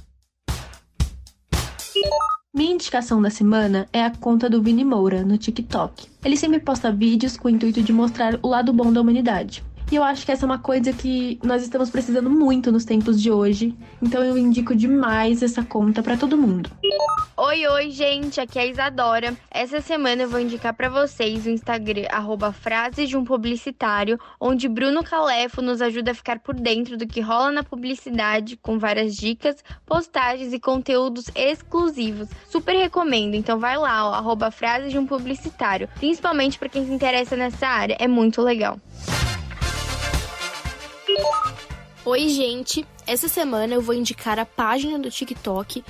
Minha 2.54 2.72
indicação 2.72 3.20
da 3.20 3.28
semana 3.28 3.86
é 3.92 4.02
a 4.02 4.10
conta 4.10 4.48
do 4.48 4.62
Vini 4.62 4.82
Moura 4.82 5.22
no 5.22 5.36
TikTok. 5.36 6.08
Ele 6.24 6.38
sempre 6.38 6.58
posta 6.58 6.90
vídeos 6.90 7.36
com 7.36 7.48
o 7.48 7.50
intuito 7.50 7.82
de 7.82 7.92
mostrar 7.92 8.38
o 8.42 8.48
lado 8.48 8.72
bom 8.72 8.90
da 8.90 9.02
humanidade. 9.02 9.62
E 9.90 9.96
eu 9.96 10.04
acho 10.04 10.26
que 10.26 10.32
essa 10.32 10.44
é 10.44 10.46
uma 10.46 10.58
coisa 10.58 10.92
que 10.92 11.38
nós 11.42 11.62
estamos 11.62 11.88
precisando 11.88 12.28
muito 12.28 12.70
nos 12.70 12.84
tempos 12.84 13.20
de 13.22 13.30
hoje. 13.30 13.74
Então 14.02 14.22
eu 14.22 14.36
indico 14.36 14.76
demais 14.76 15.42
essa 15.42 15.62
conta 15.62 16.02
para 16.02 16.14
todo 16.14 16.36
mundo. 16.36 16.70
Oi, 17.34 17.66
oi, 17.66 17.90
gente, 17.90 18.38
aqui 18.38 18.58
é 18.58 18.62
a 18.62 18.66
Isadora. 18.66 19.34
Essa 19.50 19.80
semana 19.80 20.24
eu 20.24 20.28
vou 20.28 20.40
indicar 20.40 20.74
para 20.74 20.90
vocês 20.90 21.46
o 21.46 21.50
Instagram 21.50 22.06
arroba 22.10 22.54
de 23.06 23.16
um 23.16 23.24
publicitário, 23.24 24.18
onde 24.38 24.68
Bruno 24.68 25.02
Calefo 25.02 25.62
nos 25.62 25.80
ajuda 25.80 26.10
a 26.10 26.14
ficar 26.14 26.40
por 26.40 26.54
dentro 26.54 26.98
do 26.98 27.06
que 27.06 27.20
rola 27.20 27.50
na 27.50 27.64
publicidade, 27.64 28.56
com 28.56 28.78
várias 28.78 29.16
dicas, 29.16 29.64
postagens 29.86 30.52
e 30.52 30.60
conteúdos 30.60 31.30
exclusivos. 31.34 32.28
Super 32.50 32.76
recomendo, 32.76 33.34
então 33.34 33.58
vai 33.58 33.78
lá, 33.78 34.06
ó, 34.06 34.12
de 34.88 34.98
um 34.98 35.06
publicitário. 35.06 35.88
Principalmente 35.94 36.58
para 36.58 36.68
quem 36.68 36.84
se 36.84 36.92
interessa 36.92 37.36
nessa 37.36 37.66
área, 37.66 37.96
é 37.98 38.06
muito 38.06 38.42
legal. 38.42 38.78
Oi, 42.04 42.28
gente! 42.28 42.86
Essa 43.06 43.28
semana 43.28 43.74
eu 43.74 43.82
vou 43.82 43.94
indicar 43.94 44.38
a 44.38 44.46
página 44.46 44.98
do 44.98 45.10
TikTok, 45.10 45.84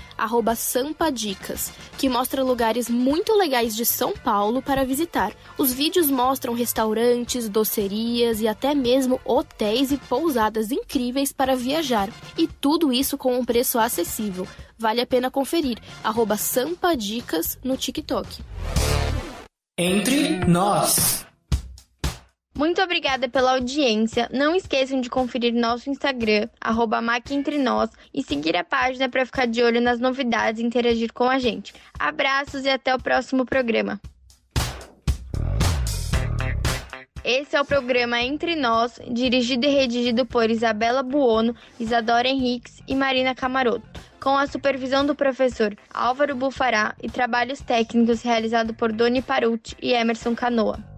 Sampadicas, 0.57 1.73
que 1.97 2.09
mostra 2.09 2.43
lugares 2.43 2.89
muito 2.89 3.37
legais 3.37 3.75
de 3.77 3.85
São 3.85 4.13
Paulo 4.13 4.63
para 4.63 4.85
visitar. 4.85 5.33
Os 5.57 5.73
vídeos 5.73 6.11
mostram 6.11 6.55
restaurantes, 6.55 7.49
docerias 7.49 8.41
e 8.41 8.49
até 8.49 8.75
mesmo 8.75 9.21
hotéis 9.25 9.93
e 9.93 9.97
pousadas 9.97 10.71
incríveis 10.73 11.33
para 11.33 11.55
viajar. 11.57 12.09
E 12.37 12.47
tudo 12.47 12.93
isso 12.93 13.19
com 13.19 13.39
um 13.39 13.45
preço 13.45 13.79
acessível. 13.79 14.47
Vale 14.79 15.01
a 15.01 15.07
pena 15.07 15.31
conferir. 15.31 15.79
Sampadicas 16.37 17.59
no 17.63 17.77
TikTok. 17.77 18.43
Entre 19.77 20.45
nós. 20.47 21.28
Muito 22.59 22.83
obrigada 22.83 23.29
pela 23.29 23.53
audiência. 23.53 24.29
Não 24.33 24.53
esqueçam 24.53 25.01
de 25.01 25.09
conferir 25.09 25.55
nosso 25.55 25.89
Instagram, 25.89 26.49
arroba 26.61 27.01
Nós, 27.01 27.91
e 28.13 28.21
seguir 28.21 28.57
a 28.57 28.65
página 28.65 29.09
para 29.09 29.25
ficar 29.25 29.47
de 29.47 29.63
olho 29.63 29.81
nas 29.81 30.01
novidades 30.01 30.61
e 30.61 30.67
interagir 30.67 31.13
com 31.13 31.31
a 31.31 31.39
gente. 31.39 31.73
Abraços 31.97 32.65
e 32.65 32.69
até 32.69 32.93
o 32.93 32.99
próximo 32.99 33.47
programa. 33.47 34.01
Esse 37.23 37.55
é 37.55 37.61
o 37.61 37.65
programa 37.65 38.21
Entre 38.21 38.57
Nós, 38.57 38.99
dirigido 39.09 39.65
e 39.65 39.71
redigido 39.71 40.27
por 40.27 40.51
Isabela 40.51 41.05
Buono, 41.05 41.55
Isadora 41.79 42.27
Henriques 42.27 42.83
e 42.89 42.97
Marina 42.97 43.37
Camaroto, 43.37 43.89
com 44.21 44.37
a 44.37 44.49
supervisão 44.49 45.07
do 45.07 45.15
professor 45.15 45.77
Álvaro 45.95 46.35
Bufará 46.35 46.97
e 47.01 47.09
trabalhos 47.09 47.61
técnicos 47.61 48.23
realizados 48.23 48.75
por 48.75 48.91
Doni 48.91 49.23
Paruti 49.23 49.77
e 49.81 49.93
Emerson 49.93 50.35
Canoa. 50.35 50.98